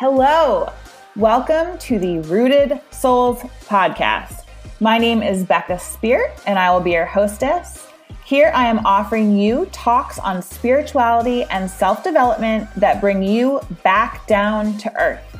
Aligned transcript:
Hello, 0.00 0.72
welcome 1.14 1.76
to 1.76 1.98
the 1.98 2.20
Rooted 2.20 2.80
Souls 2.90 3.40
podcast. 3.66 4.46
My 4.80 4.96
name 4.96 5.22
is 5.22 5.44
Becca 5.44 5.78
Speert, 5.78 6.30
and 6.46 6.58
I 6.58 6.70
will 6.70 6.80
be 6.80 6.92
your 6.92 7.04
hostess. 7.04 7.86
Here 8.24 8.50
I 8.54 8.64
am 8.64 8.86
offering 8.86 9.36
you 9.36 9.66
talks 9.72 10.18
on 10.18 10.40
spirituality 10.40 11.44
and 11.44 11.70
self 11.70 12.02
development 12.02 12.66
that 12.76 13.02
bring 13.02 13.22
you 13.22 13.60
back 13.84 14.26
down 14.26 14.78
to 14.78 14.96
earth. 14.98 15.38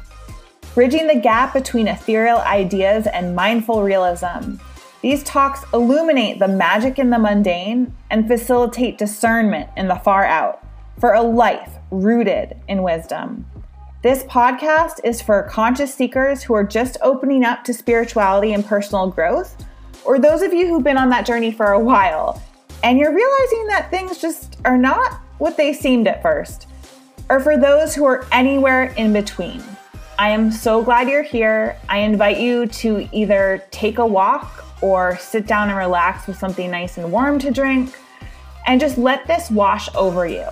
Bridging 0.75 1.07
the 1.07 1.19
gap 1.19 1.55
between 1.55 1.89
ethereal 1.89 2.41
ideas 2.41 3.07
and 3.07 3.35
mindful 3.35 3.83
realism. 3.83 4.57
These 5.01 5.23
talks 5.23 5.65
illuminate 5.73 6.39
the 6.39 6.49
magic 6.49 6.99
in 6.99 7.09
the 7.09 7.19
mundane 7.19 7.97
and 8.11 8.29
facilitate 8.29 8.99
discernment 8.99 9.71
in 9.79 9.89
the 9.89 9.95
far 9.95 10.27
out 10.27 10.63
for 10.99 11.15
a 11.15 11.23
life 11.23 11.79
rooted 11.91 12.59
in 12.69 12.83
wisdom. 12.83 13.47
This 14.03 14.23
podcast 14.23 15.01
is 15.05 15.21
for 15.21 15.43
conscious 15.43 15.93
seekers 15.93 16.43
who 16.43 16.55
are 16.55 16.65
just 16.65 16.97
opening 17.03 17.45
up 17.45 17.65
to 17.65 17.75
spirituality 17.75 18.55
and 18.55 18.65
personal 18.65 19.09
growth, 19.09 19.63
or 20.07 20.19
those 20.19 20.41
of 20.41 20.55
you 20.55 20.67
who've 20.67 20.83
been 20.83 20.97
on 20.97 21.11
that 21.11 21.27
journey 21.27 21.53
for 21.53 21.73
a 21.73 21.79
while 21.79 22.43
and 22.83 22.99
you're 22.99 23.15
realizing 23.15 23.67
that 23.67 23.91
things 23.91 24.17
just 24.17 24.57
are 24.65 24.79
not 24.79 25.21
what 25.37 25.59
they 25.59 25.75
seemed 25.75 26.09
at 26.09 26.23
first, 26.23 26.67
or 27.29 27.41
for 27.41 27.59
those 27.59 27.95
who 27.95 28.07
are 28.07 28.27
anywhere 28.33 28.85
in 28.97 29.13
between. 29.13 29.63
I 30.19 30.31
am 30.31 30.51
so 30.51 30.83
glad 30.83 31.07
you're 31.07 31.23
here. 31.23 31.77
I 31.91 31.99
invite 31.99 32.41
you 32.41 32.69
to 32.69 33.07
either 33.13 33.63
take 33.71 33.99
a 33.99 34.07
walk 34.07 34.65
or 34.81 35.19
sit 35.19 35.47
down 35.47 35.69
and 35.69 35.77
relax 35.77 36.27
with 36.27 36.39
something 36.39 36.71
nice 36.71 36.97
and 36.97 37.13
warm 37.13 37.39
to 37.41 37.51
drink 37.51 37.95
and 38.67 38.81
just 38.81 38.97
let 38.97 39.27
this 39.27 39.51
wash 39.51 39.95
over 39.95 40.27
you 40.27 40.47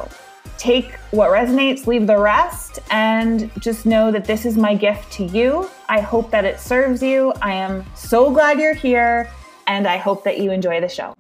take 0.59 0.93
what 1.13 1.31
resonates, 1.31 1.87
leave 1.87 2.07
the 2.07 2.19
rest, 2.19 2.81
and 2.91 3.51
just 3.61 3.87
know 3.87 4.11
that 4.11 4.25
this 4.25 4.45
is 4.45 4.57
my 4.57 4.75
gift 4.75 5.11
to 5.13 5.25
you. 5.25 5.71
I 5.89 6.01
hope 6.01 6.31
that 6.33 6.45
it 6.45 6.61
serves 6.61 7.03
you. 7.03 7.33
I 7.41 7.53
am 7.55 7.87
so 7.95 8.31
glad 8.31 8.59
you're 8.59 8.75
here, 8.75 9.31
and 9.67 9.87
I 9.87 9.97
hope 9.97 10.25
that 10.25 10.39
you 10.39 10.51
enjoy 10.51 10.81
the 10.81 10.89
show. 10.89 11.15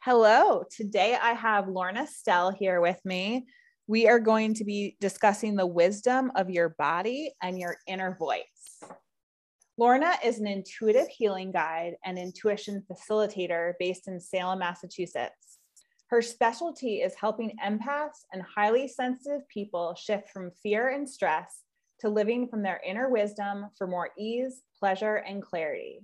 Hello, 0.00 0.62
today 0.70 1.16
I 1.20 1.32
have 1.32 1.66
Lorna 1.66 2.06
Stell 2.06 2.52
here 2.52 2.80
with 2.80 3.00
me. 3.04 3.46
We 3.88 4.06
are 4.06 4.20
going 4.20 4.54
to 4.54 4.64
be 4.64 4.96
discussing 5.00 5.56
the 5.56 5.66
wisdom 5.66 6.30
of 6.36 6.50
your 6.50 6.70
body 6.78 7.32
and 7.42 7.58
your 7.58 7.76
inner 7.88 8.16
voice. 8.16 8.55
Lorna 9.78 10.14
is 10.24 10.38
an 10.38 10.46
intuitive 10.46 11.06
healing 11.08 11.52
guide 11.52 11.96
and 12.02 12.18
intuition 12.18 12.82
facilitator 12.90 13.74
based 13.78 14.08
in 14.08 14.18
Salem, 14.18 14.60
Massachusetts. 14.60 15.58
Her 16.06 16.22
specialty 16.22 17.02
is 17.02 17.14
helping 17.14 17.58
empaths 17.62 18.24
and 18.32 18.42
highly 18.42 18.88
sensitive 18.88 19.46
people 19.48 19.94
shift 19.94 20.30
from 20.30 20.50
fear 20.62 20.88
and 20.88 21.06
stress 21.06 21.62
to 22.00 22.08
living 22.08 22.48
from 22.48 22.62
their 22.62 22.80
inner 22.86 23.10
wisdom 23.10 23.66
for 23.76 23.86
more 23.86 24.10
ease, 24.18 24.62
pleasure, 24.78 25.16
and 25.16 25.42
clarity. 25.42 26.00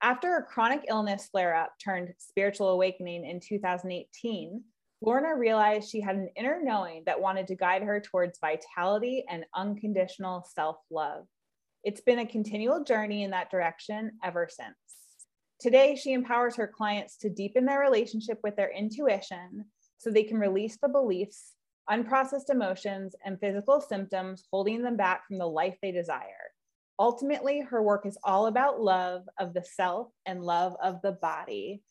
After 0.00 0.36
a 0.36 0.42
chronic 0.44 0.84
illness 0.88 1.28
flare 1.28 1.56
up 1.56 1.72
turned 1.82 2.14
spiritual 2.18 2.68
awakening 2.68 3.24
in 3.24 3.40
2018, 3.40 4.62
Lorna 5.00 5.34
realized 5.36 5.90
she 5.90 6.00
had 6.00 6.14
an 6.14 6.28
inner 6.36 6.60
knowing 6.62 7.02
that 7.06 7.20
wanted 7.20 7.48
to 7.48 7.56
guide 7.56 7.82
her 7.82 8.00
towards 8.00 8.38
vitality 8.38 9.24
and 9.28 9.44
unconditional 9.56 10.46
self 10.54 10.76
love. 10.88 11.26
It's 11.84 12.00
been 12.00 12.20
a 12.20 12.26
continual 12.26 12.84
journey 12.84 13.24
in 13.24 13.32
that 13.32 13.50
direction 13.50 14.12
ever 14.22 14.48
since. 14.48 14.76
Today, 15.58 15.96
she 15.96 16.12
empowers 16.12 16.54
her 16.56 16.68
clients 16.68 17.16
to 17.18 17.30
deepen 17.30 17.64
their 17.64 17.80
relationship 17.80 18.38
with 18.44 18.54
their 18.54 18.70
intuition 18.70 19.64
so 19.98 20.10
they 20.10 20.22
can 20.22 20.38
release 20.38 20.78
the 20.80 20.88
beliefs, 20.88 21.54
unprocessed 21.90 22.50
emotions, 22.50 23.16
and 23.24 23.40
physical 23.40 23.80
symptoms 23.80 24.44
holding 24.52 24.82
them 24.82 24.96
back 24.96 25.26
from 25.26 25.38
the 25.38 25.46
life 25.46 25.76
they 25.82 25.90
desire. 25.90 26.24
Ultimately, 27.00 27.60
her 27.60 27.82
work 27.82 28.06
is 28.06 28.18
all 28.22 28.46
about 28.46 28.80
love 28.80 29.24
of 29.40 29.52
the 29.52 29.64
self 29.64 30.08
and 30.24 30.44
love 30.44 30.76
of 30.80 31.02
the 31.02 31.12
body. 31.12 31.82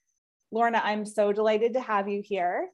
Lorna, 0.52 0.82
I'm 0.84 1.06
so 1.06 1.34
delighted 1.34 1.74
to 1.74 1.82
have 1.82 2.08
you 2.08 2.22
here. 2.24 2.70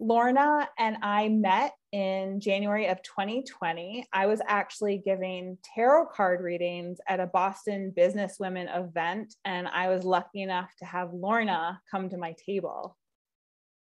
Lorna 0.00 0.68
and 0.78 0.96
I 1.02 1.28
met 1.28 1.72
in 1.94 2.40
January 2.40 2.88
of 2.88 3.00
2020. 3.02 4.04
I 4.12 4.26
was 4.26 4.40
actually 4.48 4.98
giving 4.98 5.56
tarot 5.76 6.06
card 6.06 6.40
readings 6.40 6.98
at 7.08 7.20
a 7.20 7.26
Boston 7.28 7.92
businesswomen 7.96 8.66
event, 8.76 9.36
and 9.44 9.68
I 9.68 9.90
was 9.90 10.02
lucky 10.02 10.42
enough 10.42 10.74
to 10.80 10.84
have 10.86 11.14
Lorna 11.14 11.80
come 11.88 12.08
to 12.08 12.16
my 12.16 12.34
table. 12.44 12.96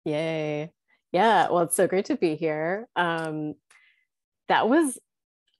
Yay. 0.03 0.73
Yeah. 1.13 1.47
Well, 1.49 1.63
it's 1.63 1.77
so 1.77 1.87
great 1.87 2.03
to 2.05 2.17
be 2.17 2.35
here. 2.35 2.89
Um, 2.97 3.53
that 4.49 4.67
was, 4.67 4.99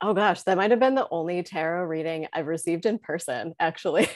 oh 0.02 0.13
gosh, 0.13 0.41
that 0.41 0.57
might 0.57 0.72
have 0.72 0.79
been 0.81 0.96
the 0.96 1.07
only 1.09 1.41
tarot 1.41 1.85
reading 1.85 2.28
I've 2.34 2.47
received 2.47 2.85
in 2.85 3.00
person, 3.00 3.56
actually. 3.62 4.09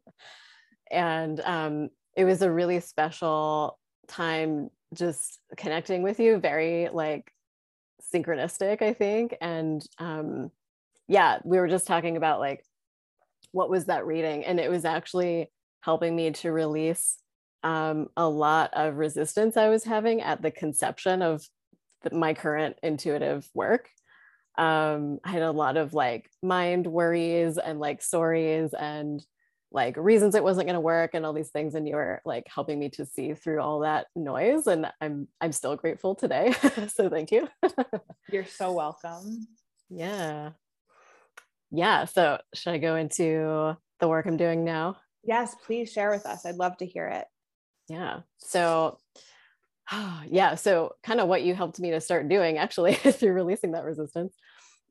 and 0.90 1.40
um, 1.40 1.88
it 2.14 2.26
was 2.26 2.42
a 2.42 2.52
really 2.52 2.80
special 2.80 3.78
time 4.08 4.68
just 4.94 5.38
connecting 5.56 6.02
with 6.02 6.18
you 6.18 6.38
very 6.38 6.88
like 6.92 7.32
synchronistic 8.14 8.82
i 8.82 8.92
think. 8.92 9.36
And 9.40 9.84
um 9.98 10.50
yeah 11.08 11.38
we 11.44 11.58
were 11.58 11.68
just 11.68 11.86
talking 11.86 12.16
about 12.16 12.40
like 12.40 12.64
what 13.52 13.70
was 13.70 13.86
that 13.86 14.06
reading? 14.06 14.44
And 14.44 14.60
it 14.60 14.70
was 14.70 14.84
actually 14.84 15.50
helping 15.80 16.14
me 16.14 16.30
to 16.30 16.52
release 16.52 17.18
um, 17.62 18.08
a 18.16 18.28
lot 18.28 18.70
of 18.72 18.96
resistance 18.96 19.56
i 19.58 19.68
was 19.68 19.84
having 19.84 20.22
at 20.22 20.40
the 20.40 20.50
conception 20.50 21.20
of 21.20 21.44
the, 22.02 22.14
my 22.14 22.32
current 22.32 22.78
intuitive 22.82 23.46
work. 23.54 23.88
Um, 24.56 25.18
i 25.24 25.30
had 25.30 25.42
a 25.42 25.50
lot 25.50 25.76
of 25.76 25.92
like 25.94 26.30
mind 26.42 26.86
worries 26.86 27.58
and 27.58 27.78
like 27.78 28.02
stories 28.02 28.72
and 28.72 29.24
like 29.72 29.96
reasons 29.96 30.34
it 30.34 30.42
wasn't 30.42 30.66
going 30.66 30.74
to 30.74 30.80
work 30.80 31.14
and 31.14 31.24
all 31.24 31.32
these 31.32 31.50
things 31.50 31.74
and 31.74 31.86
you 31.86 31.94
were 31.94 32.20
like 32.24 32.46
helping 32.52 32.78
me 32.78 32.88
to 32.88 33.06
see 33.06 33.34
through 33.34 33.60
all 33.60 33.80
that 33.80 34.06
noise 34.16 34.66
and 34.66 34.90
i'm 35.00 35.28
i'm 35.40 35.52
still 35.52 35.76
grateful 35.76 36.14
today 36.14 36.52
so 36.88 37.08
thank 37.08 37.30
you. 37.30 37.48
You're 38.30 38.46
so 38.46 38.72
welcome. 38.72 39.46
Yeah. 39.88 40.50
Yeah 41.70 42.04
so 42.04 42.38
should 42.54 42.74
i 42.74 42.78
go 42.78 42.96
into 42.96 43.76
the 44.00 44.08
work 44.08 44.26
i'm 44.26 44.36
doing 44.36 44.64
now? 44.64 44.96
Yes 45.22 45.54
please 45.64 45.92
share 45.92 46.10
with 46.10 46.26
us. 46.26 46.44
I'd 46.44 46.56
love 46.56 46.76
to 46.78 46.86
hear 46.86 47.06
it. 47.06 47.26
Yeah 47.88 48.20
so 48.38 48.98
yeah 50.28 50.56
so 50.56 50.94
kind 51.02 51.20
of 51.20 51.28
what 51.28 51.42
you 51.42 51.54
helped 51.54 51.78
me 51.78 51.90
to 51.92 52.00
start 52.00 52.28
doing 52.28 52.58
actually 52.58 52.94
through 52.94 53.32
releasing 53.32 53.72
that 53.72 53.84
resistance 53.84 54.34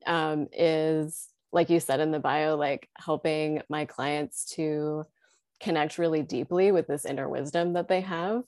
um, 0.06 0.48
is 0.52 1.28
like 1.52 1.70
you 1.70 1.80
said 1.80 2.00
in 2.00 2.10
the 2.10 2.20
bio, 2.20 2.56
like 2.56 2.88
helping 2.96 3.62
my 3.68 3.84
clients 3.84 4.44
to 4.56 5.04
connect 5.60 5.98
really 5.98 6.22
deeply 6.22 6.72
with 6.72 6.86
this 6.86 7.04
inner 7.04 7.28
wisdom 7.28 7.74
that 7.74 7.88
they 7.88 8.00
have. 8.00 8.42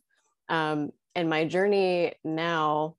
Um, 0.48 0.92
and 1.14 1.28
my 1.28 1.44
journey 1.44 2.14
now 2.24 2.96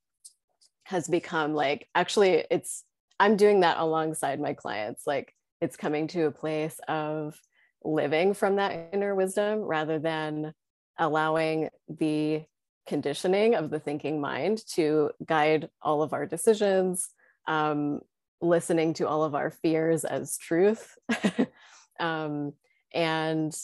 has 0.85 1.07
become 1.07 1.53
like 1.53 1.87
actually 1.95 2.45
it's 2.51 2.83
i'm 3.19 3.37
doing 3.37 3.61
that 3.61 3.77
alongside 3.77 4.39
my 4.39 4.53
clients 4.53 5.03
like 5.07 5.33
it's 5.61 5.77
coming 5.77 6.07
to 6.07 6.25
a 6.25 6.31
place 6.31 6.79
of 6.87 7.39
living 7.83 8.33
from 8.33 8.57
that 8.57 8.89
inner 8.93 9.15
wisdom 9.15 9.59
rather 9.59 9.97
than 9.97 10.53
allowing 10.99 11.69
the 11.87 12.43
conditioning 12.85 13.55
of 13.55 13.69
the 13.69 13.79
thinking 13.79 14.19
mind 14.19 14.61
to 14.67 15.09
guide 15.25 15.69
all 15.81 16.03
of 16.03 16.13
our 16.13 16.25
decisions 16.25 17.09
um, 17.47 17.99
listening 18.43 18.93
to 18.95 19.07
all 19.07 19.23
of 19.23 19.35
our 19.35 19.49
fears 19.49 20.03
as 20.03 20.37
truth. 20.37 20.97
um, 21.99 22.53
and 22.93 23.55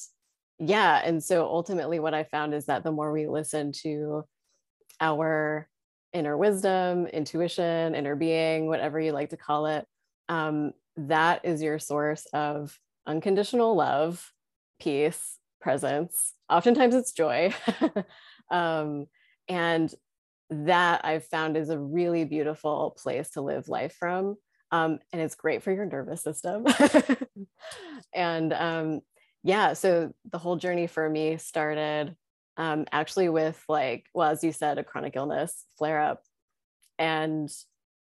yeah, 0.57 1.01
and 1.03 1.23
so 1.23 1.45
ultimately, 1.45 2.00
what 2.00 2.13
I 2.13 2.23
found 2.23 2.53
is 2.53 2.66
that 2.66 2.84
the 2.84 2.91
more 2.91 3.12
we 3.12 3.28
listen 3.28 3.72
to 3.84 4.23
our 5.00 5.70
inner 6.14 6.35
wisdom, 6.37 7.05
intuition, 7.08 7.93
inner 7.93 8.16
being, 8.16 8.67
whatever 8.67 8.99
you 8.99 9.11
like 9.11 9.29
to 9.29 9.37
call 9.37 9.67
it, 9.67 9.85
um, 10.28 10.73
that 10.97 11.46
is 11.46 11.61
your 11.61 11.79
source 11.79 12.25
of 12.34 12.78
unconditional 13.05 13.75
love, 13.75 14.32
peace, 14.79 15.37
presence. 15.61 16.34
Oftentimes 16.49 16.96
it's 16.96 17.11
joy. 17.11 17.53
um, 18.52 19.05
and 19.47 19.93
that 20.49 21.05
I've 21.05 21.25
found 21.25 21.58
is 21.58 21.70
a 21.70 21.79
really 21.79 22.25
beautiful 22.25 22.97
place 22.97 23.29
to 23.32 23.41
live 23.41 23.70
life 23.70 23.96
from 23.99 24.35
um, 24.72 25.00
and 25.12 25.22
it's 25.22 25.36
great 25.36 25.64
for 25.64 25.72
your 25.72 25.86
nervous 25.86 26.22
system. 26.22 26.66
and 28.14 28.54
um, 28.54 29.02
yeah, 29.44 29.74
so 29.74 30.14
the 30.32 30.38
whole 30.38 30.58
journey 30.58 30.88
for 30.88 31.10
me 31.10 31.38
started 31.38 32.16
um, 32.58 32.86
actually 32.92 33.30
with 33.30 33.62
like, 33.68 34.06
well, 34.14 34.30
as 34.30 34.44
you 34.44 34.52
said, 34.52 34.78
a 34.78 34.84
chronic 34.84 35.16
illness 35.16 35.66
flare 35.78 36.02
up. 36.02 36.24
And 36.98 37.50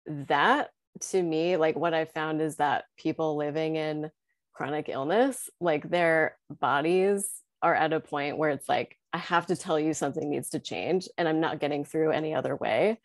that 0.07 0.71
to 1.01 1.23
me, 1.23 1.57
like 1.57 1.77
what 1.77 1.95
I 1.95 2.05
found 2.05 2.41
is 2.43 2.57
that 2.57 2.85
people 2.99 3.37
living 3.37 3.77
in 3.77 4.11
chronic 4.53 4.89
illness, 4.89 5.49
like 5.61 5.89
their 5.89 6.37
bodies 6.51 7.31
are 7.63 7.75
at 7.75 7.93
a 7.93 8.01
point 8.01 8.39
where 8.39 8.51
it's 8.51 8.69
like 8.69 8.97
I 9.13 9.19
have 9.19 9.47
to 9.47 9.57
tell 9.57 9.79
you 9.79 9.95
something 9.95 10.29
needs 10.29 10.51
to 10.51 10.59
change 10.59 11.09
and 11.17 11.29
I'm 11.29 11.41
not 11.41 11.61
getting 11.61 11.85
through 11.85 12.11
any 12.11 12.35
other 12.35 12.57
way. 12.57 13.01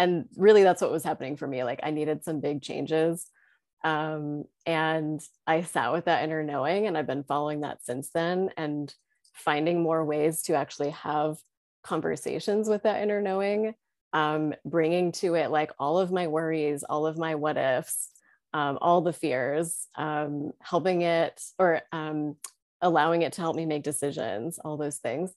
And 0.00 0.24
really, 0.34 0.62
that's 0.62 0.80
what 0.80 0.90
was 0.90 1.04
happening 1.04 1.36
for 1.36 1.46
me. 1.46 1.62
Like, 1.62 1.80
I 1.82 1.90
needed 1.90 2.24
some 2.24 2.40
big 2.40 2.62
changes. 2.62 3.26
Um, 3.84 4.44
and 4.64 5.20
I 5.46 5.60
sat 5.62 5.92
with 5.92 6.06
that 6.06 6.24
inner 6.24 6.42
knowing, 6.42 6.86
and 6.86 6.96
I've 6.96 7.06
been 7.06 7.24
following 7.24 7.60
that 7.60 7.84
since 7.84 8.10
then 8.10 8.48
and 8.56 8.94
finding 9.34 9.82
more 9.82 10.02
ways 10.04 10.42
to 10.44 10.54
actually 10.54 10.90
have 10.90 11.36
conversations 11.82 12.66
with 12.66 12.82
that 12.84 13.02
inner 13.02 13.20
knowing, 13.20 13.74
um, 14.14 14.54
bringing 14.64 15.12
to 15.12 15.34
it 15.34 15.50
like 15.50 15.72
all 15.78 15.98
of 15.98 16.10
my 16.10 16.26
worries, 16.28 16.82
all 16.82 17.06
of 17.06 17.18
my 17.18 17.34
what 17.34 17.58
ifs, 17.58 18.08
um, 18.54 18.78
all 18.80 19.02
the 19.02 19.12
fears, 19.12 19.86
um, 19.96 20.52
helping 20.60 21.02
it 21.02 21.42
or 21.58 21.82
um, 21.92 22.36
allowing 22.80 23.22
it 23.22 23.34
to 23.34 23.42
help 23.42 23.54
me 23.54 23.66
make 23.66 23.82
decisions, 23.82 24.58
all 24.58 24.78
those 24.78 24.96
things. 24.96 25.30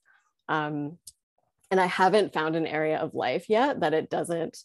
And 1.74 1.82
I 1.82 1.88
haven't 1.88 2.34
found 2.34 2.56
an 2.56 2.68
area 2.68 3.00
of 3.00 3.16
life 3.16 3.50
yet 3.50 3.80
that 3.80 3.96
it 3.96 4.12
doesn't 4.12 4.60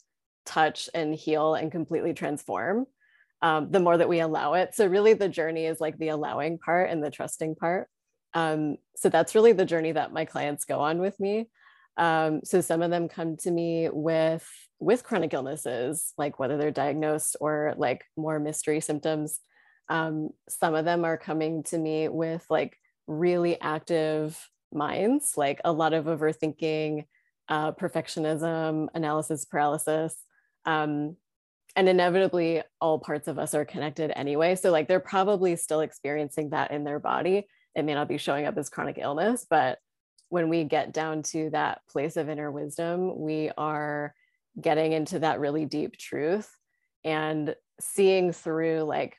touch 0.44 0.90
and 0.92 1.14
heal 1.14 1.54
and 1.54 1.72
completely 1.72 2.12
transform. 2.12 2.84
Um, 3.40 3.70
the 3.70 3.80
more 3.80 3.96
that 3.96 4.10
we 4.10 4.20
allow 4.20 4.52
it. 4.52 4.74
So, 4.74 4.86
really, 4.86 5.14
the 5.14 5.30
journey 5.30 5.64
is 5.64 5.80
like 5.80 5.96
the 5.96 6.08
allowing 6.08 6.58
part 6.58 6.90
and 6.90 7.02
the 7.02 7.10
trusting 7.10 7.54
part. 7.54 7.88
Um, 8.34 8.76
so, 8.94 9.08
that's 9.08 9.34
really 9.34 9.52
the 9.52 9.64
journey 9.64 9.92
that 9.92 10.12
my 10.12 10.26
clients 10.26 10.66
go 10.66 10.80
on 10.80 10.98
with 10.98 11.18
me. 11.18 11.48
Um, 11.96 12.42
so, 12.44 12.60
some 12.60 12.82
of 12.82 12.90
them 12.90 13.08
come 13.08 13.38
to 13.38 13.50
me 13.50 13.88
with 13.90 14.46
with 14.78 15.02
chronic 15.02 15.32
illnesses, 15.32 16.12
like 16.18 16.38
whether 16.38 16.58
they're 16.58 16.70
diagnosed 16.70 17.36
or 17.40 17.72
like 17.78 18.04
more 18.18 18.38
mystery 18.38 18.80
symptoms. 18.80 19.40
Um, 19.88 20.28
some 20.50 20.74
of 20.74 20.84
them 20.84 21.06
are 21.06 21.16
coming 21.16 21.62
to 21.70 21.78
me 21.78 22.08
with 22.08 22.44
like 22.50 22.76
really 23.06 23.58
active 23.58 24.38
minds, 24.72 25.34
like 25.36 25.60
a 25.64 25.72
lot 25.72 25.92
of 25.92 26.06
overthinking, 26.06 27.04
uh, 27.48 27.72
perfectionism, 27.72 28.88
analysis 28.94 29.44
paralysis. 29.44 30.14
Um, 30.64 31.16
and 31.76 31.88
inevitably, 31.88 32.62
all 32.80 32.98
parts 32.98 33.28
of 33.28 33.38
us 33.38 33.54
are 33.54 33.64
connected 33.64 34.12
anyway. 34.16 34.56
So, 34.56 34.70
like, 34.70 34.88
they're 34.88 35.00
probably 35.00 35.56
still 35.56 35.80
experiencing 35.80 36.50
that 36.50 36.70
in 36.70 36.84
their 36.84 36.98
body. 36.98 37.46
It 37.74 37.84
may 37.84 37.94
not 37.94 38.08
be 38.08 38.18
showing 38.18 38.46
up 38.46 38.58
as 38.58 38.68
chronic 38.68 38.98
illness, 38.98 39.46
but 39.48 39.78
when 40.28 40.48
we 40.48 40.64
get 40.64 40.92
down 40.92 41.22
to 41.22 41.50
that 41.50 41.80
place 41.88 42.16
of 42.16 42.28
inner 42.28 42.50
wisdom, 42.50 43.18
we 43.18 43.50
are 43.56 44.14
getting 44.60 44.92
into 44.92 45.20
that 45.20 45.40
really 45.40 45.64
deep 45.64 45.96
truth 45.96 46.50
and 47.04 47.54
seeing 47.80 48.32
through 48.32 48.82
like 48.82 49.16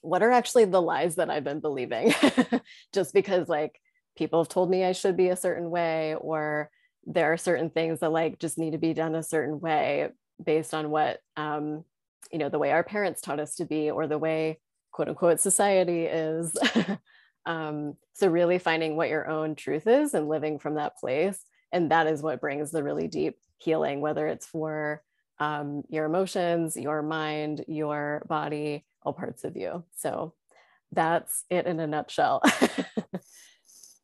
what 0.00 0.22
are 0.22 0.32
actually 0.32 0.64
the 0.64 0.80
lies 0.80 1.16
that 1.16 1.30
I've 1.30 1.44
been 1.44 1.60
believing 1.60 2.14
just 2.92 3.12
because 3.12 3.48
like 3.48 3.80
people 4.16 4.40
have 4.40 4.48
told 4.48 4.70
me 4.70 4.84
I 4.84 4.92
should 4.92 5.16
be 5.16 5.28
a 5.28 5.36
certain 5.36 5.70
way 5.70 6.14
or 6.14 6.70
there 7.04 7.32
are 7.32 7.36
certain 7.36 7.70
things 7.70 8.00
that 8.00 8.12
like 8.12 8.38
just 8.38 8.58
need 8.58 8.72
to 8.72 8.78
be 8.78 8.94
done 8.94 9.14
a 9.14 9.22
certain 9.22 9.60
way 9.60 10.08
based 10.42 10.74
on 10.74 10.90
what 10.90 11.20
um 11.36 11.84
you 12.32 12.38
know 12.38 12.48
the 12.48 12.58
way 12.58 12.72
our 12.72 12.82
parents 12.84 13.20
taught 13.20 13.40
us 13.40 13.54
to 13.56 13.64
be 13.64 13.90
or 13.90 14.06
the 14.06 14.18
way 14.18 14.58
quote 14.90 15.08
unquote 15.08 15.40
society 15.40 16.04
is 16.04 16.56
um 17.46 17.94
so 18.12 18.28
really 18.28 18.58
finding 18.58 18.96
what 18.96 19.08
your 19.08 19.28
own 19.28 19.54
truth 19.54 19.86
is 19.86 20.14
and 20.14 20.28
living 20.28 20.58
from 20.58 20.74
that 20.74 20.96
place 20.98 21.44
and 21.72 21.90
that 21.90 22.06
is 22.06 22.22
what 22.22 22.40
brings 22.40 22.70
the 22.70 22.82
really 22.82 23.08
deep 23.08 23.36
healing, 23.58 24.00
whether 24.00 24.26
it's 24.26 24.46
for 24.46 25.02
um, 25.38 25.82
your 25.88 26.06
emotions, 26.06 26.76
your 26.76 27.02
mind, 27.02 27.64
your 27.68 28.24
body, 28.28 28.84
all 29.02 29.12
parts 29.12 29.44
of 29.44 29.56
you. 29.56 29.84
So 29.96 30.34
that's 30.92 31.44
it 31.50 31.66
in 31.66 31.80
a 31.80 31.86
nutshell. 31.86 32.42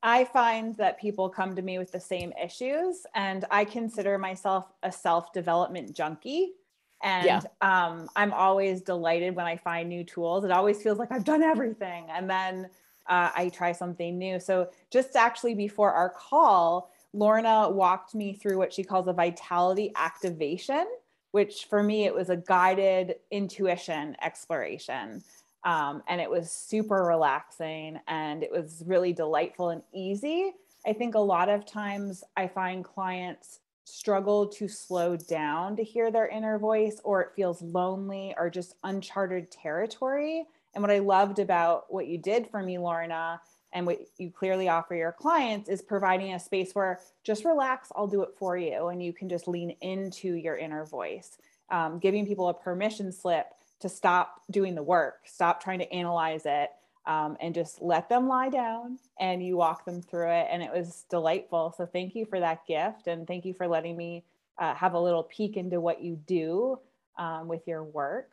I 0.03 0.25
find 0.25 0.77
that 0.77 1.01
people 1.01 1.29
come 1.29 1.55
to 1.55 1.63
me 1.63 1.79
with 1.79 1.93
the 1.93 2.01
same 2.01 2.33
issues, 2.43 3.07
and 3.15 3.45
I 3.51 3.65
consider 3.65 4.19
myself 4.19 4.73
a 4.83 4.91
self 4.91 5.33
development 5.33 5.95
junkie. 5.95 6.55
And 7.03 7.27
yeah. 7.27 7.41
um, 7.61 8.09
I'm 8.15 8.33
always 8.33 8.81
delighted 8.81 9.35
when 9.35 9.47
I 9.47 9.57
find 9.57 9.89
new 9.89 10.05
tools. 10.05 10.45
It 10.45 10.51
always 10.51 10.83
feels 10.83 10.99
like 10.99 11.11
I've 11.11 11.25
done 11.25 11.43
everything. 11.43 12.07
And 12.11 12.31
then 12.31 12.69
uh, 13.09 13.31
I 13.35 13.49
try 13.49 13.73
something 13.73 14.19
new. 14.19 14.39
So, 14.39 14.69
just 14.91 15.17
actually 15.17 15.55
before 15.55 15.93
our 15.93 16.11
call, 16.11 16.91
Lorna 17.13 17.69
walked 17.71 18.15
me 18.15 18.33
through 18.33 18.59
what 18.59 18.73
she 18.73 18.85
calls 18.85 19.07
a 19.07 19.13
vitality 19.13 19.93
activation, 19.97 20.87
which 21.33 21.67
for 21.69 21.83
me, 21.83 22.07
it 22.07 22.15
was 22.15 22.31
a 22.31 22.37
guided 22.37 23.17
intuition 23.31 24.17
exploration. 24.23 25.23
Um, 25.65 26.03
and 26.09 26.21
it 26.21 26.29
was 26.29 26.51
super 26.51 27.05
relaxing 27.05 28.01
and 28.09 28.43
it 28.43 28.51
was 28.51 28.83
really 28.87 29.13
delightful 29.13 29.71
and 29.71 29.83
easy. 29.93 30.53
I 30.85 30.93
think 30.93 31.15
a 31.15 31.21
lot 31.21 31.49
of 31.49 31.65
times 31.65 32.25
I 32.37 32.49
find 32.49 32.85
clients 32.85 33.61
struggle 33.85 34.49
to 34.49 34.69
slow 34.69 35.17
down 35.17 35.77
to 35.77 35.85
hear 35.85 36.11
their 36.11 36.29
inner 36.29 36.59
voice, 36.59 37.01
or 37.05 37.21
it 37.21 37.33
feels 37.37 37.63
lonely 37.63 38.35
or 38.39 38.51
just 38.51 38.75
uncharted 38.85 39.51
territory. 39.51 40.47
And 40.75 40.83
what 40.83 40.91
I 40.91 40.99
loved 40.99 41.39
about 41.39 41.93
what 41.93 42.07
you 42.07 42.19
did 42.19 42.49
for 42.49 42.63
me, 42.63 42.79
Lorna, 42.79 43.41
and 43.73 43.87
what 43.87 44.01
you 44.19 44.31
clearly 44.31 44.69
offer 44.69 44.95
your 44.95 45.13
clients 45.13 45.69
is 45.69 45.83
providing 45.83 46.35
a 46.35 46.41
space 46.41 46.75
where 46.75 47.01
just 47.25 47.45
relax 47.45 47.91
i'll 47.97 48.07
do 48.07 48.23
it 48.23 48.31
for 48.39 48.57
you 48.57 48.89
and 48.89 49.03
you 49.03 49.13
can 49.13 49.29
just 49.29 49.49
lean 49.49 49.71
into 49.81 50.35
your 50.35 50.57
inner 50.57 50.85
voice 50.85 51.39
um, 51.71 51.99
giving 51.99 52.27
people 52.27 52.49
a 52.49 52.55
permission 52.55 53.11
slip 53.11 53.47
to 53.83 53.89
stop 53.89 54.41
doing 54.51 54.75
the 54.75 54.83
work 54.83 55.21
stop 55.25 55.63
trying 55.63 55.79
to 55.79 55.93
analyze 55.93 56.43
it 56.45 56.71
um, 57.05 57.37
and 57.41 57.55
just 57.55 57.83
let 57.83 58.09
them 58.09 58.29
lie 58.29 58.49
down 58.49 58.99
and 59.19 59.45
you 59.45 59.57
walk 59.57 59.85
them 59.85 60.01
through 60.01 60.31
it 60.31 60.47
and 60.51 60.63
it 60.63 60.73
was 60.73 61.05
delightful 61.11 61.75
so 61.77 61.85
thank 61.85 62.15
you 62.15 62.25
for 62.25 62.41
that 62.41 62.67
gift 62.67 63.07
and 63.07 63.27
thank 63.27 63.45
you 63.45 63.53
for 63.53 63.67
letting 63.67 63.97
me 63.97 64.25
uh, 64.59 64.75
have 64.75 64.95
a 64.95 65.01
little 65.01 65.25
peek 65.25 65.57
into 65.57 65.81
what 65.81 66.03
you 66.03 66.17
do 66.27 66.79
um, 67.19 67.49
with 67.49 67.67
your 67.67 67.83
work 67.83 68.33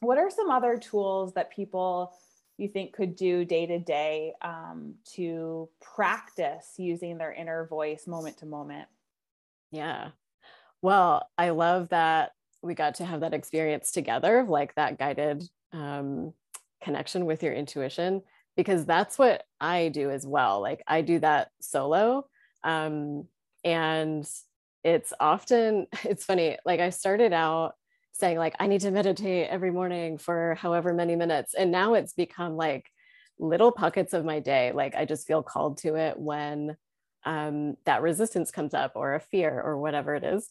what 0.00 0.18
are 0.18 0.30
some 0.30 0.50
other 0.50 0.76
tools 0.76 1.32
that 1.34 1.50
people 1.50 2.12
you 2.58 2.68
think 2.68 2.92
could 2.92 3.16
do 3.16 3.44
day 3.44 3.66
to 3.66 3.78
day 3.78 4.34
um, 4.42 4.94
to 5.14 5.68
practice 5.80 6.74
using 6.76 7.16
their 7.16 7.32
inner 7.32 7.66
voice 7.66 8.06
moment 8.06 8.36
to 8.38 8.46
moment? 8.46 8.88
Yeah. 9.70 10.08
Well, 10.82 11.28
I 11.38 11.50
love 11.50 11.88
that 11.90 12.32
we 12.62 12.74
got 12.74 12.96
to 12.96 13.04
have 13.04 13.20
that 13.20 13.34
experience 13.34 13.90
together, 13.92 14.44
like 14.48 14.74
that 14.74 14.98
guided 14.98 15.48
um, 15.72 16.32
connection 16.82 17.26
with 17.26 17.42
your 17.42 17.52
intuition, 17.52 18.22
because 18.56 18.84
that's 18.84 19.18
what 19.18 19.44
I 19.60 19.88
do 19.88 20.10
as 20.10 20.26
well. 20.26 20.60
Like 20.60 20.82
I 20.86 21.02
do 21.02 21.18
that 21.20 21.50
solo. 21.60 22.26
Um, 22.64 23.26
and 23.64 24.28
it's 24.84 25.12
often, 25.20 25.86
it's 26.04 26.24
funny, 26.24 26.58
like 26.64 26.80
I 26.80 26.90
started 26.90 27.32
out 27.32 27.74
saying 28.18 28.36
like 28.36 28.54
i 28.58 28.66
need 28.66 28.80
to 28.80 28.90
meditate 28.90 29.48
every 29.48 29.70
morning 29.70 30.18
for 30.18 30.56
however 30.56 30.92
many 30.92 31.14
minutes 31.16 31.54
and 31.54 31.70
now 31.70 31.94
it's 31.94 32.12
become 32.12 32.56
like 32.56 32.90
little 33.38 33.70
pockets 33.70 34.12
of 34.12 34.24
my 34.24 34.40
day 34.40 34.72
like 34.72 34.94
i 34.96 35.04
just 35.04 35.26
feel 35.26 35.42
called 35.42 35.78
to 35.78 35.94
it 35.94 36.18
when 36.18 36.76
um, 37.24 37.76
that 37.84 38.02
resistance 38.02 38.50
comes 38.50 38.74
up 38.74 38.92
or 38.94 39.14
a 39.14 39.20
fear 39.20 39.60
or 39.60 39.78
whatever 39.78 40.14
it 40.14 40.24
is 40.24 40.50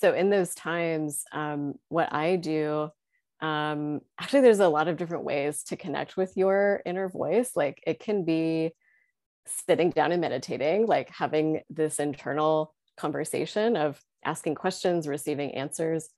so 0.00 0.14
in 0.14 0.30
those 0.30 0.54
times 0.54 1.24
um, 1.32 1.74
what 1.88 2.12
i 2.12 2.36
do 2.36 2.88
um, 3.40 4.00
actually 4.20 4.40
there's 4.40 4.60
a 4.60 4.68
lot 4.68 4.88
of 4.88 4.96
different 4.96 5.24
ways 5.24 5.62
to 5.64 5.76
connect 5.76 6.16
with 6.16 6.36
your 6.36 6.82
inner 6.84 7.08
voice 7.08 7.52
like 7.54 7.82
it 7.86 8.00
can 8.00 8.24
be 8.24 8.72
sitting 9.46 9.90
down 9.90 10.12
and 10.12 10.20
meditating 10.20 10.86
like 10.86 11.08
having 11.10 11.60
this 11.70 11.98
internal 11.98 12.74
conversation 12.96 13.76
of 13.76 14.00
asking 14.24 14.54
questions 14.54 15.06
receiving 15.06 15.54
answers 15.54 16.08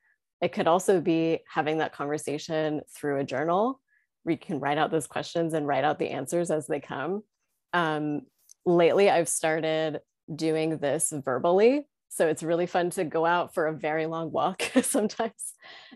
it 0.41 0.53
could 0.53 0.67
also 0.67 1.01
be 1.01 1.41
having 1.49 1.79
that 1.79 1.93
conversation 1.93 2.81
through 2.95 3.19
a 3.21 3.25
journal 3.25 3.81
where 4.23 4.33
you 4.33 4.39
can 4.39 4.61
write 4.61 4.79
out 4.79 4.91
those 4.91 5.07
questions 5.07 5.55
and 5.55 5.67
write 5.67 5.85
out 5.85 5.99
the 5.99 6.11
answers 6.11 6.51
as 6.51 6.67
they 6.67 6.81
come. 6.81 7.23
Um, 7.73 8.23
lately, 8.65 9.11
I've 9.11 9.29
started 9.29 10.01
doing 10.35 10.79
this 10.79 11.13
verbally. 11.13 11.87
So 12.11 12.27
it's 12.27 12.43
really 12.43 12.67
fun 12.67 12.91
to 12.91 13.05
go 13.05 13.25
out 13.25 13.55
for 13.55 13.67
a 13.67 13.73
very 13.73 14.07
long 14.07 14.33
walk 14.33 14.63
sometimes. 14.83 15.55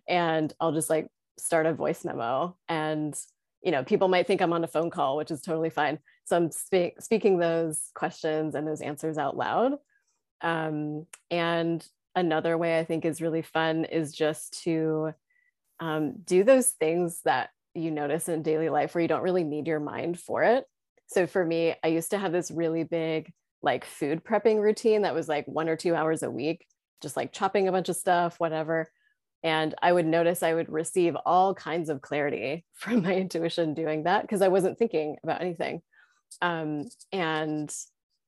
And 0.08 0.52
I'll 0.60 0.72
just 0.72 0.88
like 0.88 1.08
start 1.38 1.66
a 1.66 1.74
voice 1.74 2.04
memo. 2.04 2.56
And, 2.68 3.14
you 3.62 3.72
know, 3.72 3.82
people 3.82 4.08
might 4.08 4.26
think 4.26 4.40
I'm 4.40 4.52
on 4.52 4.62
a 4.62 4.68
phone 4.68 4.90
call, 4.90 5.16
which 5.16 5.32
is 5.32 5.42
totally 5.42 5.70
fine. 5.70 5.98
So 6.24 6.36
I'm 6.36 6.50
spe- 6.52 7.00
speaking 7.00 7.38
those 7.38 7.90
questions 7.94 8.54
and 8.54 8.66
those 8.66 8.80
answers 8.80 9.18
out 9.18 9.36
loud. 9.36 9.72
Um, 10.40 11.06
and 11.32 11.86
another 12.14 12.56
way 12.56 12.78
I 12.78 12.84
think 12.84 13.04
is 13.04 13.20
really 13.20 13.42
fun 13.42 13.84
is 13.84 14.12
just 14.12 14.62
to 14.62 15.14
um, 15.80 16.14
do 16.24 16.44
those 16.44 16.68
things 16.68 17.20
that 17.24 17.50
you 17.74 17.90
notice 17.90 18.28
in 18.28 18.42
daily 18.42 18.68
life 18.68 18.94
where 18.94 19.02
you 19.02 19.08
don't 19.08 19.22
really 19.22 19.42
need 19.42 19.66
your 19.66 19.80
mind 19.80 20.20
for 20.20 20.44
it. 20.44 20.64
So 21.08 21.26
for 21.26 21.44
me, 21.44 21.74
I 21.82 21.88
used 21.88 22.12
to 22.12 22.18
have 22.18 22.30
this 22.30 22.52
really 22.52 22.84
big 22.84 23.32
like 23.64 23.84
food 23.84 24.22
prepping 24.22 24.60
routine 24.60 25.02
that 25.02 25.14
was 25.14 25.28
like 25.28 25.46
one 25.46 25.68
or 25.68 25.76
two 25.76 25.94
hours 25.94 26.22
a 26.22 26.30
week, 26.30 26.66
just 27.02 27.16
like 27.16 27.32
chopping 27.32 27.66
a 27.66 27.72
bunch 27.72 27.88
of 27.88 27.96
stuff, 27.96 28.38
whatever. 28.38 28.88
And 29.42 29.74
I 29.82 29.92
would 29.92 30.06
notice 30.06 30.42
I 30.42 30.54
would 30.54 30.70
receive 30.70 31.16
all 31.26 31.54
kinds 31.54 31.88
of 31.88 32.00
clarity 32.00 32.64
from 32.74 33.02
my 33.02 33.14
intuition 33.14 33.74
doing 33.74 34.04
that 34.04 34.22
because 34.22 34.42
I 34.42 34.48
wasn't 34.48 34.78
thinking 34.78 35.16
about 35.24 35.40
anything. 35.40 35.82
Um, 36.40 36.88
and 37.12 37.74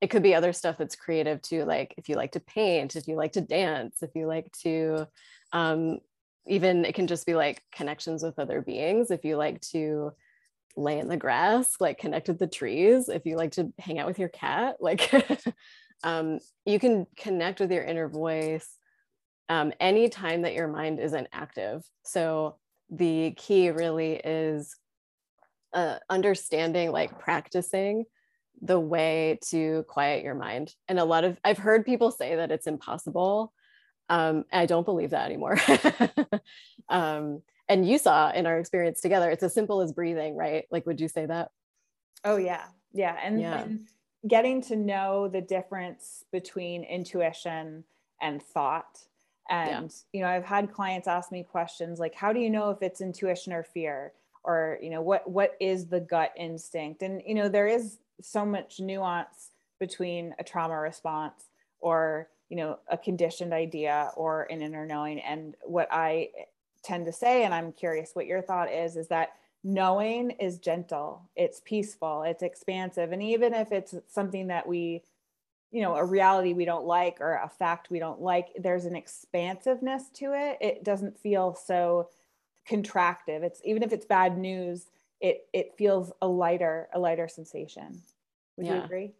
it 0.00 0.10
could 0.10 0.22
be 0.22 0.34
other 0.34 0.52
stuff 0.52 0.76
that's 0.78 0.94
creative 0.94 1.40
too 1.40 1.64
like 1.64 1.94
if 1.96 2.08
you 2.08 2.16
like 2.16 2.32
to 2.32 2.40
paint 2.40 2.96
if 2.96 3.08
you 3.08 3.16
like 3.16 3.32
to 3.32 3.40
dance 3.40 4.02
if 4.02 4.10
you 4.14 4.26
like 4.26 4.52
to 4.52 5.06
um, 5.52 5.98
even 6.46 6.84
it 6.84 6.94
can 6.94 7.06
just 7.06 7.26
be 7.26 7.34
like 7.34 7.62
connections 7.72 8.22
with 8.22 8.38
other 8.38 8.60
beings 8.60 9.10
if 9.10 9.24
you 9.24 9.36
like 9.36 9.60
to 9.60 10.12
lay 10.76 10.98
in 10.98 11.08
the 11.08 11.16
grass 11.16 11.74
like 11.80 11.98
connect 11.98 12.28
with 12.28 12.38
the 12.38 12.46
trees 12.46 13.08
if 13.08 13.24
you 13.24 13.36
like 13.36 13.52
to 13.52 13.72
hang 13.78 13.98
out 13.98 14.06
with 14.06 14.18
your 14.18 14.28
cat 14.28 14.76
like 14.78 15.10
um, 16.04 16.38
you 16.64 16.78
can 16.78 17.06
connect 17.16 17.60
with 17.60 17.72
your 17.72 17.82
inner 17.82 18.08
voice 18.08 18.68
um, 19.48 19.72
anytime 19.80 20.42
that 20.42 20.54
your 20.54 20.68
mind 20.68 20.98
isn't 21.00 21.28
active. 21.32 21.82
So 22.02 22.56
the 22.90 23.32
key 23.32 23.70
really 23.70 24.14
is 24.14 24.76
uh, 25.72 25.96
understanding 26.08 26.90
like 26.90 27.18
practicing 27.18 28.04
the 28.62 28.80
way 28.80 29.38
to 29.48 29.84
quiet 29.88 30.24
your 30.24 30.34
mind. 30.34 30.74
And 30.88 30.98
a 30.98 31.04
lot 31.04 31.24
of 31.24 31.38
i've 31.44 31.58
heard 31.58 31.84
people 31.84 32.10
say 32.10 32.36
that 32.36 32.50
it's 32.50 32.66
impossible. 32.66 33.52
Um, 34.08 34.44
i 34.52 34.66
don't 34.66 34.84
believe 34.84 35.10
that 35.10 35.26
anymore. 35.26 35.58
Um, 36.88 37.42
and 37.68 37.88
you 37.88 37.98
saw 37.98 38.30
in 38.30 38.46
our 38.46 38.58
experience 38.58 39.00
together 39.00 39.30
it's 39.30 39.42
as 39.42 39.54
simple 39.54 39.80
as 39.80 39.92
breathing 39.92 40.36
right? 40.36 40.66
Like 40.70 40.86
would 40.86 41.00
you 41.00 41.08
say 41.08 41.26
that? 41.26 41.50
Oh 42.24 42.36
yeah. 42.36 42.64
Yeah. 42.92 43.16
And, 43.22 43.40
yeah. 43.40 43.62
and 43.62 43.88
getting 44.26 44.62
to 44.62 44.76
know 44.76 45.28
the 45.28 45.40
difference 45.40 46.24
between 46.32 46.84
intuition 46.84 47.84
and 48.20 48.42
thought. 48.42 48.98
And 49.48 49.90
yeah. 49.90 50.18
you 50.18 50.20
know 50.22 50.28
i've 50.28 50.44
had 50.44 50.72
clients 50.72 51.06
ask 51.06 51.30
me 51.30 51.44
questions 51.44 52.00
like 52.00 52.16
how 52.16 52.32
do 52.32 52.40
you 52.40 52.50
know 52.50 52.70
if 52.70 52.82
it's 52.82 53.00
intuition 53.00 53.52
or 53.52 53.62
fear? 53.62 54.12
Or 54.42 54.78
you 54.80 54.90
know 54.90 55.02
what 55.02 55.28
what 55.28 55.56
is 55.60 55.86
the 55.86 56.00
gut 56.00 56.32
instinct? 56.36 57.02
And 57.02 57.22
you 57.26 57.34
know 57.34 57.48
there 57.48 57.68
is 57.68 57.98
so 58.20 58.44
much 58.44 58.80
nuance 58.80 59.50
between 59.78 60.34
a 60.38 60.44
trauma 60.44 60.78
response 60.78 61.50
or 61.80 62.28
you 62.48 62.56
know 62.56 62.78
a 62.88 62.96
conditioned 62.96 63.52
idea 63.52 64.10
or 64.16 64.44
an 64.50 64.62
inner 64.62 64.86
knowing. 64.86 65.20
And 65.20 65.54
what 65.62 65.88
i 65.90 66.30
tend 66.86 67.04
to 67.04 67.12
say 67.12 67.44
and 67.44 67.52
i'm 67.52 67.72
curious 67.72 68.10
what 68.14 68.26
your 68.26 68.40
thought 68.40 68.70
is 68.70 68.96
is 68.96 69.08
that 69.08 69.30
knowing 69.64 70.30
is 70.32 70.58
gentle 70.58 71.22
it's 71.34 71.60
peaceful 71.64 72.22
it's 72.22 72.42
expansive 72.42 73.12
and 73.12 73.22
even 73.22 73.52
if 73.52 73.72
it's 73.72 73.94
something 74.08 74.46
that 74.46 74.66
we 74.66 75.02
you 75.72 75.82
know 75.82 75.96
a 75.96 76.04
reality 76.04 76.52
we 76.52 76.64
don't 76.64 76.86
like 76.86 77.20
or 77.20 77.40
a 77.44 77.48
fact 77.48 77.90
we 77.90 77.98
don't 77.98 78.20
like 78.20 78.48
there's 78.58 78.84
an 78.84 78.96
expansiveness 78.96 80.08
to 80.10 80.32
it. 80.32 80.56
It 80.60 80.84
doesn't 80.84 81.18
feel 81.18 81.54
so 81.54 82.08
contractive. 82.68 83.42
It's 83.42 83.60
even 83.64 83.82
if 83.82 83.92
it's 83.92 84.06
bad 84.06 84.38
news 84.38 84.86
it 85.20 85.46
it 85.52 85.74
feels 85.76 86.12
a 86.22 86.28
lighter 86.28 86.88
a 86.94 86.98
lighter 86.98 87.28
sensation. 87.28 88.00
Would 88.56 88.66
yeah. 88.66 88.76
you 88.76 88.82
agree? 88.82 89.12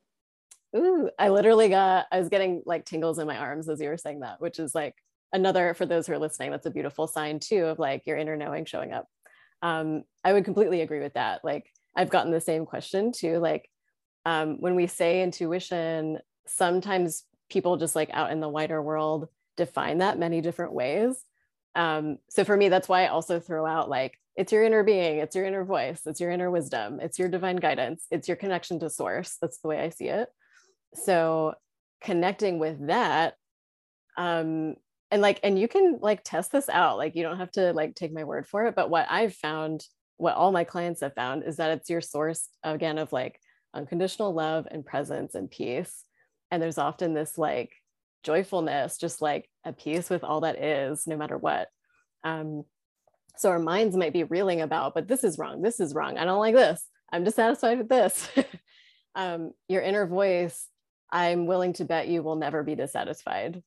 Ooh, 0.75 1.11
I 1.19 1.29
literally 1.29 1.69
got, 1.69 2.07
I 2.11 2.19
was 2.19 2.29
getting 2.29 2.63
like 2.67 2.85
tingles 2.85 3.19
in 3.19 3.27
my 3.27 3.37
arms 3.37 3.69
as 3.69 3.81
you 3.81 3.89
were 3.89 3.97
saying 3.97 4.21
that, 4.21 4.41
which 4.41 4.59
is 4.59 4.75
like 4.75 4.95
another, 5.33 5.75
for 5.75 5.87
those 5.87 6.07
who 6.07 6.13
are 6.13 6.19
listening, 6.19 6.51
that's 6.51 6.67
a 6.67 6.71
beautiful 6.71 7.07
sign 7.07 7.41
too 7.41 7.67
of 7.67 7.79
like 7.79 8.07
your 8.07 8.17
inner 8.17 8.37
knowing 8.37 8.65
showing 8.65 8.93
up. 8.93 9.07
Um, 9.63 10.05
I 10.25 10.33
would 10.33 10.45
completely 10.45 10.83
agree 10.83 11.01
with 11.01 11.15
that. 11.15 11.45
Like 11.45 11.73
I've 11.97 12.11
gotten 12.11 12.33
the 12.33 12.41
same 12.41 12.67
question 12.67 13.13
too. 13.13 13.39
Like 13.39 13.69
um, 14.25 14.61
when 14.61 14.75
we 14.75 14.87
say 14.87 15.23
intuition, 15.23 16.19
sometimes 16.47 17.25
people 17.49 17.77
just 17.77 17.97
like 17.97 18.11
out 18.13 18.31
in 18.31 18.41
the 18.41 18.49
wider 18.49 18.83
world 18.83 19.29
define 19.57 19.99
that 19.99 20.19
many 20.19 20.41
different 20.41 20.73
ways. 20.73 21.23
Um, 21.75 22.19
so 22.29 22.45
for 22.45 22.57
me, 22.57 22.69
that's 22.69 22.89
why 22.89 23.05
I 23.05 23.09
also 23.09 23.41
throw 23.41 23.67
out 23.67 23.89
like 23.89 24.19
it's 24.35 24.53
your 24.53 24.65
inner 24.65 24.83
being, 24.83 25.19
it's 25.19 25.35
your 25.35 25.47
inner 25.47 25.65
voice, 25.65 26.03
it's 26.07 26.21
your 26.21 26.31
inner 26.31 26.51
wisdom, 26.51 27.01
it's 27.01 27.19
your 27.19 27.29
divine 27.29 27.57
guidance, 27.57 28.07
it's 28.11 28.29
your 28.29 28.37
connection 28.37 28.81
to 28.81 28.91
source. 28.91 29.37
That's 29.41 29.59
the 29.59 29.69
way 29.69 29.81
I 29.81 29.91
see 29.91 30.09
it 30.09 30.29
so 30.97 31.55
connecting 32.01 32.59
with 32.59 32.87
that 32.87 33.35
um 34.17 34.75
and 35.11 35.23
like 35.23 35.41
and 35.43 35.59
you 35.59 35.69
can 35.69 35.99
like 36.01 36.23
test 36.25 36.53
this 36.53 36.69
out 36.69 36.99
like 36.99 37.15
you 37.15 37.23
don't 37.23 37.39
have 37.39 37.51
to 37.51 37.73
like 37.73 37.95
take 37.95 38.13
my 38.13 38.25
word 38.25 38.47
for 38.47 38.67
it 38.67 38.75
but 38.75 38.91
what 38.91 39.07
i've 39.11 39.35
found 39.35 39.85
what 40.17 40.35
all 40.35 40.53
my 40.53 40.65
clients 40.65 41.01
have 41.01 41.15
found 41.15 41.45
is 41.45 41.57
that 41.57 41.71
it's 41.71 41.91
your 41.91 42.01
source 42.01 42.49
again 42.63 42.99
of 42.99 43.13
like 43.13 43.39
unconditional 43.75 44.33
love 44.33 44.67
and 44.71 44.85
presence 44.85 45.35
and 45.35 45.51
peace 45.51 46.05
and 46.51 46.63
there's 46.63 46.79
often 46.79 47.15
this 47.15 47.37
like 47.37 47.73
joyfulness 48.23 48.99
just 48.99 49.21
like 49.21 49.49
a 49.65 49.73
peace 49.73 50.11
with 50.11 50.25
all 50.25 50.41
that 50.41 50.61
is 50.61 51.07
no 51.07 51.17
matter 51.17 51.37
what 51.37 51.69
um 52.25 52.65
so 53.37 53.51
our 53.51 53.59
minds 53.59 53.97
might 53.97 54.13
be 54.13 54.25
reeling 54.25 54.63
about 54.63 54.95
but 54.95 55.07
this 55.07 55.23
is 55.23 55.39
wrong 55.39 55.63
this 55.63 55.79
is 55.79 55.95
wrong 55.95 56.17
i 56.19 56.25
don't 56.25 56.41
like 56.41 56.55
this 56.55 56.89
i'm 57.13 57.23
dissatisfied 57.23 57.79
with 57.79 57.89
this 57.89 58.29
um 59.15 59.53
your 59.69 59.83
inner 59.83 60.07
voice 60.07 60.69
I'm 61.11 61.47
willing 61.47 61.73
to 61.75 61.85
bet 61.85 62.09
you 62.09 62.23
will 62.23 62.37
never 62.37 62.63
be 62.63 62.75
dissatisfied. 62.75 63.63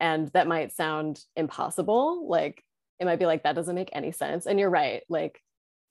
And 0.00 0.28
that 0.28 0.48
might 0.48 0.72
sound 0.72 1.20
impossible. 1.36 2.28
Like 2.28 2.62
it 3.00 3.04
might 3.04 3.18
be 3.18 3.26
like, 3.26 3.44
that 3.44 3.54
doesn't 3.54 3.74
make 3.74 3.90
any 3.92 4.12
sense. 4.12 4.46
And 4.46 4.58
you're 4.58 4.70
right. 4.70 5.02
Like 5.08 5.40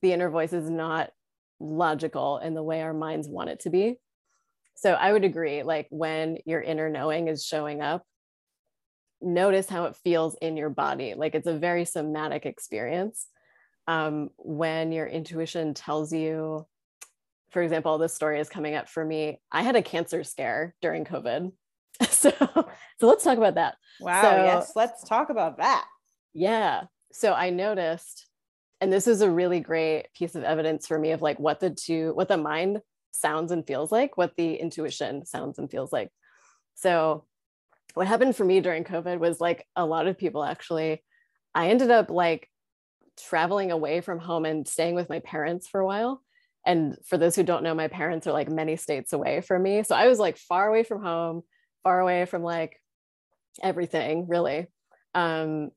the 0.01 0.13
inner 0.13 0.29
voice 0.29 0.53
is 0.53 0.69
not 0.69 1.11
logical 1.59 2.37
in 2.39 2.53
the 2.53 2.63
way 2.63 2.81
our 2.81 2.93
minds 2.93 3.27
want 3.27 3.49
it 3.49 3.61
to 3.61 3.69
be. 3.69 3.97
So 4.75 4.93
I 4.93 5.13
would 5.13 5.23
agree. 5.23 5.63
Like 5.63 5.87
when 5.89 6.37
your 6.45 6.61
inner 6.61 6.89
knowing 6.89 7.27
is 7.27 7.45
showing 7.45 7.81
up, 7.81 8.03
notice 9.21 9.69
how 9.69 9.85
it 9.85 9.95
feels 10.03 10.35
in 10.41 10.57
your 10.57 10.69
body. 10.69 11.13
Like 11.15 11.35
it's 11.35 11.47
a 11.47 11.57
very 11.57 11.85
somatic 11.85 12.45
experience. 12.45 13.27
Um, 13.87 14.29
when 14.37 14.91
your 14.91 15.07
intuition 15.07 15.73
tells 15.73 16.11
you, 16.11 16.65
for 17.51 17.61
example, 17.61 17.97
this 17.97 18.13
story 18.13 18.39
is 18.39 18.49
coming 18.49 18.75
up 18.75 18.89
for 18.89 19.03
me. 19.05 19.39
I 19.51 19.61
had 19.61 19.75
a 19.75 19.81
cancer 19.81 20.23
scare 20.23 20.73
during 20.81 21.05
COVID. 21.05 21.51
So, 22.11 22.31
so 22.99 23.07
let's 23.07 23.23
talk 23.23 23.37
about 23.37 23.55
that. 23.55 23.75
Wow. 23.99 24.21
So, 24.21 24.29
yes. 24.29 24.71
Let's 24.75 25.03
talk 25.03 25.29
about 25.29 25.57
that. 25.57 25.85
Yeah. 26.33 26.83
So 27.11 27.33
I 27.33 27.49
noticed, 27.49 28.27
and 28.81 28.91
this 28.91 29.07
is 29.07 29.21
a 29.21 29.29
really 29.29 29.59
great 29.59 30.07
piece 30.15 30.35
of 30.35 30.43
evidence 30.43 30.87
for 30.87 30.97
me 30.97 31.11
of 31.11 31.21
like 31.21 31.39
what 31.39 31.59
the 31.59 31.69
two, 31.69 32.13
what 32.13 32.27
the 32.27 32.37
mind 32.37 32.81
sounds 33.11 33.51
and 33.51 33.65
feels 33.65 33.91
like, 33.91 34.17
what 34.17 34.35
the 34.35 34.55
intuition 34.55 35.25
sounds 35.25 35.59
and 35.59 35.69
feels 35.69 35.91
like. 35.91 36.09
So 36.75 37.25
what 37.93 38.07
happened 38.07 38.35
for 38.35 38.45
me 38.45 38.61
during 38.61 38.83
COVID 38.83 39.19
was 39.19 39.39
like 39.39 39.67
a 39.75 39.85
lot 39.85 40.07
of 40.07 40.17
people 40.17 40.43
actually, 40.43 41.03
I 41.53 41.69
ended 41.69 41.91
up 41.91 42.09
like 42.09 42.49
traveling 43.17 43.71
away 43.71 44.01
from 44.01 44.19
home 44.19 44.45
and 44.45 44.67
staying 44.67 44.95
with 44.95 45.09
my 45.09 45.19
parents 45.19 45.67
for 45.67 45.79
a 45.79 45.85
while 45.85 46.21
and 46.65 46.97
for 47.05 47.17
those 47.17 47.35
who 47.35 47.43
don't 47.43 47.63
know 47.63 47.75
my 47.75 47.87
parents 47.87 48.25
are 48.27 48.33
like 48.33 48.49
many 48.49 48.75
states 48.75 49.13
away 49.13 49.41
from 49.41 49.61
me 49.61 49.83
so 49.83 49.95
i 49.95 50.07
was 50.07 50.19
like 50.19 50.37
far 50.37 50.67
away 50.67 50.83
from 50.83 51.03
home 51.03 51.43
far 51.83 51.99
away 51.99 52.25
from 52.25 52.43
like 52.43 52.79
everything 53.61 54.27
really. 54.27 54.67
Um 55.13 55.71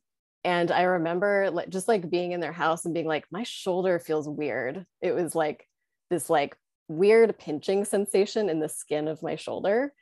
and 0.45 0.71
i 0.71 0.83
remember 0.83 1.51
like 1.51 1.69
just 1.69 1.89
like 1.89 2.09
being 2.09 2.31
in 2.31 2.39
their 2.39 2.53
house 2.53 2.85
and 2.85 2.95
being 2.95 3.07
like 3.07 3.25
my 3.31 3.43
shoulder 3.43 3.99
feels 3.99 4.29
weird. 4.29 4.87
It 5.01 5.13
was 5.13 5.35
like 5.35 5.67
this 6.11 6.31
like 6.31 6.57
weird 6.89 7.39
pinching 7.39 7.85
sensation 7.85 8.49
in 8.49 8.61
the 8.61 8.69
skin 8.69 9.09
of 9.09 9.23
my 9.23 9.37
shoulder. 9.37 9.93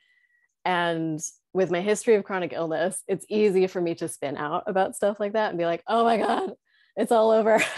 And 0.63 1.19
with 1.53 1.71
my 1.71 1.81
history 1.81 2.15
of 2.15 2.23
chronic 2.23 2.53
illness 2.53 3.01
it's 3.07 3.25
easy 3.29 3.67
for 3.67 3.81
me 3.81 3.95
to 3.95 4.07
spin 4.07 4.37
out 4.37 4.63
about 4.67 4.95
stuff 4.95 5.19
like 5.19 5.33
that 5.33 5.49
and 5.49 5.57
be 5.57 5.65
like 5.65 5.83
oh 5.87 6.03
my 6.03 6.17
god 6.17 6.53
it's 6.97 7.11
all 7.11 7.31
over. 7.31 7.61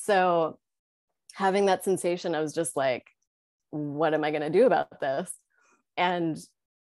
So 0.00 0.58
having 1.34 1.66
that 1.66 1.84
sensation, 1.84 2.34
I 2.34 2.40
was 2.40 2.54
just 2.54 2.74
like, 2.74 3.06
what 3.70 4.14
am 4.14 4.24
I 4.24 4.30
going 4.30 4.42
to 4.42 4.50
do 4.50 4.66
about 4.66 4.98
this? 4.98 5.30
And 5.96 6.36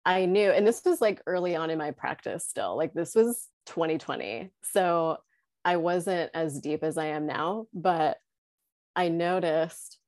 I 0.09 0.25
knew, 0.25 0.51
and 0.51 0.67
this 0.67 0.81
was 0.87 1.03
like 1.03 1.21
early 1.27 1.55
on 1.55 1.69
in 1.69 1.77
my 1.77 1.91
practice 1.91 2.47
still, 2.47 2.79
like 2.79 2.95
this 2.95 3.15
was 3.15 3.47
2020. 3.67 4.51
So 4.63 5.19
I 5.67 5.77
wasn't 5.77 6.31
as 6.33 6.61
deep 6.61 6.83
as 6.83 6.97
I 6.97 7.09
am 7.09 7.27
now, 7.27 7.67
but 7.75 8.17
I 8.97 9.09
noticed. 9.11 9.99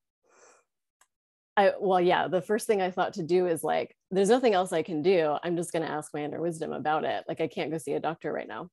I, 1.55 1.73
well, 1.79 2.01
yeah, 2.01 2.29
the 2.29 2.41
first 2.41 2.67
thing 2.67 2.81
I 2.81 2.91
thought 2.91 3.13
to 3.15 3.23
do 3.23 3.47
is 3.47 3.63
like, 3.63 3.95
there's 4.11 4.31
nothing 4.31 4.55
else 4.55 4.73
I 4.73 4.83
can 4.83 5.03
do. 5.03 5.37
I'm 5.45 5.55
just 5.55 5.71
going 5.71 5.85
to 5.85 5.93
ask 5.93 6.15
my 6.15 6.25
inner 6.25 6.41
wisdom 6.41 6.73
about 6.73 7.05
it. 7.05 7.25
Like, 7.29 7.43
I 7.43 7.49
can't 7.49 7.71
go 7.71 7.77
see 7.77 7.93
a 7.93 8.01
doctor 8.01 8.33
right 8.33 8.49
now. 8.49 8.71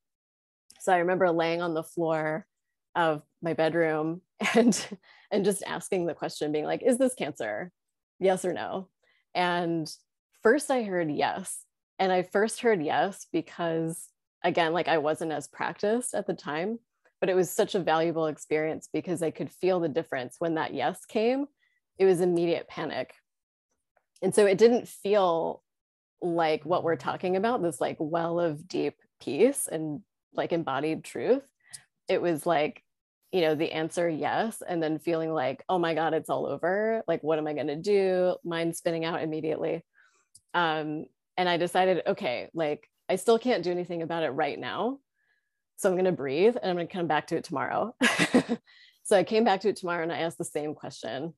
So 0.79 0.93
I 0.93 0.99
remember 0.99 1.29
laying 1.29 1.61
on 1.61 1.73
the 1.73 1.83
floor 1.83 2.47
of 2.95 3.21
my 3.41 3.53
bedroom 3.53 4.21
and 4.55 4.87
and 5.29 5.43
just 5.43 5.61
asking 5.63 6.05
the 6.05 6.13
question 6.13 6.53
being 6.53 6.65
like 6.65 6.81
is 6.83 6.97
this 6.97 7.13
cancer 7.13 7.71
yes 8.19 8.45
or 8.45 8.53
no 8.53 8.87
and 9.35 9.91
first 10.43 10.71
i 10.71 10.83
heard 10.83 11.11
yes 11.11 11.63
and 11.99 12.11
i 12.11 12.23
first 12.23 12.61
heard 12.61 12.83
yes 12.83 13.27
because 13.31 14.07
again 14.43 14.73
like 14.73 14.87
i 14.87 14.97
wasn't 14.97 15.31
as 15.31 15.47
practiced 15.47 16.13
at 16.13 16.27
the 16.27 16.33
time 16.33 16.79
but 17.19 17.29
it 17.29 17.35
was 17.35 17.49
such 17.49 17.75
a 17.75 17.79
valuable 17.79 18.27
experience 18.27 18.87
because 18.91 19.21
i 19.21 19.31
could 19.31 19.51
feel 19.51 19.79
the 19.79 19.89
difference 19.89 20.35
when 20.39 20.55
that 20.55 20.73
yes 20.73 21.05
came 21.05 21.45
it 21.97 22.05
was 22.05 22.21
immediate 22.21 22.67
panic 22.67 23.13
and 24.21 24.33
so 24.33 24.45
it 24.45 24.57
didn't 24.57 24.87
feel 24.87 25.63
like 26.21 26.65
what 26.65 26.83
we're 26.83 26.95
talking 26.95 27.35
about 27.35 27.61
this 27.61 27.79
like 27.79 27.97
well 27.99 28.39
of 28.39 28.67
deep 28.67 28.95
peace 29.21 29.67
and 29.71 30.01
like 30.33 30.51
embodied 30.51 31.03
truth 31.03 31.43
it 32.07 32.21
was 32.21 32.45
like 32.45 32.83
you 33.31 33.41
know, 33.41 33.55
the 33.55 33.71
answer 33.71 34.07
yes, 34.07 34.63
and 34.67 34.81
then 34.81 34.99
feeling 34.99 35.33
like, 35.33 35.63
oh 35.67 35.77
my 35.77 35.93
God, 35.93 36.13
it's 36.13 36.29
all 36.29 36.45
over. 36.45 37.03
Like, 37.07 37.21
what 37.23 37.37
am 37.37 37.47
I 37.47 37.53
going 37.53 37.67
to 37.67 37.75
do? 37.75 38.35
Mind 38.43 38.75
spinning 38.75 39.03
out 39.03 39.21
immediately. 39.21 39.83
Um, 40.53 41.05
and 41.37 41.47
I 41.47 41.57
decided, 41.57 42.03
okay, 42.07 42.49
like, 42.53 42.89
I 43.09 43.15
still 43.15 43.39
can't 43.39 43.63
do 43.63 43.71
anything 43.71 44.01
about 44.01 44.23
it 44.23 44.29
right 44.29 44.59
now. 44.59 44.99
So 45.77 45.89
I'm 45.89 45.95
going 45.95 46.05
to 46.05 46.11
breathe 46.11 46.55
and 46.61 46.69
I'm 46.69 46.75
going 46.75 46.87
to 46.87 46.93
come 46.93 47.07
back 47.07 47.27
to 47.27 47.37
it 47.37 47.43
tomorrow. 47.43 47.95
so 49.03 49.15
I 49.15 49.23
came 49.23 49.43
back 49.43 49.61
to 49.61 49.69
it 49.69 49.75
tomorrow 49.75 50.03
and 50.03 50.11
I 50.11 50.19
asked 50.19 50.39
the 50.39 50.43
same 50.43 50.73
question. 50.73 51.33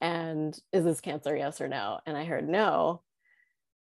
And 0.00 0.56
is 0.72 0.84
this 0.84 1.00
cancer, 1.00 1.36
yes 1.36 1.60
or 1.60 1.68
no? 1.68 1.98
And 2.06 2.16
I 2.16 2.24
heard 2.24 2.48
no. 2.48 3.02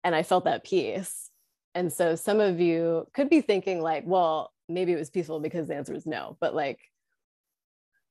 And 0.03 0.15
I 0.15 0.23
felt 0.23 0.45
that 0.45 0.65
peace. 0.65 1.31
And 1.75 1.93
so 1.93 2.17
some 2.17 2.41
of 2.41 2.59
you 2.59 3.07
could 3.13 3.29
be 3.29 3.41
thinking, 3.41 3.81
like, 3.81 4.05
well, 4.07 4.53
maybe 4.69 4.93
it 4.93 4.99
was 4.99 5.11
peaceful 5.11 5.41
because 5.41 5.69
the 5.69 5.77
answer 5.77 5.95
is 5.95 6.07
no. 6.07 6.37
But 6.41 6.55
like, 6.55 6.81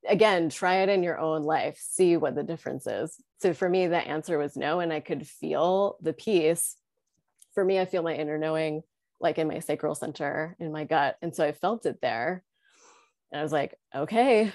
again, 0.06 0.48
try 0.48 0.82
it 0.82 0.88
in 0.88 1.02
your 1.02 1.18
own 1.18 1.42
life, 1.42 1.78
see 1.80 2.16
what 2.16 2.34
the 2.34 2.42
difference 2.42 2.86
is. 2.86 3.16
So 3.40 3.54
for 3.54 3.68
me, 3.68 3.86
the 3.86 3.96
answer 3.96 4.38
was 4.38 4.56
no. 4.56 4.80
And 4.80 4.92
I 4.92 5.00
could 5.00 5.26
feel 5.26 5.96
the 6.00 6.12
peace. 6.12 6.76
For 7.54 7.64
me, 7.64 7.78
I 7.78 7.84
feel 7.84 8.02
my 8.02 8.14
inner 8.14 8.38
knowing 8.38 8.82
like 9.20 9.38
in 9.38 9.48
my 9.48 9.58
sacral 9.58 9.94
center 9.94 10.56
in 10.60 10.70
my 10.70 10.84
gut. 10.84 11.16
And 11.22 11.34
so 11.34 11.44
I 11.44 11.52
felt 11.52 11.86
it 11.86 12.00
there. 12.00 12.44
And 13.32 13.40
I 13.40 13.42
was 13.42 13.52
like, 13.52 13.74
okay, 13.94 14.52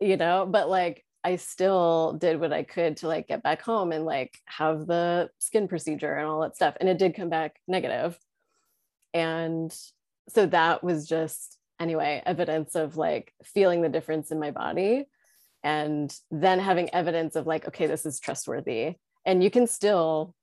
you 0.00 0.16
know, 0.16 0.46
but 0.50 0.68
like 0.68 1.04
I 1.22 1.36
still 1.36 2.14
did 2.14 2.40
what 2.40 2.52
I 2.52 2.62
could 2.62 2.96
to 2.98 3.08
like 3.08 3.28
get 3.28 3.42
back 3.42 3.62
home 3.62 3.92
and 3.92 4.04
like 4.04 4.38
have 4.46 4.86
the 4.86 5.30
skin 5.38 5.68
procedure 5.68 6.14
and 6.14 6.26
all 6.26 6.40
that 6.40 6.56
stuff. 6.56 6.76
And 6.80 6.88
it 6.88 6.98
did 6.98 7.14
come 7.14 7.28
back 7.28 7.56
negative. 7.68 8.18
And 9.14 9.72
so 10.28 10.46
that 10.46 10.82
was 10.82 11.06
just, 11.06 11.58
anyway, 11.80 12.22
evidence 12.24 12.74
of 12.76 12.96
like 12.96 13.32
feeling 13.42 13.82
the 13.82 13.88
difference 13.88 14.30
in 14.30 14.38
my 14.38 14.50
body 14.50 15.06
and 15.64 16.14
then 16.30 16.60
having 16.60 16.94
evidence 16.94 17.36
of 17.36 17.46
like, 17.46 17.66
okay, 17.66 17.86
this 17.86 18.06
is 18.06 18.20
trustworthy. 18.20 18.94
And 19.26 19.42
you 19.42 19.50
can 19.50 19.66
still 19.66 20.34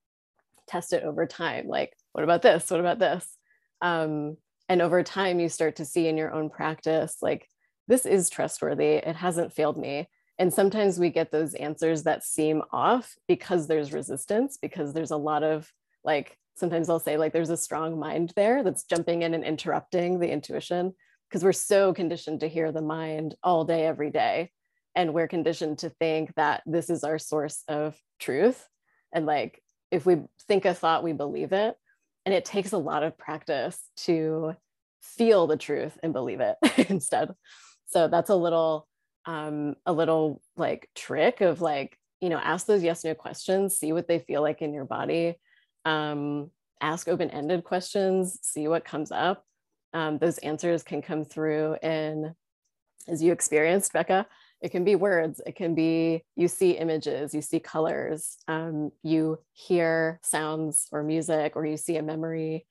test 0.68 0.94
it 0.94 1.04
over 1.04 1.26
time. 1.26 1.68
Like, 1.68 1.94
what 2.12 2.24
about 2.24 2.42
this? 2.42 2.70
What 2.70 2.80
about 2.80 3.00
this? 3.00 3.38
Um, 3.82 4.38
and 4.68 4.82
over 4.82 5.02
time, 5.04 5.40
you 5.40 5.48
start 5.48 5.78
to 5.78 5.86
see 5.86 6.08
in 6.08 6.18
your 6.18 6.34
own 6.34 6.50
practice, 6.50 7.18
like, 7.22 7.48
this 7.88 8.06
is 8.06 8.30
trustworthy. 8.30 8.96
It 8.96 9.16
hasn't 9.16 9.54
failed 9.54 9.78
me. 9.78 10.10
And 10.38 10.54
sometimes 10.54 11.00
we 11.00 11.10
get 11.10 11.32
those 11.32 11.54
answers 11.54 12.04
that 12.04 12.24
seem 12.24 12.62
off 12.72 13.16
because 13.28 13.68
there's 13.68 13.94
resistance, 13.94 14.58
because 14.62 14.94
there's 14.94 15.12
a 15.12 15.18
lot 15.18 15.44
of 15.44 15.72
like, 16.04 16.38
sometimes 16.56 16.90
I'll 16.90 17.00
say, 17.00 17.18
like, 17.18 17.34
there's 17.34 17.50
a 17.50 17.58
strong 17.58 18.00
mind 18.00 18.34
there 18.36 18.64
that's 18.64 18.84
jumping 18.84 19.22
in 19.22 19.34
and 19.34 19.44
interrupting 19.44 20.20
the 20.20 20.30
intuition 20.30 20.94
because 21.30 21.44
we're 21.44 21.54
so 21.54 21.94
conditioned 21.94 22.42
to 22.42 22.48
hear 22.48 22.72
the 22.72 22.82
mind 22.82 23.36
all 23.44 23.66
day, 23.66 23.86
every 23.86 24.10
day. 24.10 24.52
And 24.96 25.14
we're 25.14 25.28
conditioned 25.28 25.80
to 25.80 25.90
think 25.90 26.34
that 26.36 26.64
this 26.66 26.90
is 26.90 27.04
our 27.04 27.20
source 27.20 27.64
of 27.68 27.96
truth. 28.20 28.68
And 29.14 29.26
like, 29.26 29.62
if 29.92 30.06
we 30.06 30.18
think 30.48 30.66
a 30.66 30.74
thought, 30.74 31.04
we 31.04 31.14
believe 31.14 31.54
it 31.54 31.76
and 32.28 32.34
it 32.34 32.44
takes 32.44 32.74
a 32.74 32.78
lot 32.78 33.04
of 33.04 33.18
practice 33.18 33.80
to 33.96 34.54
feel 35.02 35.48
the 35.48 35.56
truth 35.56 35.98
and 36.04 36.12
believe 36.12 36.42
it 36.42 36.58
instead 36.90 37.34
so 37.86 38.10
that's 38.10 38.30
a 38.30 38.36
little 38.36 38.86
um 39.26 39.76
a 39.86 39.94
little 39.94 40.42
like 40.58 40.90
trick 40.94 41.40
of 41.40 41.62
like 41.62 41.98
you 42.20 42.28
know 42.28 42.38
ask 42.38 42.66
those 42.68 42.84
yes 42.84 43.06
no 43.06 43.16
questions 43.16 43.78
see 43.78 43.94
what 43.94 44.10
they 44.10 44.20
feel 44.20 44.42
like 44.42 44.62
in 44.62 44.74
your 44.74 44.84
body 44.84 45.40
um 45.86 46.52
ask 46.82 47.08
open-ended 47.08 47.64
questions 47.64 48.38
see 48.42 48.68
what 48.68 48.84
comes 48.84 49.10
up 49.10 49.46
um, 49.98 50.18
those 50.20 50.38
answers 50.40 50.84
can 50.84 51.02
come 51.02 51.26
through 51.26 51.76
in 51.82 52.34
as 53.08 53.24
you 53.24 53.32
experienced 53.32 53.94
becca 53.94 54.28
it 54.62 54.70
can 54.70 54.84
be 54.84 54.96
words 54.96 55.42
it 55.46 55.56
can 55.56 55.74
be 55.74 56.24
you 56.36 56.48
see 56.48 56.72
images 56.72 57.34
you 57.34 57.42
see 57.42 57.60
colors 57.60 58.38
um, 58.48 58.92
you 59.02 59.40
hear 59.54 60.20
sounds 60.24 60.88
or 60.92 61.04
music 61.04 61.56
or 61.56 61.66
you 61.66 61.78
see 61.78 61.98
a 61.98 62.04
memory 62.04 62.66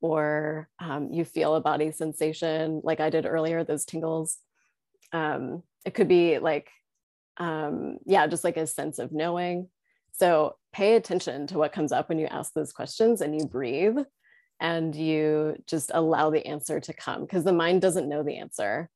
or 0.00 0.68
um, 0.78 1.10
you 1.12 1.24
feel 1.24 1.54
a 1.54 1.60
body 1.60 1.92
sensation 1.92 2.80
like 2.82 3.00
i 3.00 3.10
did 3.10 3.26
earlier 3.26 3.62
those 3.64 3.84
tingles. 3.84 4.38
Um, 5.12 5.62
it 5.84 5.94
could 5.94 6.08
be 6.08 6.38
like 6.38 6.70
um, 7.36 7.98
yeah 8.06 8.26
just 8.26 8.44
like 8.44 8.56
a 8.56 8.66
sense 8.66 8.98
of 8.98 9.12
knowing. 9.12 9.68
So 10.12 10.56
pay 10.72 10.94
attention 10.94 11.46
to 11.48 11.58
what 11.58 11.72
comes 11.72 11.92
up 11.92 12.08
when 12.08 12.18
you 12.18 12.26
ask 12.26 12.52
those 12.52 12.72
questions 12.72 13.20
and 13.20 13.34
you 13.38 13.46
breathe 13.46 13.98
and 14.60 14.94
you 14.94 15.56
just 15.66 15.90
allow 15.94 16.30
the 16.30 16.46
answer 16.46 16.80
to 16.80 16.92
come 16.92 17.22
because 17.22 17.44
the 17.44 17.52
mind 17.52 17.80
doesn't 17.80 18.08
know 18.08 18.22
the 18.22 18.36
answer 18.36 18.88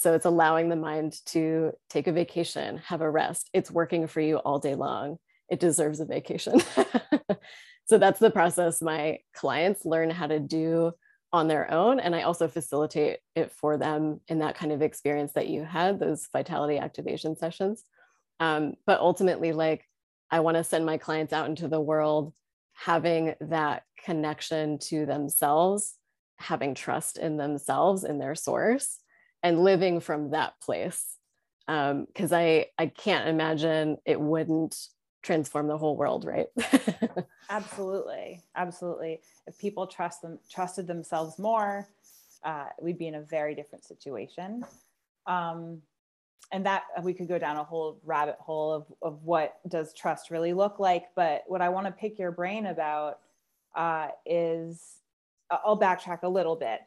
so 0.00 0.14
it's 0.14 0.24
allowing 0.24 0.70
the 0.70 0.76
mind 0.76 1.16
to 1.26 1.72
take 1.90 2.06
a 2.06 2.12
vacation, 2.12 2.78
have 2.86 3.02
a 3.02 3.10
rest. 3.10 3.50
It's 3.52 3.70
working 3.70 4.06
for 4.06 4.22
you 4.22 4.38
all 4.38 4.58
day 4.58 4.74
long. 4.74 5.18
It 5.50 5.60
deserves 5.60 6.00
a 6.00 6.06
vacation. 6.06 6.58
so 7.84 7.98
that's 7.98 8.18
the 8.18 8.30
process 8.30 8.80
my 8.80 9.18
clients 9.34 9.84
learn 9.84 10.08
how 10.08 10.26
to 10.26 10.40
do 10.40 10.92
on 11.34 11.48
their 11.48 11.70
own. 11.70 12.00
And 12.00 12.16
I 12.16 12.22
also 12.22 12.48
facilitate 12.48 13.18
it 13.36 13.52
for 13.52 13.76
them 13.76 14.22
in 14.26 14.38
that 14.38 14.54
kind 14.54 14.72
of 14.72 14.80
experience 14.80 15.34
that 15.34 15.48
you 15.48 15.64
had, 15.64 16.00
those 16.00 16.28
vitality 16.32 16.78
activation 16.78 17.36
sessions. 17.36 17.84
Um, 18.40 18.76
but 18.86 19.00
ultimately, 19.00 19.52
like, 19.52 19.86
I 20.30 20.40
want 20.40 20.56
to 20.56 20.64
send 20.64 20.86
my 20.86 20.96
clients 20.96 21.34
out 21.34 21.50
into 21.50 21.68
the 21.68 21.78
world 21.78 22.32
having 22.84 23.34
that 23.42 23.82
connection 24.02 24.78
to 24.78 25.04
themselves, 25.04 25.96
having 26.38 26.74
trust 26.74 27.18
in 27.18 27.36
themselves, 27.36 28.04
in 28.04 28.18
their 28.18 28.34
source, 28.34 28.98
and 29.42 29.62
living 29.62 30.00
from 30.00 30.30
that 30.30 30.54
place 30.62 31.04
because 31.66 32.32
um, 32.32 32.38
I 32.38 32.66
I 32.78 32.86
can't 32.86 33.28
imagine 33.28 33.98
it 34.06 34.20
wouldn't 34.20 34.76
transform 35.22 35.68
the 35.68 35.76
whole 35.76 35.96
world, 35.96 36.24
right? 36.24 36.46
absolutely, 37.50 38.40
absolutely. 38.56 39.20
If 39.46 39.58
people 39.58 39.86
trust 39.86 40.22
them 40.22 40.38
trusted 40.50 40.86
themselves 40.86 41.38
more, 41.38 41.86
uh, 42.44 42.66
we'd 42.80 42.98
be 42.98 43.08
in 43.08 43.14
a 43.14 43.20
very 43.20 43.54
different 43.54 43.84
situation. 43.84 44.64
Um, 45.26 45.82
and 46.52 46.66
that 46.66 46.84
we 47.02 47.14
could 47.14 47.28
go 47.28 47.38
down 47.38 47.56
a 47.56 47.64
whole 47.64 47.98
rabbit 48.04 48.36
hole 48.40 48.72
of, 48.72 48.86
of 49.02 49.22
what 49.22 49.58
does 49.68 49.94
trust 49.94 50.30
really 50.30 50.52
look 50.52 50.78
like. 50.78 51.06
But 51.14 51.44
what 51.46 51.62
I 51.62 51.68
want 51.68 51.86
to 51.86 51.92
pick 51.92 52.18
your 52.18 52.32
brain 52.32 52.66
about 52.66 53.20
uh, 53.74 54.08
is 54.26 54.96
I'll 55.50 55.78
backtrack 55.78 56.22
a 56.22 56.28
little 56.28 56.56
bit 56.56 56.80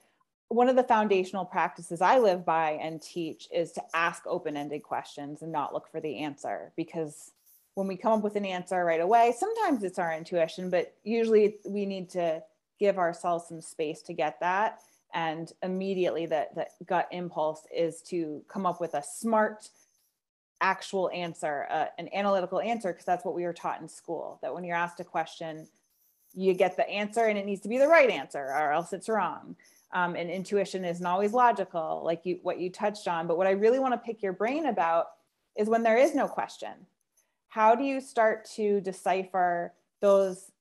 one 0.53 0.69
of 0.69 0.75
the 0.75 0.83
foundational 0.83 1.45
practices 1.45 2.01
I 2.01 2.19
live 2.19 2.45
by 2.45 2.71
and 2.71 3.01
teach 3.01 3.47
is 3.51 3.71
to 3.73 3.83
ask 3.93 4.23
open 4.27 4.55
ended 4.55 4.83
questions 4.83 5.41
and 5.41 5.51
not 5.51 5.73
look 5.73 5.89
for 5.91 5.99
the 5.99 6.19
answer 6.19 6.71
because 6.75 7.31
when 7.73 7.87
we 7.87 7.97
come 7.97 8.13
up 8.13 8.23
with 8.23 8.35
an 8.35 8.45
answer 8.45 8.85
right 8.85 9.01
away, 9.01 9.33
sometimes 9.35 9.83
it's 9.83 9.97
our 9.97 10.13
intuition, 10.13 10.69
but 10.69 10.93
usually 11.03 11.57
we 11.65 11.87
need 11.87 12.07
to 12.11 12.43
give 12.79 12.99
ourselves 12.99 13.47
some 13.47 13.61
space 13.61 14.03
to 14.03 14.13
get 14.13 14.39
that. 14.41 14.79
And 15.13 15.51
immediately, 15.61 16.25
that 16.27 16.55
the 16.55 16.67
gut 16.85 17.07
impulse 17.11 17.67
is 17.75 18.01
to 18.03 18.43
come 18.47 18.65
up 18.65 18.81
with 18.81 18.95
a 18.95 19.03
smart, 19.03 19.69
actual 20.59 21.09
answer, 21.13 21.67
uh, 21.69 21.85
an 21.97 22.09
analytical 22.13 22.59
answer, 22.59 22.91
because 22.91 23.05
that's 23.05 23.23
what 23.23 23.35
we 23.35 23.43
were 23.43 23.53
taught 23.53 23.81
in 23.81 23.87
school. 23.87 24.39
That 24.41 24.53
when 24.53 24.63
you're 24.63 24.75
asked 24.75 24.99
a 24.99 25.03
question, 25.03 25.67
you 26.33 26.55
get 26.55 26.75
the 26.75 26.89
answer 26.89 27.25
and 27.25 27.37
it 27.37 27.45
needs 27.45 27.61
to 27.61 27.69
be 27.69 27.77
the 27.77 27.87
right 27.87 28.09
answer, 28.09 28.43
or 28.43 28.71
else 28.71 28.91
it's 28.91 29.07
wrong 29.07 29.55
um, 29.93 30.15
and 30.15 30.29
intuition 30.29 30.83
isn't 30.83 31.05
always 31.05 31.33
logical 31.33 32.01
like 32.03 32.25
you 32.25 32.39
what 32.41 32.59
you 32.59 32.69
touched 32.69 33.07
on 33.07 33.27
but 33.27 33.37
what 33.37 33.47
i 33.47 33.51
really 33.51 33.79
want 33.79 33.93
to 33.93 33.97
pick 33.97 34.21
your 34.21 34.33
brain 34.33 34.65
about 34.65 35.11
is 35.55 35.69
when 35.69 35.83
there 35.83 35.97
is 35.97 36.13
no 36.13 36.27
question 36.27 36.73
how 37.47 37.75
do 37.75 37.83
you 37.83 38.01
start 38.01 38.45
to 38.45 38.81
decipher 38.81 39.71
those 40.01 40.51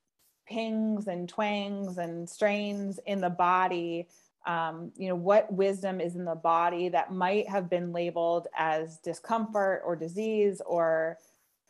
pings 0.47 1.09
and 1.09 1.29
twangs 1.29 1.99
and 1.99 2.29
strains 2.29 3.01
in 3.07 3.21
the 3.21 3.31
body 3.31 4.07
um, 4.47 4.93
you 4.97 5.09
know 5.09 5.15
what 5.15 5.53
wisdom 5.53 6.01
is 6.01 6.17
in 6.17 6.25
the 6.25 6.35
body 6.35 6.89
that 6.89 7.13
might 7.13 7.49
have 7.49 7.71
been 7.71 7.93
labeled 7.93 8.49
as 8.57 8.99
discomfort 8.99 9.83
or 9.85 9.97
disease 9.97 10.61
or 10.67 11.19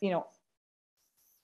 you 0.01 0.11
know 0.11 0.27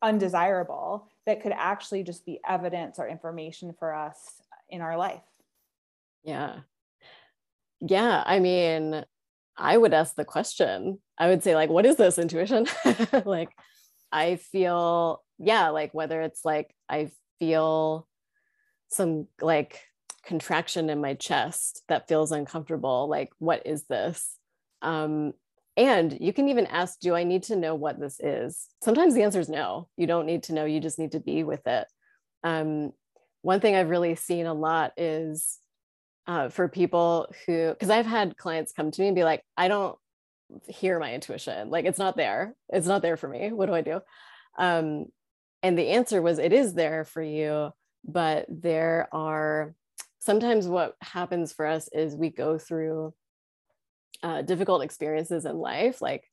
undesirable 0.00 1.08
that 1.26 1.42
could 1.42 1.52
actually 1.52 2.02
just 2.02 2.24
be 2.24 2.40
evidence 2.48 2.98
or 2.98 3.08
information 3.08 3.74
for 3.78 3.92
us 3.92 4.40
in 4.70 4.80
our 4.80 4.96
life 4.96 5.20
yeah. 6.28 6.60
Yeah. 7.80 8.22
I 8.24 8.38
mean, 8.38 9.04
I 9.56 9.76
would 9.76 9.94
ask 9.94 10.14
the 10.14 10.24
question. 10.24 10.98
I 11.16 11.28
would 11.28 11.42
say, 11.42 11.54
like, 11.54 11.70
what 11.70 11.86
is 11.86 11.96
this 11.96 12.18
intuition? 12.18 12.66
like, 13.24 13.50
I 14.12 14.36
feel, 14.36 15.22
yeah, 15.38 15.70
like 15.70 15.94
whether 15.94 16.20
it's 16.22 16.44
like 16.44 16.74
I 16.88 17.10
feel 17.38 18.06
some 18.90 19.26
like 19.40 19.80
contraction 20.28 20.90
in 20.90 21.00
my 21.00 21.14
chest 21.14 21.82
that 21.88 22.06
feels 22.06 22.30
uncomfortable. 22.30 23.08
Like, 23.08 23.30
what 23.38 23.62
is 23.66 23.84
this? 23.86 24.36
Um, 24.82 25.32
and 25.76 26.16
you 26.20 26.32
can 26.32 26.48
even 26.48 26.66
ask, 26.66 27.00
do 27.00 27.14
I 27.14 27.24
need 27.24 27.44
to 27.44 27.56
know 27.56 27.74
what 27.74 27.98
this 27.98 28.20
is? 28.20 28.66
Sometimes 28.82 29.14
the 29.14 29.22
answer 29.22 29.40
is 29.40 29.48
no. 29.48 29.88
You 29.96 30.06
don't 30.06 30.26
need 30.26 30.44
to 30.44 30.52
know. 30.52 30.64
You 30.64 30.80
just 30.80 30.98
need 30.98 31.12
to 31.12 31.20
be 31.20 31.42
with 31.42 31.66
it. 31.66 31.86
Um, 32.44 32.92
one 33.42 33.60
thing 33.60 33.74
I've 33.74 33.90
really 33.90 34.14
seen 34.14 34.46
a 34.46 34.54
lot 34.54 34.92
is 34.96 35.58
uh, 36.26 36.50
for 36.50 36.68
people 36.68 37.32
who, 37.46 37.70
because 37.70 37.90
I've 37.90 38.06
had 38.06 38.36
clients 38.36 38.72
come 38.72 38.90
to 38.90 39.00
me 39.00 39.08
and 39.08 39.16
be 39.16 39.24
like, 39.24 39.42
I 39.56 39.68
don't, 39.68 39.98
hear 40.66 40.98
my 40.98 41.12
intuition. 41.12 41.70
Like 41.70 41.84
it's 41.84 41.98
not 41.98 42.16
there. 42.16 42.54
It's 42.70 42.86
not 42.86 43.02
there 43.02 43.16
for 43.16 43.28
me. 43.28 43.52
What 43.52 43.66
do 43.66 43.74
I 43.74 43.82
do? 43.82 44.00
Um, 44.58 45.06
and 45.62 45.78
the 45.78 45.88
answer 45.90 46.22
was 46.22 46.38
it 46.38 46.52
is 46.52 46.74
there 46.74 47.04
for 47.04 47.22
you, 47.22 47.70
but 48.04 48.46
there 48.48 49.08
are 49.12 49.74
sometimes 50.28 50.68
what 50.68 50.94
happens 51.00 51.54
for 51.54 51.64
us 51.64 51.88
is 51.90 52.14
we 52.14 52.28
go 52.28 52.58
through 52.58 53.14
uh, 54.22 54.42
difficult 54.42 54.82
experiences 54.82 55.46
in 55.46 55.56
life. 55.56 56.02
Like 56.02 56.24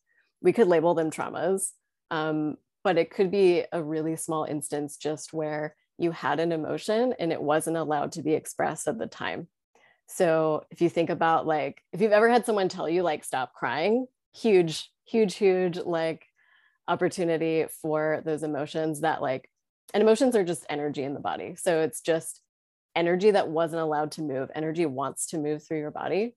we 0.41 0.51
could 0.51 0.67
label 0.67 0.95
them 0.95 1.11
traumas, 1.11 1.69
um, 2.11 2.57
but 2.83 2.97
it 2.97 3.09
could 3.09 3.31
be 3.31 3.63
a 3.71 3.81
really 3.81 4.17
small 4.17 4.43
instance 4.43 4.97
just 4.97 5.31
where 5.31 5.77
you 5.97 6.11
had 6.11 6.41
an 6.41 6.51
emotion 6.51 7.13
and 7.19 7.31
it 7.31 7.41
wasn't 7.41 7.77
allowed 7.77 8.11
to 8.11 8.21
be 8.21 8.33
expressed 8.33 8.89
at 8.89 8.99
the 8.99 9.07
time. 9.07 9.47
So 10.07 10.65
if 10.71 10.81
you 10.81 10.89
think 10.89 11.09
about 11.09 11.47
like, 11.47 11.81
if 11.93 12.01
you've 12.01 12.11
ever 12.11 12.29
had 12.29 12.45
someone 12.45 12.67
tell 12.67 12.89
you, 12.89 13.01
like, 13.01 13.23
stop 13.23 13.53
crying, 13.53 14.07
huge, 14.33 14.91
huge, 15.05 15.35
huge, 15.35 15.77
like, 15.77 16.25
opportunity 16.85 17.67
for 17.81 18.21
those 18.25 18.43
emotions 18.43 18.99
that, 19.01 19.21
like, 19.21 19.49
and 19.93 20.03
emotions 20.03 20.35
are 20.35 20.43
just 20.43 20.65
energy 20.69 21.03
in 21.03 21.13
the 21.13 21.21
body. 21.21 21.55
So 21.55 21.79
it's 21.79 22.01
just 22.01 22.41
energy 22.95 23.31
that 23.31 23.49
wasn't 23.49 23.81
allowed 23.81 24.11
to 24.13 24.21
move. 24.21 24.49
Energy 24.55 24.85
wants 24.85 25.27
to 25.27 25.37
move 25.37 25.63
through 25.63 25.79
your 25.79 25.91
body. 25.91 26.35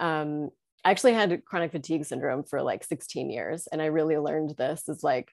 Um, 0.00 0.50
I 0.84 0.90
actually 0.90 1.14
had 1.14 1.44
chronic 1.44 1.70
fatigue 1.70 2.04
syndrome 2.04 2.42
for 2.44 2.62
like 2.62 2.84
16 2.84 3.30
years. 3.30 3.68
And 3.70 3.80
I 3.80 3.86
really 3.86 4.18
learned 4.18 4.56
this 4.56 4.88
is 4.88 5.02
like, 5.04 5.32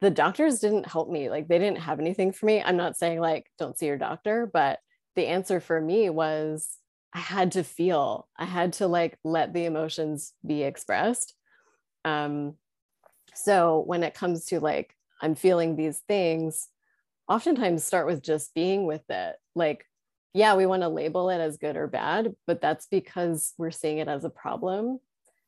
the 0.00 0.10
doctors 0.10 0.60
didn't 0.60 0.86
help 0.86 1.10
me. 1.10 1.28
Like, 1.28 1.46
they 1.46 1.58
didn't 1.58 1.80
have 1.80 2.00
anything 2.00 2.32
for 2.32 2.46
me. 2.46 2.62
I'm 2.62 2.76
not 2.76 2.96
saying 2.96 3.20
like, 3.20 3.50
don't 3.58 3.78
see 3.78 3.86
your 3.86 3.98
doctor, 3.98 4.50
but 4.52 4.78
the 5.14 5.26
answer 5.26 5.60
for 5.60 5.80
me 5.80 6.10
was 6.10 6.68
I 7.12 7.18
had 7.18 7.52
to 7.52 7.64
feel, 7.64 8.28
I 8.36 8.44
had 8.44 8.74
to 8.74 8.86
like 8.86 9.18
let 9.24 9.52
the 9.52 9.66
emotions 9.66 10.32
be 10.46 10.62
expressed. 10.62 11.34
Um, 12.04 12.54
so 13.34 13.82
when 13.86 14.02
it 14.02 14.14
comes 14.14 14.46
to 14.46 14.60
like, 14.60 14.94
I'm 15.20 15.34
feeling 15.34 15.76
these 15.76 15.98
things, 16.08 16.68
oftentimes 17.30 17.84
start 17.84 18.06
with 18.06 18.22
just 18.22 18.52
being 18.54 18.84
with 18.84 19.08
it. 19.08 19.36
Like, 19.54 19.86
yeah, 20.34 20.54
we 20.56 20.66
want 20.66 20.82
to 20.82 20.88
label 20.88 21.30
it 21.30 21.38
as 21.38 21.56
good 21.56 21.76
or 21.76 21.86
bad, 21.86 22.34
but 22.46 22.60
that's 22.60 22.86
because 22.90 23.54
we're 23.56 23.70
seeing 23.70 23.98
it 23.98 24.08
as 24.08 24.24
a 24.24 24.30
problem. 24.30 24.98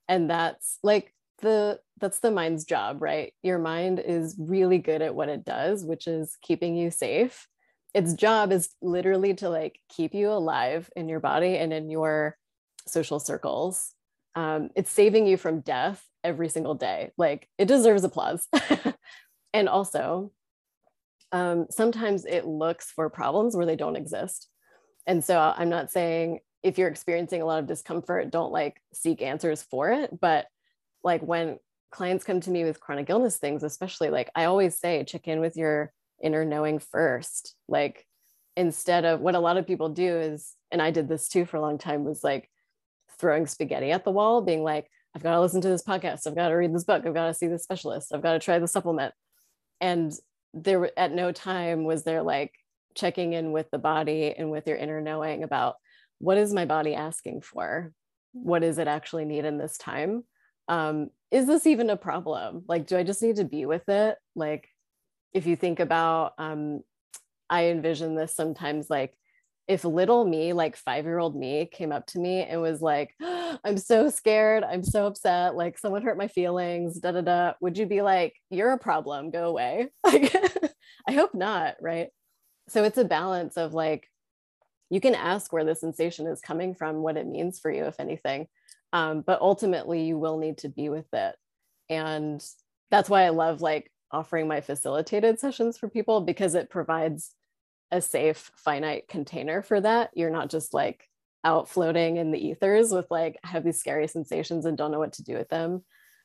And 0.09 0.31
that's 0.31 0.79
like 0.83 1.15
the 1.41 1.79
that's 2.01 2.21
the 2.21 2.31
mind's 2.31 2.65
job, 2.65 3.03
right? 3.03 3.35
Your 3.43 3.59
mind 3.59 3.99
is 4.01 4.35
really 4.39 4.79
good 4.79 5.03
at 5.03 5.15
what 5.15 5.29
it 5.29 5.45
does, 5.45 5.85
which 5.85 6.07
is 6.07 6.39
keeping 6.43 6.77
you 6.77 6.91
safe 6.91 7.47
its 7.95 8.15
job 8.15 8.53
is 8.53 8.71
literally 8.81 9.35
to 9.35 9.49
like 9.49 9.79
keep 9.89 10.15
you 10.15 10.31
alive 10.31 10.91
in 10.97 11.09
your 11.09 11.21
body 11.21 11.57
and 11.57 11.73
in 11.73 11.91
your 11.91 12.37
social 12.87 13.21
circles. 13.21 13.93
Um, 14.35 14.71
it's 14.75 14.91
saving 14.91 15.27
you 15.27 15.37
from 15.37 15.61
death 15.61 16.03
every 16.25 16.49
single 16.49 16.75
day. 16.75 17.13
Like 17.19 17.49
it 17.59 17.67
deserves 17.67 18.05
applause. 18.05 18.49
and 19.53 19.69
also, 19.69 20.33
um, 21.33 21.67
sometimes 21.71 22.25
it 22.25 22.47
looks 22.47 22.91
for 22.91 23.09
problems 23.11 23.57
where 23.57 23.67
they 23.67 23.77
don't 23.77 23.97
exist. 23.97 24.49
And 25.07 25.25
so 25.25 25.39
I'm 25.39 25.69
not 25.69 25.91
saying 25.91 26.41
if 26.63 26.79
you're 26.79 26.89
experiencing 26.89 27.43
a 27.43 27.47
lot 27.47 27.59
of 27.59 27.67
discomfort, 27.67 28.31
don't 28.31 28.53
like 28.53 28.81
seek 28.93 29.21
answers 29.21 29.63
for 29.63 29.91
it. 29.91 30.21
But 30.21 30.47
like 31.03 31.23
when 31.23 31.59
clients 31.91 32.25
come 32.25 32.41
to 32.41 32.51
me 32.51 32.65
with 32.65 32.81
chronic 32.81 33.11
illness 33.11 33.39
things, 33.39 33.63
especially 33.63 34.11
like 34.11 34.31
I 34.35 34.45
always 34.45 34.79
say, 34.79 35.05
check 35.05 35.27
in 35.27 35.41
with 35.41 35.57
your 35.57 35.93
inner 36.23 36.45
knowing 36.45 36.79
first. 36.79 37.57
Like 37.69 38.07
instead 38.57 39.05
of 39.05 39.21
what 39.21 39.35
a 39.35 39.41
lot 39.41 39.57
of 39.57 39.67
people 39.67 39.89
do 39.89 40.19
is 40.19 40.53
and 40.71 40.83
i 40.83 40.91
did 40.91 41.09
this 41.09 41.27
too 41.27 41.47
for 41.47 41.57
a 41.57 41.61
long 41.63 41.79
time 41.79 42.05
was 42.05 42.23
like 42.23 42.51
throwing 43.19 43.47
spaghetti 43.47 43.91
at 43.91 44.05
the 44.05 44.11
wall 44.11 44.43
being 44.43 44.63
like 44.63 44.91
i've 45.15 45.23
got 45.23 45.33
to 45.33 45.41
listen 45.41 45.61
to 45.61 45.69
this 45.69 45.83
podcast. 45.83 46.27
I've 46.27 46.35
got 46.35 46.49
to 46.49 46.55
read 46.55 46.75
this 46.75 46.85
book. 46.85 47.05
I've 47.07 47.15
got 47.15 47.27
to 47.27 47.35
see 47.35 47.47
this 47.47 47.63
specialist. 47.63 48.15
I've 48.15 48.23
got 48.23 48.33
to 48.33 48.39
try 48.39 48.59
the 48.59 48.69
supplement. 48.69 49.15
And 49.81 50.13
there 50.55 50.91
at 50.99 51.13
no 51.13 51.33
time 51.33 51.85
was 51.85 52.05
there 52.05 52.23
like 52.23 52.53
checking 52.95 53.33
in 53.33 53.53
with 53.53 53.71
the 53.71 53.79
body 53.79 54.35
and 54.37 54.51
with 54.51 54.67
your 54.67 54.77
inner 54.77 55.01
knowing 55.01 55.43
about 55.43 55.77
what 56.19 56.39
is 56.39 56.53
my 56.53 56.65
body 56.65 56.95
asking 56.95 57.41
for? 57.41 57.93
What 58.33 58.61
does 58.61 58.79
it 58.79 58.89
actually 58.89 59.25
need 59.25 59.45
in 59.45 59.59
this 59.59 59.77
time? 59.77 60.25
Um, 60.69 61.09
is 61.31 61.47
this 61.47 61.67
even 61.67 61.91
a 61.91 61.97
problem? 61.97 62.65
Like 62.69 62.87
do 62.87 62.97
i 62.97 63.03
just 63.03 63.23
need 63.23 63.37
to 63.37 63.45
be 63.45 63.67
with 63.67 63.89
it? 63.89 64.17
Like 64.35 64.69
if 65.33 65.47
you 65.47 65.57
think 65.57 65.81
about 65.81 66.35
um, 66.39 66.81
i 67.49 67.67
envision 67.67 68.15
this 68.15 68.35
sometimes 68.35 68.89
like 68.89 69.15
if 69.69 69.85
little 69.85 70.25
me 70.25 70.53
like 70.53 70.77
five 70.77 71.05
year 71.05 71.19
old 71.19 71.37
me 71.37 71.67
came 71.67 71.93
up 71.93 72.07
to 72.07 72.19
me 72.19 72.43
and 72.43 72.61
was 72.61 72.83
like 72.83 73.15
i'm 73.65 73.79
so 73.79 74.11
scared 74.11 74.65
i'm 74.65 74.83
so 74.83 75.07
upset 75.07 75.55
like 75.55 75.79
someone 75.79 76.03
hurt 76.03 76.19
my 76.19 76.29
feelings 76.29 76.99
da 76.99 77.13
da 77.13 77.21
da 77.21 77.53
would 77.61 77.79
you 77.79 77.87
be 77.87 78.03
like 78.03 78.35
you're 78.51 78.73
a 78.73 78.79
problem 78.79 79.31
go 79.31 79.49
away. 79.49 79.89
Like 80.05 80.35
i 81.09 81.13
hope 81.13 81.35
not 81.35 81.77
right? 81.81 82.09
So 82.69 82.85
it's 82.85 82.99
a 82.99 83.05
balance 83.05 83.57
of 83.57 83.75
like 83.75 84.09
you 84.91 85.01
can 85.01 85.15
ask 85.15 85.53
where 85.53 85.65
the 85.65 85.75
sensation 85.75 86.27
is 86.27 86.41
coming 86.41 86.75
from 86.75 86.97
what 86.97 87.17
it 87.17 87.27
means 87.27 87.59
for 87.59 87.71
you 87.71 87.85
if 87.85 87.99
anything 87.99 88.47
um, 88.93 89.23
but 89.23 89.41
ultimately 89.41 90.03
you 90.03 90.19
will 90.19 90.39
need 90.39 90.59
to 90.59 90.69
be 90.69 90.91
with 90.91 91.07
it. 91.15 91.35
And 91.89 92.45
that's 92.91 93.09
why 93.09 93.23
i 93.23 93.31
love 93.31 93.63
like 93.63 93.91
offering 94.11 94.47
my 94.47 94.61
facilitated 94.61 95.41
sessions 95.41 95.79
for 95.79 95.89
people 95.89 96.21
because 96.21 96.55
it 96.55 96.69
provides 96.69 97.33
a 97.93 98.01
safe 98.01 98.51
finite 98.57 99.07
container 99.07 99.63
for 99.63 99.81
that. 99.81 100.11
You're 100.15 100.31
not 100.31 100.51
just 100.51 100.75
like 100.75 101.07
out 101.45 101.69
floating 101.69 102.17
in 102.17 102.33
the 102.33 102.45
ethers 102.45 102.91
with 102.91 103.07
like 103.11 103.37
I 103.45 103.49
have 103.49 103.65
these 103.65 103.79
scary 103.79 104.09
sensations 104.09 104.65
and 104.65 104.77
don't 104.77 104.91
know 104.91 104.99
what 104.99 105.13
to 105.15 105.23
do 105.23 105.35
with 105.35 105.51
them. 105.51 105.85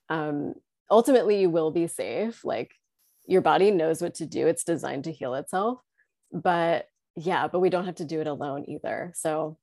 Um, 0.09 0.55
ultimately 0.89 1.41
you 1.41 1.49
will 1.49 1.71
be 1.71 1.87
safe. 1.87 2.45
Like 2.45 2.71
your 3.27 3.41
body 3.41 3.69
knows 3.69 4.01
what 4.01 4.15
to 4.15 4.25
do. 4.25 4.47
It's 4.47 4.63
designed 4.63 5.03
to 5.03 5.11
heal 5.11 5.35
itself. 5.35 5.79
But 6.31 6.87
yeah 7.19 7.47
but 7.47 7.59
we 7.61 7.69
don't 7.69 7.85
have 7.85 7.95
to 7.95 8.05
do 8.05 8.21
it 8.21 8.27
alone 8.27 8.63
either. 8.67 9.11
So 9.15 9.57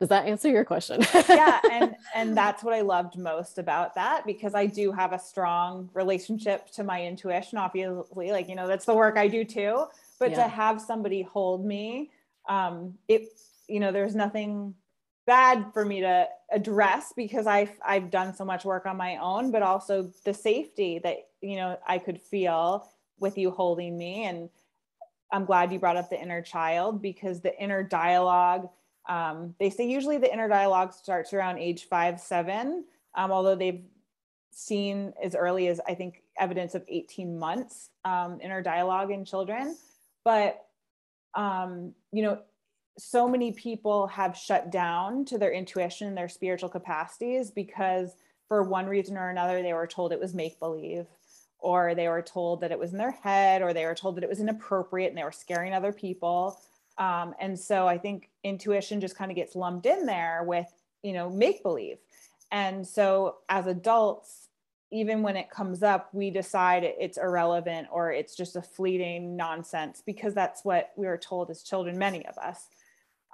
does 0.00 0.10
that 0.10 0.26
answer 0.26 0.48
your 0.48 0.64
question? 0.64 1.02
Yeah 1.28 1.60
and 1.72 1.96
and 2.14 2.36
that's 2.36 2.62
what 2.62 2.74
i 2.74 2.82
loved 2.82 3.16
most 3.16 3.58
about 3.58 3.94
that 3.94 4.26
because 4.26 4.54
i 4.54 4.66
do 4.66 4.92
have 4.92 5.12
a 5.12 5.18
strong 5.18 5.88
relationship 5.94 6.70
to 6.72 6.84
my 6.84 7.02
intuition 7.02 7.58
obviously. 7.58 8.30
Like 8.30 8.48
you 8.48 8.54
know 8.54 8.68
that's 8.68 8.84
the 8.84 8.94
work 8.94 9.16
i 9.16 9.26
do 9.28 9.44
too 9.44 9.86
but 10.18 10.30
yeah. 10.30 10.36
to 10.36 10.48
have 10.48 10.80
somebody 10.80 11.22
hold 11.22 11.64
me 11.64 12.10
um 12.48 12.94
it 13.08 13.28
you 13.68 13.80
know 13.80 13.92
there's 13.92 14.14
nothing 14.14 14.74
bad 15.26 15.72
for 15.72 15.84
me 15.84 16.00
to 16.00 16.28
address 16.52 17.12
because 17.16 17.46
I've 17.46 17.70
I've 17.84 18.10
done 18.10 18.34
so 18.34 18.44
much 18.44 18.64
work 18.64 18.86
on 18.86 18.96
my 18.96 19.16
own, 19.16 19.50
but 19.50 19.62
also 19.62 20.10
the 20.24 20.34
safety 20.34 21.00
that 21.02 21.28
you 21.40 21.56
know 21.56 21.78
I 21.86 21.98
could 21.98 22.20
feel 22.20 22.88
with 23.18 23.38
you 23.38 23.50
holding 23.50 23.96
me. 23.96 24.24
And 24.24 24.50
I'm 25.32 25.44
glad 25.44 25.72
you 25.72 25.78
brought 25.78 25.96
up 25.96 26.10
the 26.10 26.20
inner 26.20 26.42
child 26.42 27.00
because 27.00 27.40
the 27.40 27.58
inner 27.60 27.82
dialogue 27.82 28.68
um, 29.06 29.54
they 29.60 29.68
say 29.68 29.86
usually 29.86 30.16
the 30.16 30.32
inner 30.32 30.48
dialogue 30.48 30.94
starts 30.94 31.34
around 31.34 31.58
age 31.58 31.88
five, 31.88 32.18
seven, 32.18 32.84
um, 33.14 33.30
although 33.30 33.54
they've 33.54 33.82
seen 34.50 35.12
as 35.22 35.34
early 35.34 35.68
as 35.68 35.78
I 35.86 35.94
think 35.94 36.22
evidence 36.38 36.74
of 36.74 36.84
18 36.88 37.38
months 37.38 37.90
um, 38.06 38.38
inner 38.40 38.62
dialogue 38.62 39.10
in 39.10 39.24
children. 39.26 39.76
But, 40.24 40.64
um, 41.34 41.94
you 42.12 42.22
know, 42.22 42.38
so 42.96 43.28
many 43.28 43.52
people 43.52 44.06
have 44.06 44.36
shut 44.36 44.70
down 44.70 45.24
to 45.26 45.38
their 45.38 45.52
intuition, 45.52 46.14
their 46.14 46.28
spiritual 46.28 46.68
capacities, 46.68 47.50
because 47.50 48.14
for 48.48 48.62
one 48.62 48.86
reason 48.86 49.16
or 49.16 49.30
another, 49.30 49.62
they 49.62 49.72
were 49.72 49.86
told 49.86 50.12
it 50.12 50.20
was 50.20 50.34
make 50.34 50.58
believe, 50.60 51.06
or 51.58 51.94
they 51.94 52.08
were 52.08 52.22
told 52.22 52.60
that 52.60 52.70
it 52.70 52.78
was 52.78 52.92
in 52.92 52.98
their 52.98 53.10
head, 53.10 53.62
or 53.62 53.72
they 53.72 53.84
were 53.84 53.94
told 53.94 54.16
that 54.16 54.24
it 54.24 54.30
was 54.30 54.40
inappropriate 54.40 55.08
and 55.10 55.18
they 55.18 55.24
were 55.24 55.32
scaring 55.32 55.72
other 55.72 55.92
people. 55.92 56.58
Um, 56.98 57.34
and 57.40 57.58
so 57.58 57.88
I 57.88 57.98
think 57.98 58.30
intuition 58.44 59.00
just 59.00 59.16
kind 59.16 59.30
of 59.30 59.34
gets 59.34 59.56
lumped 59.56 59.86
in 59.86 60.06
there 60.06 60.44
with, 60.44 60.72
you 61.02 61.12
know, 61.12 61.28
make 61.28 61.62
believe. 61.62 61.98
And 62.52 62.86
so 62.86 63.38
as 63.48 63.66
adults, 63.66 64.43
even 64.94 65.22
when 65.22 65.36
it 65.36 65.50
comes 65.50 65.82
up, 65.82 66.08
we 66.14 66.30
decide 66.30 66.84
it's 66.84 67.18
irrelevant 67.18 67.88
or 67.90 68.12
it's 68.12 68.36
just 68.36 68.54
a 68.54 68.62
fleeting 68.62 69.36
nonsense 69.36 70.02
because 70.06 70.34
that's 70.34 70.64
what 70.64 70.92
we 70.96 71.06
were 71.06 71.18
told 71.18 71.50
as 71.50 71.62
children, 71.64 71.98
many 71.98 72.24
of 72.26 72.38
us. 72.38 72.68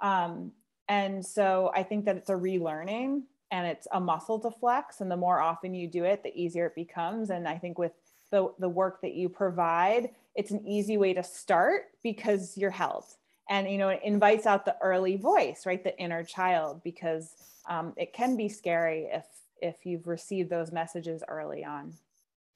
Um, 0.01 0.51
and 0.89 1.23
so 1.23 1.71
I 1.75 1.83
think 1.83 2.05
that 2.05 2.17
it's 2.17 2.31
a 2.31 2.33
relearning 2.33 3.21
and 3.51 3.67
it's 3.67 3.87
a 3.91 3.99
muscle 3.99 4.39
to 4.39 4.49
flex. 4.49 5.01
And 5.01 5.11
the 5.11 5.17
more 5.17 5.39
often 5.39 5.75
you 5.75 5.87
do 5.87 6.03
it, 6.03 6.23
the 6.23 6.35
easier 6.35 6.65
it 6.65 6.75
becomes. 6.75 7.29
And 7.29 7.47
I 7.47 7.59
think 7.59 7.77
with 7.77 7.91
the, 8.31 8.51
the 8.57 8.69
work 8.69 9.01
that 9.01 9.13
you 9.13 9.29
provide, 9.29 10.09
it's 10.33 10.49
an 10.49 10.65
easy 10.65 10.97
way 10.97 11.13
to 11.13 11.23
start 11.23 11.89
because 12.01 12.57
you're 12.57 12.71
held 12.71 13.05
and 13.49 13.69
you 13.69 13.77
know 13.77 13.89
it 13.89 13.99
invites 14.03 14.45
out 14.45 14.65
the 14.65 14.75
early 14.81 15.17
voice 15.17 15.65
right 15.65 15.83
the 15.83 15.97
inner 15.99 16.23
child 16.23 16.81
because 16.83 17.35
um, 17.67 17.93
it 17.97 18.13
can 18.13 18.37
be 18.37 18.47
scary 18.47 19.09
if 19.11 19.25
if 19.61 19.85
you've 19.85 20.07
received 20.07 20.49
those 20.49 20.71
messages 20.71 21.23
early 21.27 21.63
on. 21.63 21.93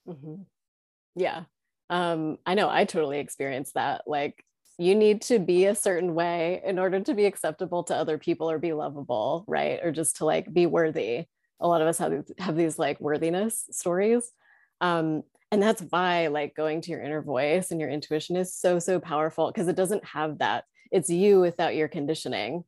Mm-hmm. 0.08 0.44
yeah. 1.16 1.44
Um, 1.88 2.40
i 2.48 2.56
know 2.56 2.68
i 2.68 2.84
totally 2.86 3.20
experienced 3.20 3.76
that. 3.76 4.04
Like 4.08 4.44
you 4.78 4.96
need 4.96 5.22
to 5.24 5.40
be 5.40 5.66
a 5.66 5.76
certain 5.76 6.16
way 6.16 6.62
in 6.66 6.80
order 6.80 7.00
to 7.00 7.14
be 7.14 7.26
acceptable 7.26 7.84
to 7.86 7.96
other 7.96 8.18
people 8.18 8.50
or 8.50 8.60
be 8.60 8.74
lovable 8.74 9.46
right? 9.48 9.80
Or 9.84 9.92
just 9.92 10.18
to 10.18 10.26
like 10.26 10.52
be 10.52 10.66
worthy. 10.66 11.26
A 11.62 11.68
lot 11.68 11.82
of 11.82 11.88
us 11.88 11.98
have, 12.00 12.26
have 12.40 12.58
these 12.58 12.78
like 12.78 13.00
worthiness 13.00 13.66
stories. 13.72 14.32
Um, 14.82 15.24
and 15.52 15.62
that's 15.62 15.82
why 15.90 16.28
like 16.28 16.56
going 16.56 16.82
to 16.82 16.92
your 16.92 17.02
inner 17.02 17.22
voice 17.22 17.72
and 17.72 17.80
your 17.80 17.90
intuition 17.90 18.36
is 18.36 18.54
so 18.54 18.80
so 18.80 19.00
powerful 19.00 19.52
because 19.52 19.68
it 19.68 19.76
doesn't 19.76 20.04
have 20.04 20.40
that. 20.40 20.66
It's 20.92 21.10
you 21.10 21.40
without 21.40 21.76
your 21.76 21.88
conditioning 21.88 22.64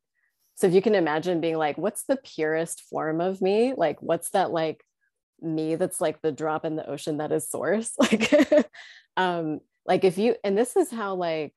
so 0.58 0.68
if 0.68 0.74
you 0.74 0.82
can 0.82 0.96
imagine 0.96 1.40
being 1.40 1.58
like 1.58 1.78
what's 1.78 2.04
the 2.04 2.18
purest 2.18 2.82
form 2.90 3.22
of 3.22 3.42
me 3.42 3.74
like 3.76 4.02
what's 4.02 4.30
that 4.32 4.52
like 4.52 4.84
me 5.42 5.76
that's 5.76 6.02
like 6.02 6.22
the 6.22 6.32
drop 6.32 6.66
in 6.66 6.76
the 6.76 6.90
ocean 6.90 7.18
that 7.18 7.32
is 7.32 7.50
source 7.50 7.94
like 8.00 8.34
um 9.16 9.60
like 9.86 10.04
if 10.04 10.18
you 10.18 10.36
and 10.44 10.58
this 10.58 10.76
is 10.76 10.92
how 10.92 11.16
like 11.16 11.56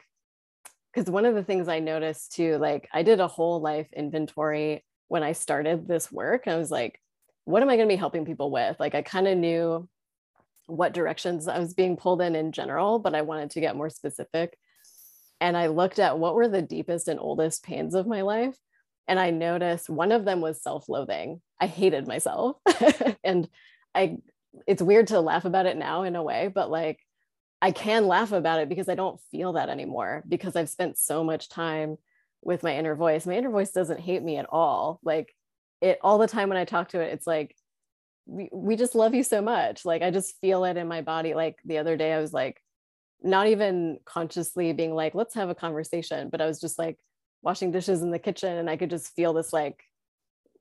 because 0.93 1.11
one 1.11 1.25
of 1.25 1.35
the 1.35 1.45
things 1.45 1.69
i 1.69 1.79
noticed 1.79 2.33
too 2.33 2.57
like 2.59 2.89
i 2.93 3.03
did 3.03 3.21
a 3.21 3.29
whole 3.29 3.61
life 3.61 3.89
inventory 3.93 4.85
when 5.09 5.23
i 5.23 5.33
started 5.33 5.89
this 5.89 6.13
work 6.13 6.47
i 6.47 6.57
was 6.57 6.71
like 6.71 7.01
what 7.45 7.63
am 7.63 7.71
i 7.71 7.77
going 7.77 7.89
to 7.89 7.93
be 7.93 7.99
helping 7.99 8.25
people 8.25 8.51
with 8.51 8.79
like 8.79 8.95
i 8.95 9.03
kind 9.03 9.27
of 9.27 9.37
knew 9.37 9.89
what 10.71 10.95
directions 10.95 11.49
I 11.49 11.59
was 11.59 11.75
being 11.75 11.97
pulled 11.97 12.23
in 12.23 12.35
in 12.35 12.53
general, 12.53 12.99
but 12.99 13.15
I 13.15 13.23
wanted 13.23 13.51
to 13.51 13.61
get 13.61 13.77
more 13.77 13.91
specific. 13.91 14.57
And 15.41 15.57
I 15.57 15.67
looked 15.67 15.99
at 15.99 16.19
what 16.19 16.35
were 16.35 16.49
the 16.49 16.63
deepest 16.63 17.09
and 17.09 17.19
oldest 17.19 17.65
pains 17.65 17.95
of 17.95 18.07
my 18.07 18.23
life. 18.23 18.57
And 19.09 19.19
I 19.19 19.31
noticed 19.31 19.89
one 19.91 20.13
of 20.13 20.25
them 20.25 20.41
was 20.41 20.63
self 20.63 20.89
loathing. 20.89 21.41
I 21.61 21.67
hated 21.67 22.07
myself. 22.07 22.57
and 23.25 23.49
I, 23.95 24.19
it's 24.67 24.83
weird 24.83 25.09
to 25.09 25.21
laugh 25.21 25.45
about 25.45 25.67
it 25.67 25.77
now 25.77 26.03
in 26.03 26.17
a 26.17 26.23
way, 26.23 26.49
but 26.49 26.71
like 26.71 27.01
I 27.63 27.73
can 27.73 28.07
laugh 28.07 28.33
about 28.33 28.61
it 28.61 28.69
because 28.69 28.89
I 28.89 28.95
don't 28.95 29.21
feel 29.31 29.55
that 29.55 29.69
anymore 29.69 30.23
because 30.29 30.57
I've 30.57 30.71
spent 30.71 30.99
so 30.99 31.23
much 31.25 31.49
time 31.49 31.97
with 32.43 32.63
my 32.63 32.77
inner 32.77 32.95
voice. 32.95 33.27
My 33.27 33.37
inner 33.37 33.51
voice 33.51 33.73
doesn't 33.73 34.01
hate 34.01 34.23
me 34.23 34.39
at 34.39 34.47
all. 34.51 35.01
Like 35.03 35.35
it 35.81 35.99
all 36.03 36.19
the 36.19 36.29
time 36.29 36.49
when 36.49 36.59
I 36.59 36.65
talk 36.65 36.91
to 36.91 37.01
it, 37.01 37.13
it's 37.13 37.27
like, 37.27 37.55
we, 38.27 38.49
we 38.53 38.77
just 38.77 38.95
love 38.95 39.15
you 39.15 39.23
so 39.23 39.43
much 39.43 39.85
like 39.85 40.03
i 40.03 40.11
just 40.11 40.39
feel 40.41 40.65
it 40.65 40.77
in 40.77 40.87
my 40.87 41.01
body 41.01 41.35
like 41.35 41.57
the 41.65 41.79
other 41.79 41.97
day 41.97 42.13
i 42.13 42.21
was 42.21 42.33
like 42.33 42.63
not 43.23 43.49
even 43.49 43.99
consciously 44.05 44.73
being 44.73 44.95
like 44.95 45.15
let's 45.15 45.35
have 45.35 45.49
a 45.49 45.55
conversation 45.55 46.29
but 46.31 46.41
i 46.41 46.47
was 46.47 46.61
just 46.61 46.79
like 46.79 46.99
washing 47.42 47.70
dishes 47.70 48.03
in 48.03 48.11
the 48.11 48.18
kitchen 48.18 48.57
and 48.57 48.68
i 48.68 48.76
could 48.76 48.90
just 48.90 49.14
feel 49.14 49.33
this 49.33 49.53
like 49.53 49.85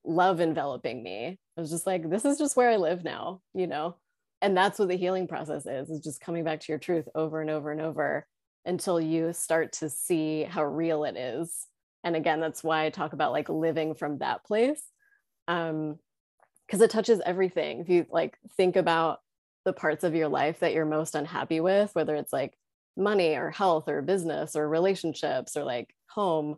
love 0.05 0.39
enveloping 0.39 1.03
me. 1.03 1.37
I 1.57 1.61
was 1.61 1.69
just 1.69 1.85
like 1.85 2.09
this 2.09 2.25
is 2.25 2.37
just 2.37 2.55
where 2.55 2.69
i 2.69 2.77
live 2.77 3.03
now 3.03 3.41
you 3.53 3.67
know? 3.67 3.95
And 4.41 4.55
that's 4.55 4.79
what 4.79 4.87
the 4.87 4.95
healing 4.95 5.27
process 5.27 5.65
is 5.65 5.89
is 5.89 5.99
just 5.99 6.21
coming 6.21 6.43
back 6.43 6.61
to 6.61 6.71
your 6.71 6.79
truth 6.79 7.07
over 7.15 7.41
and 7.41 7.49
over 7.49 7.71
and 7.71 7.81
over 7.81 8.25
until 8.65 8.99
you 8.99 9.33
start 9.33 9.73
to 9.73 9.89
see 9.89 10.43
how 10.43 10.63
real 10.63 11.03
it 11.03 11.17
is. 11.17 11.67
And 12.03 12.15
again 12.15 12.39
that's 12.39 12.63
why 12.63 12.85
i 12.85 12.89
talk 12.89 13.13
about 13.13 13.33
like 13.33 13.49
living 13.49 13.93
from 13.93 14.19
that 14.19 14.45
place 14.45 14.81
um 15.47 15.99
because 16.65 16.81
it 16.81 16.91
touches 16.91 17.19
everything. 17.25 17.79
If 17.79 17.89
you 17.89 18.05
like 18.11 18.37
think 18.55 18.75
about 18.75 19.21
the 19.65 19.73
parts 19.73 20.03
of 20.03 20.13
your 20.13 20.27
life 20.27 20.59
that 20.59 20.73
you're 20.73 20.85
most 20.85 21.15
unhappy 21.15 21.59
with, 21.59 21.93
whether 21.95 22.15
it's 22.15 22.31
like 22.31 22.53
money 22.95 23.35
or 23.35 23.49
health 23.49 23.87
or 23.87 24.03
business 24.03 24.55
or 24.55 24.69
relationships 24.69 25.57
or 25.57 25.63
like 25.63 25.95
home, 26.11 26.57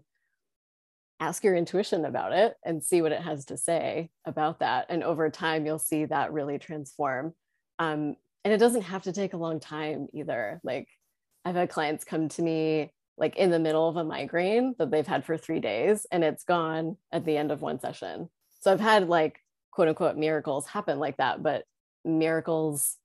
ask 1.22 1.44
your 1.44 1.56
intuition 1.56 2.04
about 2.04 2.34
it 2.34 2.56
and 2.66 2.84
see 2.84 3.02
what 3.02 3.12
it 3.12 3.22
has 3.22 3.46
to 3.46 3.56
say 3.56 4.10
about 4.26 4.60
that. 4.60 4.88
And 4.90 5.04
over 5.04 5.30
time, 5.30 5.66
you'll 5.66 5.80
see 5.80 6.06
that 6.06 6.34
really 6.34 6.58
transform. 6.58 7.34
Um, 7.78 8.16
and 8.44 8.52
it 8.52 8.58
doesn't 8.58 8.82
have 8.82 9.04
to 9.04 9.14
take 9.14 9.34
a 9.34 9.38
long 9.38 9.60
time 9.60 10.08
either. 10.14 10.60
Like 10.64 10.88
I've 11.46 11.56
had 11.56 11.70
clients 11.70 12.04
come 12.04 12.28
to 12.30 12.42
me 12.42 12.92
like 13.18 13.36
in 13.36 13.52
the 13.52 13.60
middle 13.60 13.88
of 13.88 13.98
a 13.98 14.04
migraine 14.04 14.74
that 14.80 14.90
they've 14.90 15.06
had 15.06 15.24
for 15.24 15.38
three 15.38 15.60
days 15.60 16.08
and 16.12 16.24
it's 16.24 16.44
gone 16.44 16.98
at 17.12 17.24
the 17.24 17.38
end 17.38 17.52
of 17.52 17.62
one 17.62 17.80
session. 17.80 18.28
So 18.62 18.72
I've 18.72 18.80
had 18.80 19.08
like 19.08 19.40
quote 19.70 19.90
unquote 19.90 20.18
miracles 20.18 20.66
happen 20.66 20.98
like 20.98 21.18
that, 21.18 21.44
but 21.44 21.66
miracles 22.04 22.98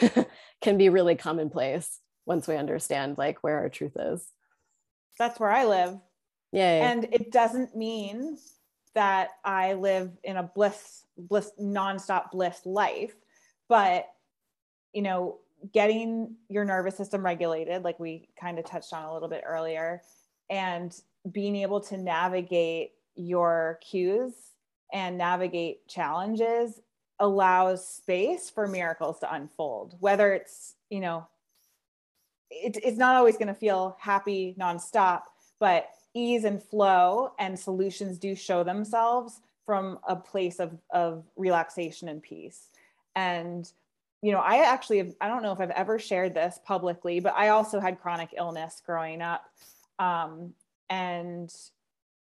can 0.60 0.78
be 0.78 0.88
really 0.88 1.14
commonplace 1.14 2.00
once 2.26 2.48
we 2.48 2.56
understand 2.56 3.18
like 3.18 3.38
where 3.44 3.58
our 3.58 3.68
truth 3.68 3.96
is. 3.96 4.26
That's 5.16 5.38
where 5.38 5.50
I 5.50 5.64
live. 5.64 5.98
Yeah. 6.52 6.90
And 6.90 7.08
it 7.12 7.32
doesn't 7.32 7.74
mean 7.76 8.38
that 8.94 9.30
I 9.44 9.72
live 9.72 10.10
in 10.22 10.36
a 10.36 10.42
bliss, 10.42 11.04
bliss, 11.16 11.50
nonstop 11.60 12.30
bliss 12.30 12.60
life, 12.64 13.14
but 13.68 14.06
you 14.92 15.02
know, 15.02 15.38
getting 15.72 16.34
your 16.48 16.64
nervous 16.64 16.96
system 16.96 17.24
regulated, 17.24 17.82
like 17.84 17.98
we 17.98 18.28
kind 18.38 18.58
of 18.58 18.66
touched 18.66 18.92
on 18.92 19.04
a 19.04 19.12
little 19.12 19.28
bit 19.28 19.42
earlier, 19.46 20.02
and 20.50 20.94
being 21.30 21.56
able 21.56 21.80
to 21.80 21.96
navigate 21.96 22.92
your 23.14 23.78
cues 23.80 24.34
and 24.92 25.16
navigate 25.16 25.86
challenges 25.88 26.80
allows 27.20 27.86
space 27.86 28.50
for 28.50 28.66
miracles 28.66 29.18
to 29.20 29.32
unfold 29.32 29.94
whether 30.00 30.32
it's 30.32 30.74
you 30.90 30.98
know 30.98 31.26
it, 32.50 32.76
it's 32.82 32.98
not 32.98 33.14
always 33.14 33.36
going 33.36 33.48
to 33.48 33.54
feel 33.54 33.96
happy 34.00 34.56
nonstop 34.58 35.22
but 35.60 35.88
ease 36.14 36.44
and 36.44 36.62
flow 36.62 37.32
and 37.38 37.58
solutions 37.58 38.18
do 38.18 38.34
show 38.34 38.62
themselves 38.62 39.40
from 39.64 39.98
a 40.06 40.16
place 40.16 40.60
of, 40.60 40.76
of 40.90 41.24
relaxation 41.36 42.08
and 42.08 42.22
peace. 42.22 42.68
And 43.14 43.70
you 44.22 44.30
know 44.30 44.38
i 44.38 44.58
actually 44.58 44.98
have, 44.98 45.14
i 45.20 45.28
don't 45.28 45.42
know 45.42 45.52
if 45.52 45.60
i've 45.60 45.70
ever 45.70 45.98
shared 45.98 46.32
this 46.32 46.58
publicly 46.64 47.20
but 47.20 47.34
i 47.34 47.48
also 47.48 47.80
had 47.80 48.00
chronic 48.00 48.30
illness 48.36 48.80
growing 48.86 49.20
up. 49.20 49.44
Um, 49.98 50.54
and 50.88 51.52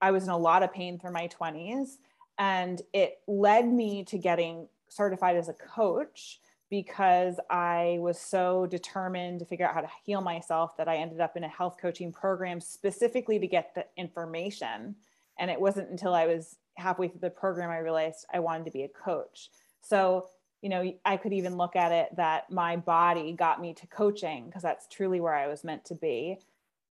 i 0.01 0.11
was 0.11 0.23
in 0.23 0.31
a 0.31 0.37
lot 0.37 0.63
of 0.63 0.73
pain 0.73 0.99
through 0.99 1.11
my 1.11 1.27
20s 1.27 1.97
and 2.37 2.81
it 2.93 3.19
led 3.27 3.67
me 3.67 4.03
to 4.05 4.17
getting 4.17 4.67
certified 4.89 5.37
as 5.37 5.47
a 5.47 5.53
coach 5.53 6.39
because 6.71 7.35
I 7.49 7.97
was 7.99 8.17
so 8.17 8.65
determined 8.65 9.39
to 9.39 9.45
figure 9.45 9.67
out 9.67 9.75
how 9.75 9.81
to 9.81 9.89
heal 10.05 10.21
myself 10.21 10.77
that 10.77 10.87
I 10.87 10.95
ended 10.95 11.19
up 11.19 11.35
in 11.35 11.43
a 11.43 11.49
health 11.49 11.75
coaching 11.79 12.13
program 12.13 12.61
specifically 12.61 13.37
to 13.39 13.45
get 13.45 13.75
the 13.75 13.85
information. 13.97 14.95
And 15.37 15.51
it 15.51 15.59
wasn't 15.59 15.89
until 15.89 16.15
I 16.15 16.27
was 16.27 16.55
halfway 16.77 17.09
through 17.09 17.19
the 17.19 17.29
program 17.29 17.69
I 17.69 17.79
realized 17.79 18.25
I 18.33 18.39
wanted 18.39 18.63
to 18.65 18.71
be 18.71 18.83
a 18.83 18.87
coach. 18.87 19.51
So, 19.81 20.29
you 20.61 20.69
know, 20.69 20.93
I 21.03 21.17
could 21.17 21.33
even 21.33 21.57
look 21.57 21.75
at 21.75 21.91
it 21.91 22.15
that 22.15 22.49
my 22.49 22.77
body 22.77 23.33
got 23.33 23.59
me 23.59 23.73
to 23.73 23.87
coaching 23.87 24.45
because 24.45 24.63
that's 24.63 24.87
truly 24.87 25.19
where 25.19 25.35
I 25.35 25.47
was 25.47 25.65
meant 25.65 25.83
to 25.85 25.95
be. 25.95 26.39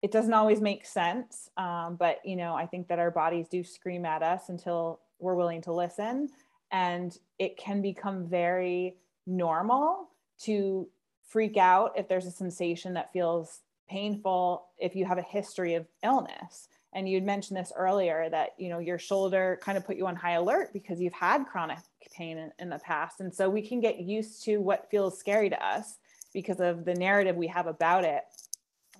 It 0.02 0.12
doesn't 0.12 0.34
always 0.34 0.60
make 0.60 0.84
sense, 0.84 1.48
um, 1.56 1.96
but 1.98 2.20
you 2.26 2.36
know, 2.36 2.54
I 2.54 2.66
think 2.66 2.88
that 2.88 2.98
our 2.98 3.10
bodies 3.10 3.48
do 3.48 3.64
scream 3.64 4.04
at 4.04 4.22
us 4.22 4.50
until 4.50 5.00
we're 5.18 5.36
willing 5.36 5.62
to 5.62 5.72
listen 5.72 6.28
and 6.72 7.16
it 7.38 7.56
can 7.56 7.80
become 7.80 8.26
very 8.26 8.96
normal 9.26 10.08
to 10.40 10.88
freak 11.28 11.56
out 11.56 11.92
if 11.96 12.08
there's 12.08 12.26
a 12.26 12.30
sensation 12.30 12.94
that 12.94 13.12
feels 13.12 13.60
painful 13.88 14.66
if 14.78 14.94
you 14.94 15.04
have 15.04 15.18
a 15.18 15.22
history 15.22 15.74
of 15.74 15.86
illness. 16.02 16.68
And 16.94 17.08
you'd 17.08 17.24
mentioned 17.24 17.58
this 17.58 17.72
earlier 17.74 18.28
that 18.30 18.50
you 18.58 18.68
know 18.68 18.78
your 18.78 18.98
shoulder 18.98 19.58
kind 19.62 19.78
of 19.78 19.86
put 19.86 19.96
you 19.96 20.06
on 20.06 20.16
high 20.16 20.32
alert 20.32 20.72
because 20.72 21.00
you've 21.00 21.12
had 21.14 21.46
chronic 21.46 21.78
pain 22.14 22.36
in, 22.36 22.52
in, 22.58 22.68
the 22.68 22.78
past. 22.78 23.20
And 23.20 23.34
so 23.34 23.48
we 23.48 23.66
can 23.66 23.80
get 23.80 24.00
used 24.00 24.44
to 24.44 24.58
what 24.58 24.90
feels 24.90 25.18
scary 25.18 25.48
to 25.48 25.66
us 25.66 25.98
because 26.34 26.60
of 26.60 26.84
the 26.84 26.94
narrative 26.94 27.34
we 27.36 27.46
have 27.46 27.66
about 27.66 28.04
it. 28.04 28.24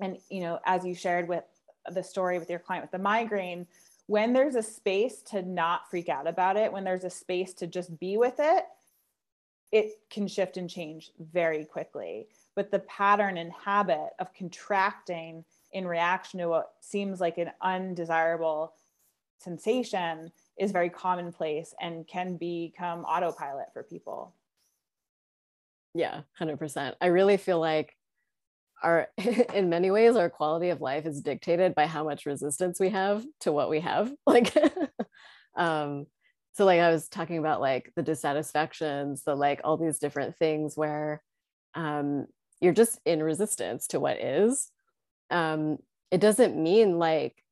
And 0.00 0.16
you 0.30 0.40
know 0.40 0.58
as 0.64 0.86
you 0.86 0.94
shared 0.94 1.28
with 1.28 1.44
the 1.90 2.02
story 2.02 2.38
with 2.38 2.48
your 2.48 2.60
client 2.60 2.84
with 2.84 2.92
the 2.92 2.98
migraine 2.98 3.66
when 4.06 4.32
there's 4.32 4.56
a 4.56 4.62
space 4.62 5.22
to 5.22 5.42
not 5.42 5.88
freak 5.88 6.08
out 6.08 6.26
about 6.26 6.56
it, 6.56 6.72
when 6.72 6.84
there's 6.84 7.04
a 7.04 7.10
space 7.10 7.54
to 7.54 7.66
just 7.66 7.98
be 7.98 8.16
with 8.16 8.34
it, 8.38 8.64
it 9.72 9.98
can 10.10 10.28
shift 10.28 10.58
and 10.58 10.68
change 10.68 11.10
very 11.18 11.64
quickly. 11.64 12.28
But 12.54 12.70
the 12.70 12.80
pattern 12.80 13.38
and 13.38 13.50
habit 13.52 14.10
of 14.18 14.32
contracting 14.34 15.44
in 15.72 15.88
reaction 15.88 16.38
to 16.40 16.48
what 16.48 16.74
seems 16.80 17.20
like 17.20 17.38
an 17.38 17.50
undesirable 17.62 18.74
sensation 19.38 20.30
is 20.58 20.70
very 20.70 20.90
commonplace 20.90 21.74
and 21.80 22.06
can 22.06 22.36
become 22.36 23.04
autopilot 23.04 23.72
for 23.72 23.82
people. 23.82 24.34
Yeah, 25.94 26.20
100%. 26.40 26.94
I 27.00 27.06
really 27.06 27.38
feel 27.38 27.58
like 27.58 27.96
our 28.82 29.08
in 29.54 29.68
many 29.68 29.90
ways 29.90 30.16
our 30.16 30.28
quality 30.28 30.70
of 30.70 30.80
life 30.80 31.06
is 31.06 31.22
dictated 31.22 31.74
by 31.74 31.86
how 31.86 32.04
much 32.04 32.26
resistance 32.26 32.80
we 32.80 32.88
have 32.88 33.24
to 33.40 33.52
what 33.52 33.70
we 33.70 33.78
have 33.80 34.12
like 34.26 34.52
um 35.56 36.06
so 36.52 36.64
like 36.64 36.80
i 36.80 36.90
was 36.90 37.08
talking 37.08 37.38
about 37.38 37.60
like 37.60 37.92
the 37.96 38.02
dissatisfactions 38.02 39.22
the 39.24 39.34
like 39.34 39.60
all 39.64 39.76
these 39.76 39.98
different 39.98 40.36
things 40.36 40.76
where 40.76 41.22
um 41.74 42.26
you're 42.62 42.72
just 42.72 43.00
in 43.04 43.22
resistance 43.22 43.88
to 43.88 44.00
what 44.00 44.18
is. 44.18 44.70
Um 45.30 45.78
it 46.10 46.20
doesn't 46.20 46.56
mean 46.56 46.98
like 46.98 47.42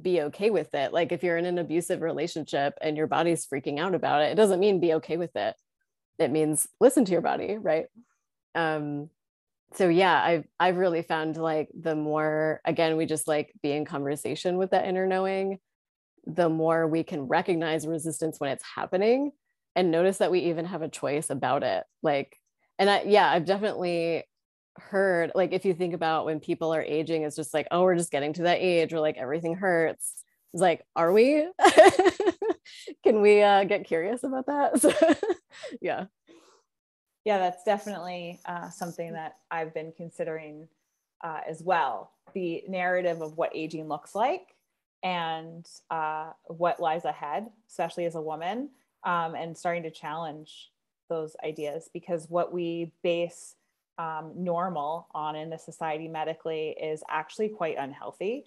be 0.00 0.20
okay 0.22 0.50
with 0.50 0.74
it. 0.74 0.92
Like 0.92 1.12
if 1.12 1.22
you're 1.22 1.38
in 1.38 1.46
an 1.46 1.58
abusive 1.58 2.02
relationship 2.02 2.74
and 2.82 2.96
your 2.96 3.06
body's 3.06 3.46
freaking 3.46 3.80
out 3.80 3.94
about 3.94 4.22
it 4.22 4.32
it 4.32 4.34
doesn't 4.34 4.60
mean 4.60 4.80
be 4.80 4.94
okay 4.94 5.16
with 5.16 5.34
it. 5.34 5.56
It 6.18 6.30
means 6.30 6.68
listen 6.80 7.04
to 7.06 7.12
your 7.12 7.22
body 7.22 7.56
right? 7.56 7.86
Um 8.54 9.10
so 9.72 9.88
yeah 9.88 10.22
i've 10.22 10.44
i've 10.60 10.76
really 10.76 11.02
found 11.02 11.36
like 11.36 11.68
the 11.74 11.96
more 11.96 12.60
again 12.64 12.96
we 12.96 13.06
just 13.06 13.26
like 13.26 13.52
be 13.60 13.72
in 13.72 13.84
conversation 13.84 14.56
with 14.56 14.70
that 14.70 14.86
inner 14.86 15.04
knowing 15.04 15.58
the 16.26 16.48
more 16.48 16.86
we 16.86 17.02
can 17.02 17.22
recognize 17.22 17.86
resistance 17.86 18.40
when 18.40 18.50
it's 18.50 18.64
happening 18.74 19.32
and 19.76 19.90
notice 19.90 20.18
that 20.18 20.30
we 20.30 20.40
even 20.40 20.64
have 20.64 20.82
a 20.82 20.88
choice 20.88 21.30
about 21.30 21.62
it. 21.62 21.84
Like 22.02 22.38
and 22.78 22.90
I, 22.90 23.02
yeah 23.02 23.30
i've 23.30 23.44
definitely 23.44 24.24
heard 24.76 25.30
like 25.34 25.52
if 25.52 25.64
you 25.64 25.74
think 25.74 25.94
about 25.94 26.26
when 26.26 26.40
people 26.40 26.74
are 26.74 26.82
aging 26.82 27.22
it's 27.22 27.36
just 27.36 27.54
like 27.54 27.68
oh 27.70 27.82
we're 27.82 27.94
just 27.94 28.10
getting 28.10 28.32
to 28.32 28.42
that 28.42 28.58
age 28.58 28.92
or 28.92 29.00
like 29.00 29.16
everything 29.16 29.54
hurts. 29.54 30.22
It's 30.52 30.60
like 30.60 30.84
are 30.94 31.12
we? 31.12 31.48
Can 33.04 33.20
we 33.20 33.42
uh, 33.42 33.64
get 33.64 33.84
curious 33.84 34.22
about 34.22 34.46
that? 34.46 34.80
So, 34.80 34.92
yeah. 35.80 36.06
Yeah 37.24 37.38
that's 37.38 37.64
definitely 37.64 38.40
uh, 38.46 38.70
something 38.70 39.12
that 39.14 39.36
i've 39.50 39.72
been 39.72 39.92
considering 39.96 40.68
uh, 41.22 41.40
as 41.48 41.62
well 41.62 42.12
the 42.34 42.62
narrative 42.68 43.22
of 43.22 43.36
what 43.36 43.50
aging 43.54 43.88
looks 43.88 44.14
like 44.14 44.53
and 45.04 45.64
uh, 45.90 46.32
what 46.46 46.80
lies 46.80 47.04
ahead 47.04 47.46
especially 47.68 48.06
as 48.06 48.16
a 48.16 48.20
woman 48.20 48.70
um, 49.04 49.36
and 49.36 49.56
starting 49.56 49.84
to 49.84 49.90
challenge 49.90 50.72
those 51.08 51.36
ideas 51.44 51.88
because 51.92 52.28
what 52.28 52.52
we 52.52 52.92
base 53.02 53.54
um, 53.98 54.32
normal 54.36 55.06
on 55.14 55.36
in 55.36 55.50
the 55.50 55.58
society 55.58 56.08
medically 56.08 56.70
is 56.70 57.02
actually 57.08 57.48
quite 57.48 57.76
unhealthy. 57.78 58.44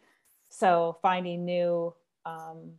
So 0.50 0.98
finding 1.02 1.46
new 1.46 1.94
um, 2.26 2.74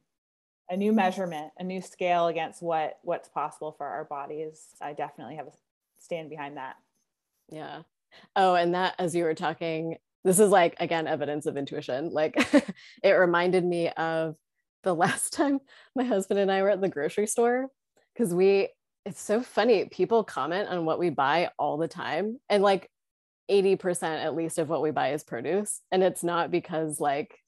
a 0.70 0.76
new 0.76 0.92
measurement, 0.92 1.52
a 1.58 1.64
new 1.64 1.80
scale 1.80 2.26
against 2.26 2.62
what 2.62 2.98
what's 3.02 3.28
possible 3.28 3.72
for 3.72 3.86
our 3.86 4.04
bodies, 4.04 4.66
I 4.82 4.92
definitely 4.92 5.36
have 5.36 5.46
a 5.46 5.52
stand 5.98 6.28
behind 6.28 6.58
that. 6.58 6.76
Yeah. 7.50 7.82
Oh, 8.36 8.54
and 8.54 8.74
that 8.74 8.94
as 8.98 9.14
you 9.14 9.24
were 9.24 9.34
talking, 9.34 9.96
this 10.24 10.38
is 10.38 10.50
like 10.50 10.76
again 10.80 11.06
evidence 11.06 11.46
of 11.46 11.56
intuition. 11.56 12.10
Like 12.10 12.36
it 13.02 13.10
reminded 13.10 13.64
me 13.64 13.88
of 13.90 14.36
the 14.82 14.94
last 14.94 15.32
time 15.32 15.60
my 15.94 16.04
husband 16.04 16.40
and 16.40 16.50
I 16.50 16.62
were 16.62 16.70
at 16.70 16.80
the 16.80 16.88
grocery 16.88 17.26
store 17.26 17.68
because 18.14 18.34
we 18.34 18.68
it's 19.04 19.22
so 19.22 19.42
funny. 19.42 19.86
People 19.86 20.22
comment 20.22 20.68
on 20.68 20.84
what 20.84 20.98
we 20.98 21.08
buy 21.08 21.50
all 21.58 21.78
the 21.78 21.88
time. 21.88 22.38
And 22.50 22.62
like 22.62 22.90
80% 23.50 24.02
at 24.02 24.34
least 24.34 24.58
of 24.58 24.68
what 24.68 24.82
we 24.82 24.90
buy 24.90 25.12
is 25.12 25.24
produce. 25.24 25.80
And 25.90 26.02
it's 26.02 26.22
not 26.22 26.50
because 26.50 27.00
like, 27.00 27.38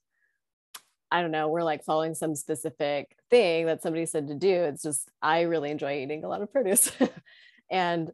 I 1.12 1.20
don't 1.20 1.32
know, 1.32 1.48
we're 1.48 1.64
like 1.64 1.84
following 1.84 2.14
some 2.14 2.34
specific 2.34 3.14
thing 3.28 3.66
that 3.66 3.82
somebody 3.82 4.06
said 4.06 4.28
to 4.28 4.34
do. 4.34 4.48
It's 4.48 4.82
just, 4.82 5.10
I 5.20 5.42
really 5.42 5.70
enjoy 5.70 5.98
eating 6.02 6.24
a 6.24 6.28
lot 6.28 6.40
of 6.40 6.50
produce. 6.50 6.92
and 7.70 8.10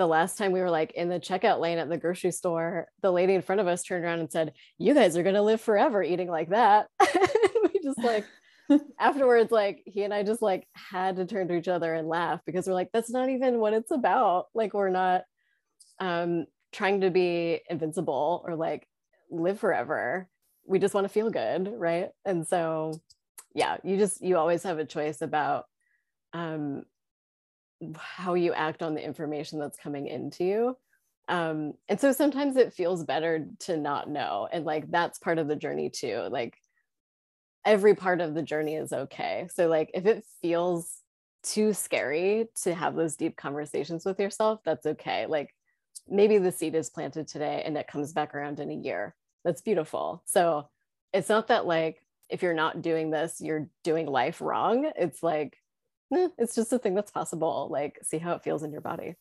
the 0.00 0.06
last 0.06 0.38
time 0.38 0.50
we 0.50 0.62
were 0.62 0.70
like 0.70 0.92
in 0.92 1.10
the 1.10 1.20
checkout 1.20 1.60
lane 1.60 1.76
at 1.76 1.90
the 1.90 1.98
grocery 1.98 2.30
store, 2.30 2.88
the 3.02 3.12
lady 3.12 3.34
in 3.34 3.42
front 3.42 3.60
of 3.60 3.66
us 3.66 3.82
turned 3.82 4.02
around 4.02 4.20
and 4.20 4.32
said, 4.32 4.54
You 4.78 4.94
guys 4.94 5.14
are 5.14 5.22
going 5.22 5.34
to 5.34 5.42
live 5.42 5.60
forever 5.60 6.02
eating 6.02 6.30
like 6.30 6.48
that. 6.48 6.86
we 7.02 7.80
just 7.84 7.98
like, 7.98 8.24
afterwards 8.98 9.50
like 9.50 9.82
he 9.84 10.04
and 10.04 10.14
i 10.14 10.22
just 10.22 10.40
like 10.40 10.64
had 10.74 11.16
to 11.16 11.26
turn 11.26 11.48
to 11.48 11.56
each 11.56 11.66
other 11.66 11.92
and 11.92 12.06
laugh 12.06 12.40
because 12.46 12.68
we're 12.68 12.72
like 12.72 12.88
that's 12.92 13.10
not 13.10 13.28
even 13.28 13.58
what 13.58 13.74
it's 13.74 13.90
about. 13.90 14.46
Like 14.54 14.72
we're 14.72 14.88
not 14.88 15.24
um 15.98 16.46
trying 16.72 17.02
to 17.02 17.10
be 17.10 17.60
invincible 17.68 18.42
or 18.46 18.56
like 18.56 18.88
live 19.30 19.60
forever. 19.60 20.28
We 20.66 20.78
just 20.78 20.94
want 20.94 21.04
to 21.04 21.12
feel 21.12 21.28
good 21.28 21.70
right? 21.76 22.08
And 22.24 22.48
so 22.48 22.94
yeah 23.54 23.76
you 23.84 23.98
just 23.98 24.22
you 24.22 24.38
always 24.38 24.62
have 24.62 24.78
a 24.78 24.86
choice 24.86 25.20
about 25.20 25.66
um 26.32 26.84
how 27.96 28.34
you 28.34 28.52
act 28.52 28.82
on 28.82 28.94
the 28.94 29.04
information 29.04 29.58
that's 29.58 29.78
coming 29.78 30.06
into 30.06 30.44
you 30.44 30.76
um 31.28 31.72
and 31.88 32.00
so 32.00 32.12
sometimes 32.12 32.56
it 32.56 32.72
feels 32.72 33.04
better 33.04 33.46
to 33.58 33.76
not 33.76 34.08
know 34.08 34.48
and 34.52 34.64
like 34.64 34.90
that's 34.90 35.18
part 35.18 35.38
of 35.38 35.48
the 35.48 35.56
journey 35.56 35.88
too 35.88 36.26
like 36.30 36.54
every 37.64 37.94
part 37.94 38.20
of 38.20 38.34
the 38.34 38.42
journey 38.42 38.74
is 38.74 38.92
okay. 38.92 39.48
So, 39.54 39.68
like, 39.68 39.90
if 39.94 40.06
it 40.06 40.24
feels 40.40 40.98
too 41.42 41.72
scary 41.72 42.48
to 42.62 42.74
have 42.74 42.94
those 42.94 43.16
deep 43.16 43.36
conversations 43.36 44.04
with 44.04 44.18
yourself, 44.20 44.60
that's 44.64 44.86
okay. 44.86 45.26
Like, 45.26 45.54
maybe 46.08 46.38
the 46.38 46.52
seed 46.52 46.74
is 46.74 46.90
planted 46.90 47.28
today 47.28 47.62
and 47.64 47.76
it 47.76 47.86
comes 47.86 48.12
back 48.12 48.34
around 48.34 48.60
in 48.60 48.70
a 48.70 48.74
year. 48.74 49.14
That's 49.44 49.62
beautiful. 49.62 50.22
So, 50.26 50.68
it's 51.12 51.28
not 51.28 51.48
that, 51.48 51.66
like, 51.66 52.02
if 52.28 52.42
you're 52.42 52.54
not 52.54 52.82
doing 52.82 53.10
this, 53.10 53.40
you're 53.40 53.68
doing 53.82 54.06
life 54.06 54.40
wrong. 54.40 54.90
It's 54.96 55.22
like, 55.22 55.56
eh, 56.14 56.28
it's 56.38 56.54
just 56.54 56.72
a 56.72 56.78
thing 56.78 56.94
that's 56.94 57.10
possible. 57.10 57.68
Like, 57.70 57.98
see 58.02 58.18
how 58.18 58.34
it 58.34 58.42
feels 58.42 58.62
in 58.62 58.72
your 58.72 58.80
body. 58.80 59.16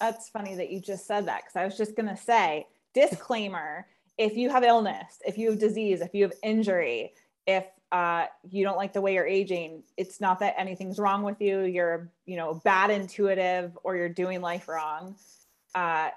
That's 0.00 0.28
funny 0.28 0.54
that 0.56 0.70
you 0.70 0.80
just 0.80 1.06
said 1.06 1.26
that 1.26 1.42
because 1.42 1.56
I 1.56 1.64
was 1.64 1.76
just 1.76 1.96
going 1.96 2.08
to 2.08 2.16
say, 2.16 2.66
disclaimer 2.94 3.86
if 4.18 4.36
you 4.36 4.50
have 4.50 4.62
illness, 4.62 5.20
if 5.26 5.38
you 5.38 5.50
have 5.50 5.58
disease, 5.58 6.00
if 6.00 6.14
you 6.14 6.22
have 6.24 6.32
injury, 6.42 7.14
if 7.46 7.64
uh, 7.90 8.26
you 8.48 8.64
don't 8.64 8.76
like 8.76 8.92
the 8.92 9.00
way 9.00 9.14
you're 9.14 9.26
aging, 9.26 9.82
it's 9.96 10.20
not 10.20 10.38
that 10.40 10.54
anything's 10.56 10.98
wrong 10.98 11.22
with 11.22 11.40
you. 11.40 11.62
You're, 11.62 12.10
you 12.24 12.36
know, 12.36 12.54
bad 12.54 12.90
intuitive 12.90 13.76
or 13.82 13.96
you're 13.96 14.08
doing 14.08 14.40
life 14.40 14.68
wrong. 14.68 15.16
Uh, 15.74 16.10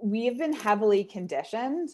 we've 0.00 0.38
been 0.38 0.52
heavily 0.52 1.04
conditioned 1.04 1.90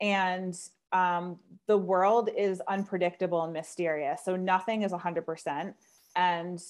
and 0.00 0.56
um, 0.92 1.38
the 1.66 1.76
world 1.76 2.30
is 2.36 2.60
unpredictable 2.68 3.42
and 3.42 3.52
mysterious. 3.52 4.22
So 4.24 4.36
nothing 4.36 4.82
is 4.82 4.92
100%. 4.92 5.74
And, 6.16 6.60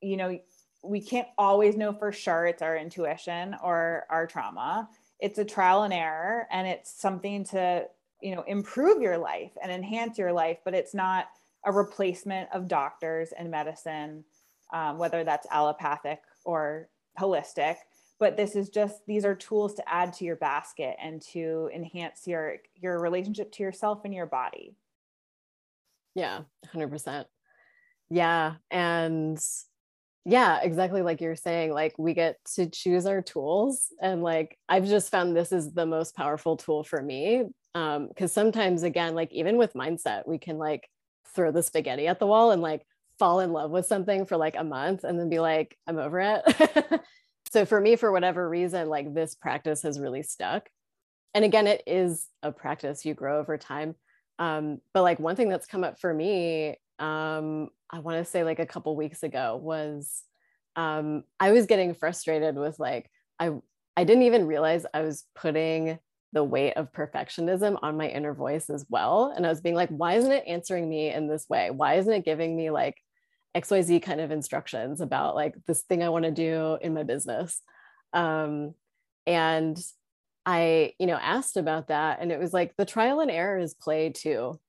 you 0.00 0.16
know, 0.16 0.38
we 0.82 1.00
can't 1.00 1.28
always 1.36 1.76
know 1.76 1.92
for 1.92 2.12
sure 2.12 2.46
it's 2.46 2.62
our 2.62 2.76
intuition 2.76 3.56
or 3.62 4.06
our 4.10 4.26
trauma. 4.26 4.88
It's 5.20 5.38
a 5.38 5.44
trial 5.44 5.82
and 5.82 5.92
error, 5.92 6.46
and 6.50 6.66
it's 6.66 6.90
something 7.00 7.44
to 7.46 7.86
you 8.20 8.34
know 8.34 8.42
improve 8.42 9.00
your 9.00 9.18
life 9.18 9.52
and 9.62 9.70
enhance 9.70 10.18
your 10.18 10.32
life 10.32 10.58
but 10.64 10.74
it's 10.74 10.92
not 10.92 11.28
a 11.64 11.70
replacement 11.70 12.48
of 12.52 12.66
doctors 12.66 13.30
and 13.30 13.48
medicine 13.48 14.24
um, 14.72 14.98
whether 14.98 15.24
that's 15.24 15.46
allopathic 15.50 16.20
or 16.44 16.88
holistic. 17.18 17.76
But 18.18 18.36
this 18.36 18.56
is 18.56 18.68
just 18.68 19.06
these 19.06 19.24
are 19.24 19.34
tools 19.34 19.74
to 19.74 19.88
add 19.88 20.12
to 20.14 20.24
your 20.24 20.36
basket 20.36 20.96
and 21.00 21.22
to 21.32 21.70
enhance 21.72 22.26
your 22.26 22.56
your 22.74 23.00
relationship 23.00 23.52
to 23.52 23.62
yourself 23.62 24.04
and 24.04 24.12
your 24.12 24.26
body. 24.26 24.74
Yeah 26.14 26.42
100% 26.74 27.26
yeah 28.10 28.54
and 28.70 29.38
yeah 30.24 30.60
exactly 30.62 31.02
like 31.02 31.20
you're 31.20 31.36
saying 31.36 31.72
like 31.72 31.94
we 31.98 32.14
get 32.14 32.36
to 32.54 32.68
choose 32.68 33.06
our 33.06 33.22
tools 33.22 33.88
and 34.00 34.22
like 34.22 34.58
i've 34.68 34.86
just 34.86 35.10
found 35.10 35.36
this 35.36 35.52
is 35.52 35.72
the 35.72 35.86
most 35.86 36.14
powerful 36.14 36.56
tool 36.56 36.84
for 36.84 37.00
me 37.00 37.44
um 37.74 38.08
because 38.08 38.32
sometimes 38.32 38.82
again 38.82 39.14
like 39.14 39.32
even 39.32 39.56
with 39.56 39.74
mindset 39.74 40.26
we 40.26 40.38
can 40.38 40.58
like 40.58 40.88
throw 41.34 41.50
the 41.50 41.62
spaghetti 41.62 42.06
at 42.06 42.18
the 42.18 42.26
wall 42.26 42.50
and 42.50 42.62
like 42.62 42.84
fall 43.18 43.40
in 43.40 43.52
love 43.52 43.70
with 43.70 43.86
something 43.86 44.26
for 44.26 44.36
like 44.36 44.56
a 44.56 44.64
month 44.64 45.04
and 45.04 45.18
then 45.18 45.28
be 45.28 45.40
like 45.40 45.76
i'm 45.86 45.98
over 45.98 46.20
it. 46.20 47.00
So 47.50 47.64
for 47.64 47.80
me 47.80 47.96
for 47.96 48.12
whatever 48.12 48.48
reason 48.48 48.88
like 48.88 49.14
this 49.14 49.34
practice 49.34 49.82
has 49.82 49.98
really 49.98 50.22
stuck. 50.22 50.68
And 51.34 51.44
again 51.44 51.66
it 51.66 51.82
is 51.86 52.26
a 52.42 52.52
practice 52.52 53.04
you 53.04 53.14
grow 53.14 53.38
over 53.38 53.56
time 53.58 53.94
um 54.38 54.80
but 54.92 55.02
like 55.02 55.18
one 55.18 55.36
thing 55.36 55.48
that's 55.48 55.66
come 55.66 55.84
up 55.84 56.00
for 56.00 56.12
me 56.12 56.76
um 56.98 57.68
i 57.90 57.98
want 57.98 58.18
to 58.18 58.30
say 58.30 58.44
like 58.44 58.58
a 58.58 58.66
couple 58.66 58.94
weeks 58.96 59.22
ago 59.22 59.58
was 59.62 60.22
um 60.76 61.22
i 61.40 61.52
was 61.52 61.66
getting 61.66 61.94
frustrated 61.94 62.56
with 62.56 62.78
like 62.78 63.10
i 63.38 63.50
i 63.96 64.04
didn't 64.04 64.24
even 64.24 64.46
realize 64.46 64.84
i 64.92 65.02
was 65.02 65.24
putting 65.34 65.98
the 66.32 66.44
weight 66.44 66.74
of 66.74 66.92
perfectionism 66.92 67.78
on 67.82 67.96
my 67.96 68.08
inner 68.08 68.34
voice 68.34 68.68
as 68.68 68.84
well. 68.90 69.32
And 69.34 69.46
I 69.46 69.48
was 69.48 69.60
being 69.60 69.74
like, 69.74 69.88
why 69.88 70.14
isn't 70.14 70.30
it 70.30 70.44
answering 70.46 70.88
me 70.88 71.12
in 71.12 71.26
this 71.26 71.48
way? 71.48 71.70
Why 71.70 71.94
isn't 71.94 72.12
it 72.12 72.24
giving 72.24 72.54
me 72.54 72.70
like 72.70 72.96
XYZ 73.56 74.02
kind 74.02 74.20
of 74.20 74.30
instructions 74.30 75.00
about 75.00 75.34
like 75.34 75.54
this 75.66 75.82
thing 75.82 76.02
I 76.02 76.10
want 76.10 76.26
to 76.26 76.30
do 76.30 76.78
in 76.80 76.92
my 76.92 77.02
business? 77.02 77.62
Um, 78.12 78.74
and 79.26 79.78
I, 80.44 80.92
you 80.98 81.06
know, 81.06 81.16
asked 81.16 81.56
about 81.56 81.88
that. 81.88 82.18
And 82.20 82.30
it 82.30 82.38
was 82.38 82.52
like 82.52 82.76
the 82.76 82.86
trial 82.86 83.20
and 83.20 83.30
error 83.30 83.58
is 83.58 83.74
play 83.74 84.10
too. 84.10 84.60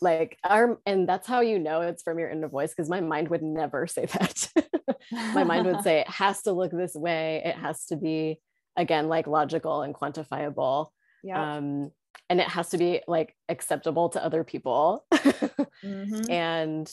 Like 0.00 0.38
our, 0.44 0.78
and 0.86 1.08
that's 1.08 1.26
how 1.26 1.40
you 1.40 1.58
know 1.58 1.80
it's 1.80 2.02
from 2.02 2.18
your 2.18 2.30
inner 2.30 2.48
voice 2.48 2.70
because 2.70 2.88
my 2.88 3.00
mind 3.00 3.28
would 3.28 3.42
never 3.42 3.86
say 3.86 4.06
that. 4.06 4.48
my 5.34 5.44
mind 5.44 5.66
would 5.66 5.80
say 5.82 6.00
it 6.00 6.08
has 6.08 6.42
to 6.42 6.52
look 6.52 6.70
this 6.70 6.94
way. 6.94 7.42
It 7.44 7.56
has 7.56 7.86
to 7.86 7.96
be 7.96 8.40
again 8.78 9.08
like 9.08 9.26
logical 9.26 9.82
and 9.82 9.94
quantifiable 9.94 10.86
yeah 11.22 11.56
um 11.56 11.90
and 12.30 12.40
it 12.40 12.48
has 12.48 12.70
to 12.70 12.78
be 12.78 13.02
like 13.06 13.34
acceptable 13.48 14.08
to 14.08 14.24
other 14.24 14.44
people 14.44 15.04
mm-hmm. 15.12 16.30
and 16.30 16.90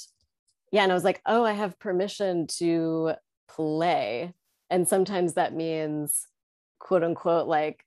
yeah 0.71 0.84
and 0.84 0.91
i 0.91 0.95
was 0.95 1.03
like 1.03 1.21
oh 1.25 1.45
i 1.45 1.53
have 1.53 1.79
permission 1.79 2.47
to 2.47 3.13
play 3.47 4.34
and 4.69 4.88
sometimes 4.88 5.36
that 5.36 5.53
means 5.53 6.27
quote 6.79 7.03
unquote 7.03 7.47
like 7.47 7.84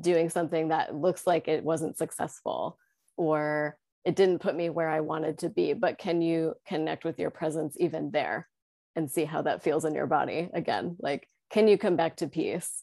doing 0.00 0.30
something 0.30 0.68
that 0.68 0.94
looks 0.94 1.26
like 1.26 1.48
it 1.48 1.62
wasn't 1.62 1.96
successful 1.96 2.78
or 3.16 3.76
it 4.04 4.16
didn't 4.16 4.40
put 4.40 4.56
me 4.56 4.70
where 4.70 4.88
i 4.88 5.00
wanted 5.00 5.38
to 5.38 5.48
be 5.48 5.72
but 5.72 5.98
can 5.98 6.20
you 6.20 6.54
connect 6.66 7.04
with 7.04 7.18
your 7.18 7.30
presence 7.30 7.76
even 7.78 8.10
there 8.10 8.48
and 8.96 9.10
see 9.10 9.24
how 9.24 9.42
that 9.42 9.62
feels 9.62 9.84
in 9.84 9.94
your 9.94 10.06
body 10.06 10.48
again 10.54 10.96
like 11.00 11.28
can 11.50 11.68
you 11.68 11.78
come 11.78 11.96
back 11.96 12.16
to 12.16 12.28
peace 12.28 12.82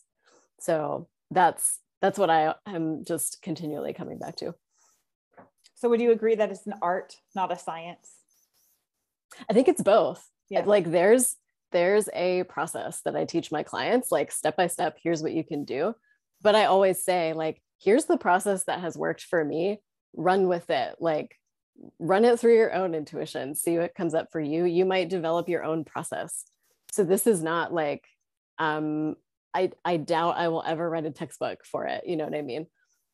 so 0.60 1.08
that's 1.32 1.80
that's 2.02 2.20
what 2.20 2.30
I 2.30 2.54
am 2.68 3.04
just 3.04 3.42
continually 3.42 3.94
coming 3.94 4.20
back 4.20 4.36
to. 4.38 4.54
So 5.76 5.90
would 5.90 6.02
you 6.02 6.12
agree 6.12 6.36
that 6.36 6.52
it's 6.52 6.68
an 6.68 6.76
art, 6.82 7.16
not 7.36 7.52
a 7.52 7.58
science? 7.58 8.12
I 9.50 9.54
think 9.54 9.68
it's 9.68 9.82
both. 9.82 10.28
Yeah. 10.50 10.64
Like 10.66 10.92
there's 10.92 11.36
there's 11.72 12.08
a 12.14 12.44
process 12.44 13.02
that 13.06 13.16
I 13.16 13.26
teach 13.26 13.52
my 13.52 13.64
clients, 13.64 14.12
like 14.12 14.32
step 14.32 14.56
by 14.56 14.68
step, 14.68 14.98
here's 15.02 15.22
what 15.22 15.34
you 15.34 15.44
can 15.44 15.66
do. 15.66 15.96
But 16.42 16.56
I 16.56 16.66
always 16.66 17.04
say, 17.04 17.34
like, 17.34 17.62
here's 17.82 18.06
the 18.06 18.18
process 18.18 18.66
that 18.66 18.82
has 18.82 18.96
worked 18.96 19.24
for 19.24 19.44
me. 19.44 19.82
Run 20.16 20.48
with 20.48 20.70
it. 20.70 20.96
Like, 21.00 21.38
run 22.00 22.26
it 22.26 22.40
through 22.40 22.56
your 22.56 22.74
own 22.74 22.96
intuition, 22.96 23.56
see 23.56 23.78
what 23.78 23.96
comes 23.96 24.14
up 24.14 24.30
for 24.32 24.40
you. 24.40 24.66
You 24.66 24.86
might 24.86 25.10
develop 25.10 25.50
your 25.50 25.64
own 25.64 25.84
process. 25.84 26.46
So 26.92 27.04
this 27.04 27.28
is 27.28 27.44
not 27.44 27.74
like, 27.74 28.04
um, 28.58 29.16
I, 29.54 29.72
I 29.84 29.98
doubt 29.98 30.38
I 30.38 30.48
will 30.48 30.64
ever 30.66 30.90
write 30.90 31.06
a 31.06 31.12
textbook 31.12 31.66
for 31.66 31.86
it. 31.86 32.06
You 32.06 32.16
know 32.16 32.26
what 32.26 32.36
I 32.36 32.42
mean? 32.42 32.68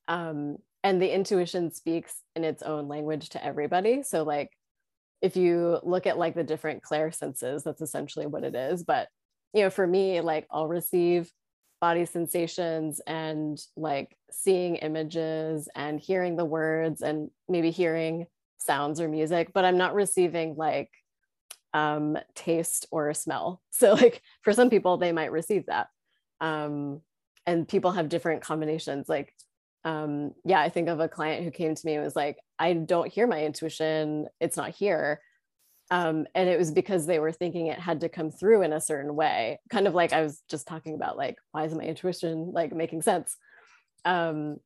Um, 0.08 0.58
and 0.84 1.02
the 1.02 1.14
intuition 1.14 1.72
speaks 1.72 2.16
in 2.36 2.44
its 2.44 2.64
own 2.64 2.88
language 2.88 3.30
to 3.30 3.44
everybody. 3.44 4.04
So 4.04 4.24
like, 4.24 4.50
if 5.22 5.36
you 5.36 5.80
look 5.84 6.08
at 6.08 6.18
like 6.18 6.34
the 6.34 6.44
different 6.44 6.82
clair 6.82 7.12
senses, 7.12 7.64
that's 7.64 7.82
essentially 7.82 8.26
what 8.26 8.44
it 8.44 8.56
is. 8.56 8.84
But 8.84 9.08
you 9.54 9.64
know, 9.64 9.70
for 9.70 9.86
me, 9.86 10.22
like 10.22 10.48
I'll 10.50 10.68
receive 10.68 11.32
body 11.82 12.06
sensations 12.06 13.02
and 13.08 13.60
like 13.76 14.16
seeing 14.32 14.78
images 14.78 15.68
and 15.76 16.00
hearing 16.00 16.38
the 16.38 16.46
words 16.46 17.02
and 17.02 17.30
maybe 17.50 17.72
hearing 17.72 18.28
sounds 18.60 19.02
or 19.02 19.10
music, 19.10 19.52
but 19.54 19.66
I'm 19.66 19.78
not 19.78 19.96
receiving 19.96 20.56
like 20.56 20.92
um, 21.74 22.18
taste 22.36 22.86
or 22.92 23.14
smell. 23.14 23.62
So, 23.74 23.94
like 23.94 24.22
for 24.44 24.54
some 24.54 24.70
people, 24.70 24.98
they 24.98 25.12
might 25.12 25.32
receive 25.32 25.66
that. 25.66 25.88
Um, 26.40 27.02
and 27.48 27.68
people 27.68 27.92
have 27.92 28.10
different 28.10 28.44
combinations. 28.44 29.10
Like, 29.10 29.34
um, 29.84 30.34
yeah, 30.46 30.60
I 30.62 30.70
think 30.70 30.88
of 30.88 31.00
a 31.00 31.10
client 31.10 31.44
who 31.44 31.50
came 31.50 31.74
to 31.74 31.86
me 31.86 31.96
and 31.96 32.04
was 32.04 32.16
like, 32.16 32.38
I 32.60 32.74
don't 32.74 33.12
hear 33.12 33.26
my 33.26 33.44
intuition, 33.44 34.28
it's 34.40 34.56
not 34.58 34.70
here. 34.70 35.20
Um, 35.92 36.26
and 36.34 36.50
it 36.50 36.58
was 36.58 36.72
because 36.72 37.06
they 37.06 37.20
were 37.20 37.34
thinking 37.34 37.68
it 37.68 37.80
had 37.80 38.02
to 38.02 38.10
come 38.10 38.32
through 38.32 38.64
in 38.64 38.74
a 38.74 38.82
certain 38.82 39.16
way, 39.16 39.60
kind 39.70 39.88
of 39.88 39.94
like 39.94 40.14
I 40.14 40.22
was 40.22 40.42
just 40.50 40.66
talking 40.68 40.96
about, 40.96 41.18
like, 41.18 41.36
why 41.52 41.66
is 41.66 41.76
my 41.76 41.84
intuition 41.84 42.52
like 42.54 42.74
making 42.74 43.02
sense? 43.04 43.36
Um, 44.06 44.58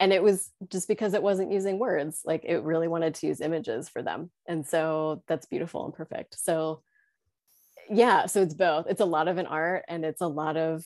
and 0.00 0.12
it 0.12 0.22
was 0.22 0.52
just 0.70 0.86
because 0.88 1.14
it 1.14 1.22
wasn't 1.22 1.52
using 1.52 1.78
words 1.78 2.22
like 2.24 2.44
it 2.44 2.62
really 2.62 2.88
wanted 2.88 3.14
to 3.16 3.26
use 3.26 3.40
images 3.40 3.88
for 3.88 4.02
them. 4.02 4.30
And 4.46 4.66
so 4.66 5.22
that's 5.26 5.46
beautiful 5.46 5.84
and 5.84 5.94
perfect. 5.94 6.38
So 6.38 6.82
yeah 7.90 8.26
so 8.26 8.42
it's 8.42 8.54
both. 8.54 8.86
It's 8.88 9.00
a 9.00 9.06
lot 9.06 9.28
of 9.28 9.38
an 9.38 9.46
art 9.46 9.84
and 9.88 10.04
it's 10.04 10.20
a 10.20 10.26
lot 10.26 10.56
of 10.56 10.84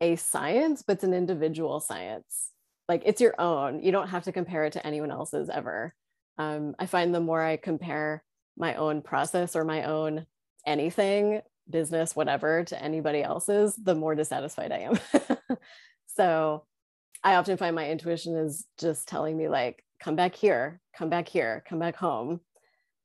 a 0.00 0.16
science 0.16 0.82
but 0.82 0.94
it's 0.94 1.04
an 1.04 1.14
individual 1.14 1.80
science. 1.80 2.50
Like 2.88 3.02
it's 3.06 3.20
your 3.20 3.40
own. 3.40 3.82
You 3.82 3.92
don't 3.92 4.08
have 4.08 4.24
to 4.24 4.32
compare 4.32 4.64
it 4.66 4.74
to 4.74 4.86
anyone 4.86 5.10
else's 5.10 5.48
ever. 5.48 5.94
Um, 6.36 6.74
i 6.80 6.86
find 6.86 7.14
the 7.14 7.20
more 7.20 7.40
i 7.40 7.56
compare 7.56 8.24
my 8.56 8.74
own 8.74 9.02
process 9.02 9.56
or 9.56 9.64
my 9.64 9.84
own 9.84 10.26
anything 10.66 11.40
business 11.68 12.14
whatever 12.14 12.62
to 12.64 12.80
anybody 12.82 13.22
else's 13.22 13.74
the 13.76 13.94
more 13.94 14.14
dissatisfied 14.14 14.70
i 14.70 14.78
am 14.78 14.98
so 16.06 16.64
I 17.24 17.36
often 17.36 17.56
find 17.56 17.74
my 17.74 17.88
intuition 17.88 18.36
is 18.36 18.66
just 18.78 19.08
telling 19.08 19.36
me 19.36 19.48
like, 19.48 19.82
come 19.98 20.14
back 20.14 20.34
here, 20.34 20.80
come 20.96 21.08
back 21.08 21.26
here, 21.26 21.64
come 21.66 21.78
back 21.78 21.96
home. 21.96 22.40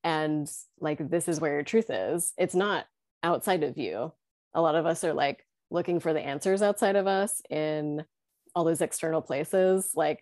And 0.04 0.52
like, 0.82 1.10
this 1.10 1.30
is 1.30 1.39
where 1.39 1.54
your 1.54 1.64
truth 1.64 1.89
is. 1.89 2.34
It's 2.38 2.54
not 2.54 2.86
outside 3.24 3.64
of 3.64 3.78
you. 3.78 4.12
A 4.54 4.62
lot 4.62 4.76
of 4.76 4.86
us 4.86 5.06
are 5.06 5.14
like 5.14 5.45
looking 5.72 6.02
for 6.02 6.14
the 6.14 6.20
answers 6.20 6.62
outside 6.62 6.97
of 6.97 7.08
us 7.08 7.41
in 7.50 8.04
all 8.54 8.66
those 8.66 8.82
external 8.82 9.22
places. 9.22 9.91
Like, 9.95 10.22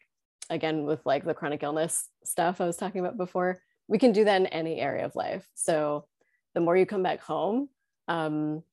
again, 0.52 0.84
with 0.86 1.04
like 1.04 1.26
the 1.26 1.34
chronic 1.34 1.64
illness 1.64 2.08
stuff 2.24 2.62
I 2.62 2.66
was 2.66 2.78
talking 2.78 3.02
about 3.02 3.18
before, 3.18 3.62
we 3.88 3.98
can 3.98 4.12
do 4.12 4.26
that 4.26 4.42
in 4.42 4.48
any 4.48 4.80
area 4.80 5.06
of 5.06 5.16
life. 5.16 5.48
So 5.56 6.06
the 6.54 6.62
more 6.62 6.76
you 6.76 6.86
come 6.86 7.04
back 7.04 7.22
home, 7.22 7.70
um, 8.08 8.64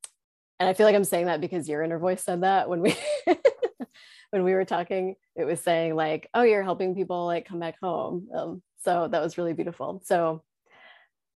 and 0.60 0.68
I 0.68 0.74
feel 0.74 0.86
like 0.86 0.94
I'm 0.94 1.04
saying 1.04 1.26
that 1.26 1.40
because 1.40 1.68
your 1.68 1.82
inner 1.82 1.98
voice 1.98 2.22
said 2.22 2.42
that 2.42 2.68
when 2.68 2.80
we 2.80 2.96
when 4.30 4.44
we 4.44 4.54
were 4.54 4.64
talking, 4.64 5.16
it 5.34 5.44
was 5.44 5.60
saying 5.60 5.96
like, 5.96 6.28
"Oh, 6.32 6.42
you're 6.42 6.62
helping 6.62 6.94
people 6.94 7.26
like 7.26 7.46
come 7.46 7.58
back 7.58 7.76
home." 7.82 8.28
Um, 8.34 8.62
so 8.84 9.08
that 9.08 9.22
was 9.22 9.36
really 9.36 9.52
beautiful. 9.52 10.00
So 10.04 10.42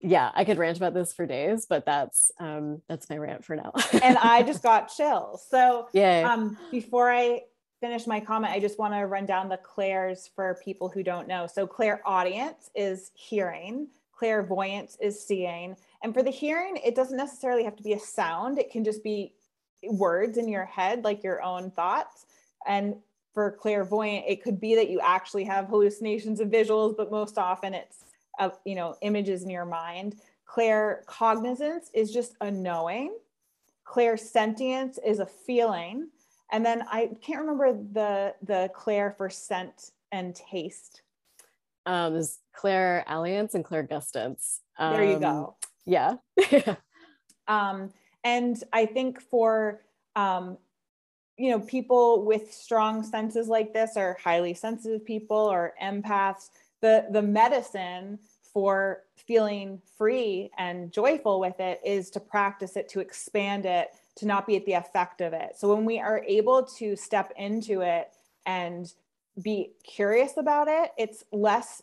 yeah, 0.00 0.30
I 0.34 0.44
could 0.44 0.58
rant 0.58 0.76
about 0.76 0.94
this 0.94 1.12
for 1.12 1.26
days, 1.26 1.66
but 1.66 1.86
that's 1.86 2.30
um, 2.38 2.82
that's 2.88 3.08
my 3.08 3.16
rant 3.16 3.44
for 3.44 3.56
now. 3.56 3.72
and 4.02 4.18
I 4.18 4.42
just 4.42 4.62
got 4.70 4.94
chills. 4.94 5.46
So 5.50 5.88
yeah. 5.92 6.32
Um, 6.32 6.58
before 6.70 7.10
I 7.10 7.42
finish 7.86 8.06
my 8.06 8.18
comment, 8.18 8.52
I 8.52 8.58
just 8.58 8.80
want 8.80 8.94
to 8.94 9.06
run 9.06 9.26
down 9.26 9.48
the 9.48 9.58
clairs 9.58 10.28
for 10.34 10.58
people 10.64 10.88
who 10.88 11.04
don't 11.04 11.28
know. 11.28 11.46
So 11.46 11.68
clairaudience 11.68 12.68
is 12.74 13.12
hearing, 13.14 13.86
clairvoyance 14.12 14.96
is 15.00 15.24
seeing, 15.24 15.76
and 16.02 16.12
for 16.12 16.24
the 16.24 16.30
hearing, 16.30 16.78
it 16.84 16.96
doesn't 16.96 17.16
necessarily 17.16 17.62
have 17.62 17.76
to 17.76 17.84
be 17.84 17.92
a 17.92 17.98
sound. 18.00 18.58
It 18.58 18.72
can 18.72 18.82
just 18.82 19.04
be 19.04 19.34
words 19.84 20.36
in 20.36 20.48
your 20.48 20.64
head, 20.64 21.04
like 21.04 21.22
your 21.22 21.40
own 21.42 21.70
thoughts. 21.70 22.26
And 22.66 22.96
for 23.32 23.52
clairvoyant, 23.52 24.24
it 24.26 24.42
could 24.42 24.60
be 24.60 24.74
that 24.74 24.90
you 24.90 24.98
actually 25.00 25.44
have 25.44 25.68
hallucinations 25.68 26.40
of 26.40 26.48
visuals, 26.48 26.96
but 26.96 27.12
most 27.12 27.38
often 27.38 27.72
it's 27.72 28.04
uh, 28.40 28.50
you 28.64 28.74
know 28.74 28.96
images 29.02 29.44
in 29.44 29.50
your 29.50 29.64
mind. 29.64 30.16
Claircognizance 30.48 31.90
is 31.94 32.12
just 32.12 32.34
a 32.40 32.50
knowing. 32.50 33.16
Clairsentience 33.86 34.98
is 35.06 35.20
a 35.20 35.26
feeling. 35.26 36.08
And 36.52 36.64
then 36.64 36.82
I 36.90 37.10
can't 37.22 37.40
remember 37.40 37.72
the 37.72 38.34
the 38.42 38.70
Claire 38.74 39.14
for 39.16 39.28
scent 39.28 39.90
and 40.12 40.34
taste. 40.34 41.02
Um, 41.84 42.14
there's 42.14 42.38
clairalience 42.56 43.54
and 43.54 43.64
clairgustance. 43.64 44.58
Um, 44.78 44.92
there 44.94 45.04
you 45.04 45.20
go. 45.20 45.26
Um, 45.28 45.54
yeah. 45.84 46.14
um, 47.48 47.92
and 48.24 48.62
I 48.72 48.86
think 48.86 49.20
for 49.20 49.82
um, 50.16 50.58
you 51.36 51.50
know, 51.50 51.60
people 51.60 52.24
with 52.24 52.52
strong 52.52 53.02
senses 53.02 53.48
like 53.48 53.74
this 53.74 53.96
are 53.96 54.16
highly 54.22 54.54
sensitive 54.54 55.04
people 55.04 55.36
or 55.36 55.74
empaths. 55.82 56.50
The 56.80 57.06
the 57.10 57.22
medicine 57.22 58.18
for 58.56 59.02
feeling 59.16 59.82
free 59.98 60.50
and 60.56 60.90
joyful 60.90 61.40
with 61.40 61.60
it 61.60 61.78
is 61.84 62.08
to 62.08 62.18
practice 62.18 62.74
it, 62.74 62.88
to 62.88 63.00
expand 63.00 63.66
it, 63.66 63.90
to 64.14 64.24
not 64.24 64.46
be 64.46 64.56
at 64.56 64.64
the 64.64 64.72
effect 64.72 65.20
of 65.20 65.34
it. 65.34 65.50
So 65.58 65.74
when 65.74 65.84
we 65.84 66.00
are 66.00 66.24
able 66.26 66.62
to 66.78 66.96
step 66.96 67.34
into 67.36 67.82
it 67.82 68.08
and 68.46 68.90
be 69.42 69.72
curious 69.84 70.38
about 70.38 70.68
it, 70.68 70.92
it's 70.96 71.22
less 71.32 71.82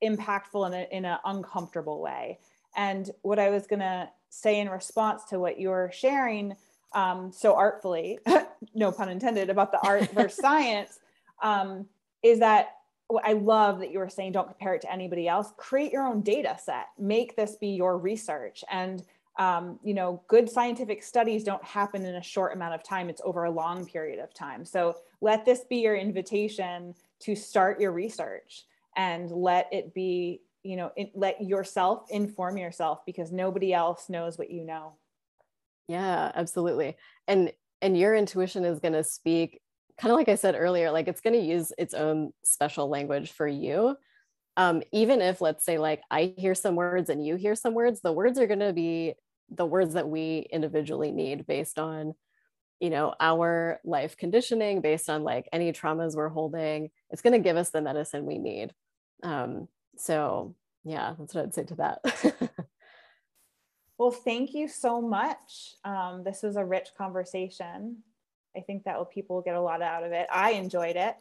impactful 0.00 0.64
in, 0.68 0.74
a, 0.74 0.86
in 0.96 1.04
an 1.06 1.18
uncomfortable 1.24 2.00
way. 2.00 2.38
And 2.76 3.10
what 3.22 3.40
I 3.40 3.50
was 3.50 3.66
going 3.66 3.80
to 3.80 4.08
say 4.30 4.60
in 4.60 4.68
response 4.68 5.24
to 5.30 5.40
what 5.40 5.58
you're 5.58 5.90
sharing 5.92 6.54
um, 6.92 7.32
so 7.32 7.56
artfully, 7.56 8.20
no 8.76 8.92
pun 8.92 9.08
intended, 9.08 9.50
about 9.50 9.72
the 9.72 9.84
art 9.84 10.08
versus 10.12 10.38
science, 10.40 11.00
um, 11.42 11.86
is 12.22 12.38
that 12.38 12.76
I 13.24 13.32
love 13.32 13.80
that 13.80 13.90
you 13.90 13.98
were 13.98 14.08
saying 14.08 14.32
don't 14.32 14.48
compare 14.48 14.74
it 14.74 14.82
to 14.82 14.92
anybody 14.92 15.28
else. 15.28 15.52
Create 15.56 15.92
your 15.92 16.06
own 16.06 16.22
data 16.22 16.56
set. 16.62 16.86
Make 16.98 17.36
this 17.36 17.56
be 17.56 17.68
your 17.68 17.98
research. 17.98 18.64
And 18.70 19.02
um, 19.38 19.78
you 19.82 19.94
know, 19.94 20.22
good 20.28 20.48
scientific 20.48 21.02
studies 21.02 21.42
don't 21.42 21.64
happen 21.64 22.04
in 22.04 22.16
a 22.16 22.22
short 22.22 22.52
amount 22.52 22.74
of 22.74 22.82
time. 22.82 23.08
It's 23.08 23.22
over 23.24 23.44
a 23.44 23.50
long 23.50 23.86
period 23.86 24.18
of 24.18 24.34
time. 24.34 24.64
So 24.64 24.96
let 25.22 25.46
this 25.46 25.64
be 25.64 25.76
your 25.76 25.96
invitation 25.96 26.94
to 27.20 27.34
start 27.34 27.80
your 27.80 27.92
research 27.92 28.66
and 28.94 29.30
let 29.30 29.68
it 29.72 29.94
be, 29.94 30.42
you 30.62 30.76
know, 30.76 30.90
it, 30.96 31.12
let 31.14 31.40
yourself 31.40 32.04
inform 32.10 32.58
yourself 32.58 33.06
because 33.06 33.32
nobody 33.32 33.72
else 33.72 34.10
knows 34.10 34.36
what 34.36 34.50
you 34.50 34.64
know. 34.64 34.96
Yeah, 35.88 36.30
absolutely. 36.34 36.96
And 37.26 37.52
and 37.80 37.98
your 37.98 38.14
intuition 38.14 38.64
is 38.64 38.78
going 38.78 38.92
to 38.92 39.02
speak 39.02 39.61
kind 39.98 40.12
of 40.12 40.16
like 40.16 40.28
I 40.28 40.34
said 40.34 40.54
earlier, 40.56 40.90
like 40.90 41.08
it's 41.08 41.20
going 41.20 41.38
to 41.38 41.46
use 41.46 41.72
its 41.78 41.94
own 41.94 42.32
special 42.44 42.88
language 42.88 43.32
for 43.32 43.46
you. 43.46 43.96
Um, 44.56 44.82
even 44.92 45.20
if 45.22 45.40
let's 45.40 45.64
say 45.64 45.78
like 45.78 46.02
I 46.10 46.34
hear 46.36 46.54
some 46.54 46.76
words 46.76 47.08
and 47.08 47.24
you 47.24 47.36
hear 47.36 47.54
some 47.54 47.74
words, 47.74 48.00
the 48.00 48.12
words 48.12 48.38
are 48.38 48.46
going 48.46 48.60
to 48.60 48.72
be 48.72 49.14
the 49.50 49.66
words 49.66 49.94
that 49.94 50.08
we 50.08 50.46
individually 50.50 51.10
need 51.10 51.46
based 51.46 51.78
on 51.78 52.14
you 52.80 52.90
know 52.90 53.14
our 53.20 53.80
life 53.84 54.16
conditioning 54.16 54.80
based 54.80 55.08
on 55.08 55.22
like 55.22 55.48
any 55.52 55.72
traumas 55.72 56.16
we're 56.16 56.28
holding 56.28 56.90
it's 57.10 57.22
going 57.22 57.34
to 57.34 57.38
give 57.38 57.56
us 57.56 57.70
the 57.70 57.82
medicine 57.82 58.24
we 58.24 58.38
need 58.38 58.72
um 59.22 59.68
so 59.96 60.56
yeah 60.84 61.14
that's 61.18 61.34
what 61.34 61.44
i'd 61.44 61.54
say 61.54 61.64
to 61.64 61.74
that 61.74 62.00
Well, 64.02 64.10
thank 64.10 64.52
you 64.52 64.66
so 64.66 65.00
much. 65.00 65.76
Um, 65.84 66.24
this 66.24 66.42
was 66.42 66.56
a 66.56 66.64
rich 66.64 66.88
conversation. 66.98 67.98
I 68.56 68.60
think 68.60 68.84
that 68.84 68.96
people 69.10 69.36
will 69.36 69.42
get 69.42 69.54
a 69.54 69.60
lot 69.60 69.82
out 69.82 70.04
of 70.04 70.12
it. 70.12 70.26
I 70.32 70.52
enjoyed 70.52 70.96
it. 70.96 71.16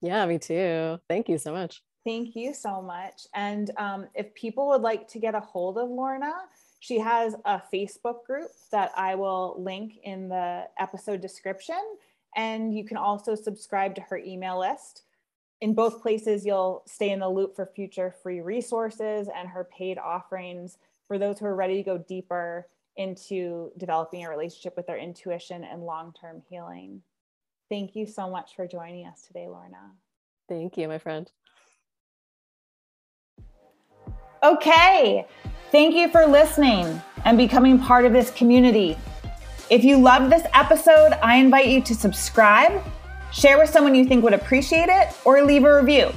Yeah, 0.00 0.26
me 0.26 0.38
too. 0.38 0.98
Thank 1.08 1.28
you 1.28 1.38
so 1.38 1.52
much. 1.52 1.82
Thank 2.04 2.34
you 2.34 2.52
so 2.52 2.82
much. 2.82 3.26
And 3.34 3.70
um, 3.76 4.08
if 4.14 4.34
people 4.34 4.68
would 4.68 4.82
like 4.82 5.06
to 5.08 5.20
get 5.20 5.36
a 5.36 5.40
hold 5.40 5.78
of 5.78 5.88
Lorna, 5.88 6.32
she 6.80 6.98
has 6.98 7.36
a 7.44 7.62
Facebook 7.72 8.24
group 8.26 8.50
that 8.72 8.90
I 8.96 9.14
will 9.14 9.54
link 9.62 9.98
in 10.02 10.28
the 10.28 10.64
episode 10.80 11.20
description. 11.20 11.80
And 12.34 12.76
you 12.76 12.84
can 12.84 12.96
also 12.96 13.36
subscribe 13.36 13.94
to 13.94 14.00
her 14.00 14.18
email 14.18 14.58
list. 14.58 15.04
In 15.60 15.74
both 15.74 16.02
places, 16.02 16.44
you'll 16.44 16.82
stay 16.86 17.10
in 17.10 17.20
the 17.20 17.28
loop 17.28 17.54
for 17.54 17.66
future 17.66 18.12
free 18.22 18.40
resources 18.40 19.28
and 19.32 19.48
her 19.48 19.62
paid 19.62 19.96
offerings 19.96 20.78
for 21.06 21.18
those 21.18 21.38
who 21.38 21.46
are 21.46 21.54
ready 21.54 21.76
to 21.76 21.82
go 21.84 21.98
deeper 21.98 22.66
into 22.96 23.70
developing 23.78 24.24
a 24.24 24.30
relationship 24.30 24.76
with 24.76 24.86
their 24.86 24.98
intuition 24.98 25.64
and 25.64 25.82
long 25.82 26.12
term 26.20 26.42
healing. 26.48 27.02
Thank 27.68 27.96
you 27.96 28.06
so 28.06 28.28
much 28.28 28.54
for 28.54 28.66
joining 28.66 29.06
us 29.06 29.22
today, 29.26 29.48
Lorna. 29.48 29.92
Thank 30.48 30.76
you, 30.76 30.88
my 30.88 30.98
friend. 30.98 31.30
Okay. 34.42 35.26
Thank 35.70 35.94
you 35.94 36.08
for 36.08 36.26
listening 36.26 37.00
and 37.24 37.38
becoming 37.38 37.78
part 37.78 38.04
of 38.04 38.12
this 38.12 38.30
community. 38.32 38.98
If 39.70 39.84
you 39.84 39.96
loved 39.96 40.30
this 40.30 40.42
episode, 40.52 41.12
I 41.22 41.36
invite 41.36 41.68
you 41.68 41.80
to 41.82 41.94
subscribe, 41.94 42.82
share 43.32 43.58
with 43.58 43.70
someone 43.70 43.94
you 43.94 44.04
think 44.04 44.22
would 44.22 44.34
appreciate 44.34 44.90
it, 44.90 45.14
or 45.24 45.42
leave 45.42 45.64
a 45.64 45.80
review. 45.80 46.12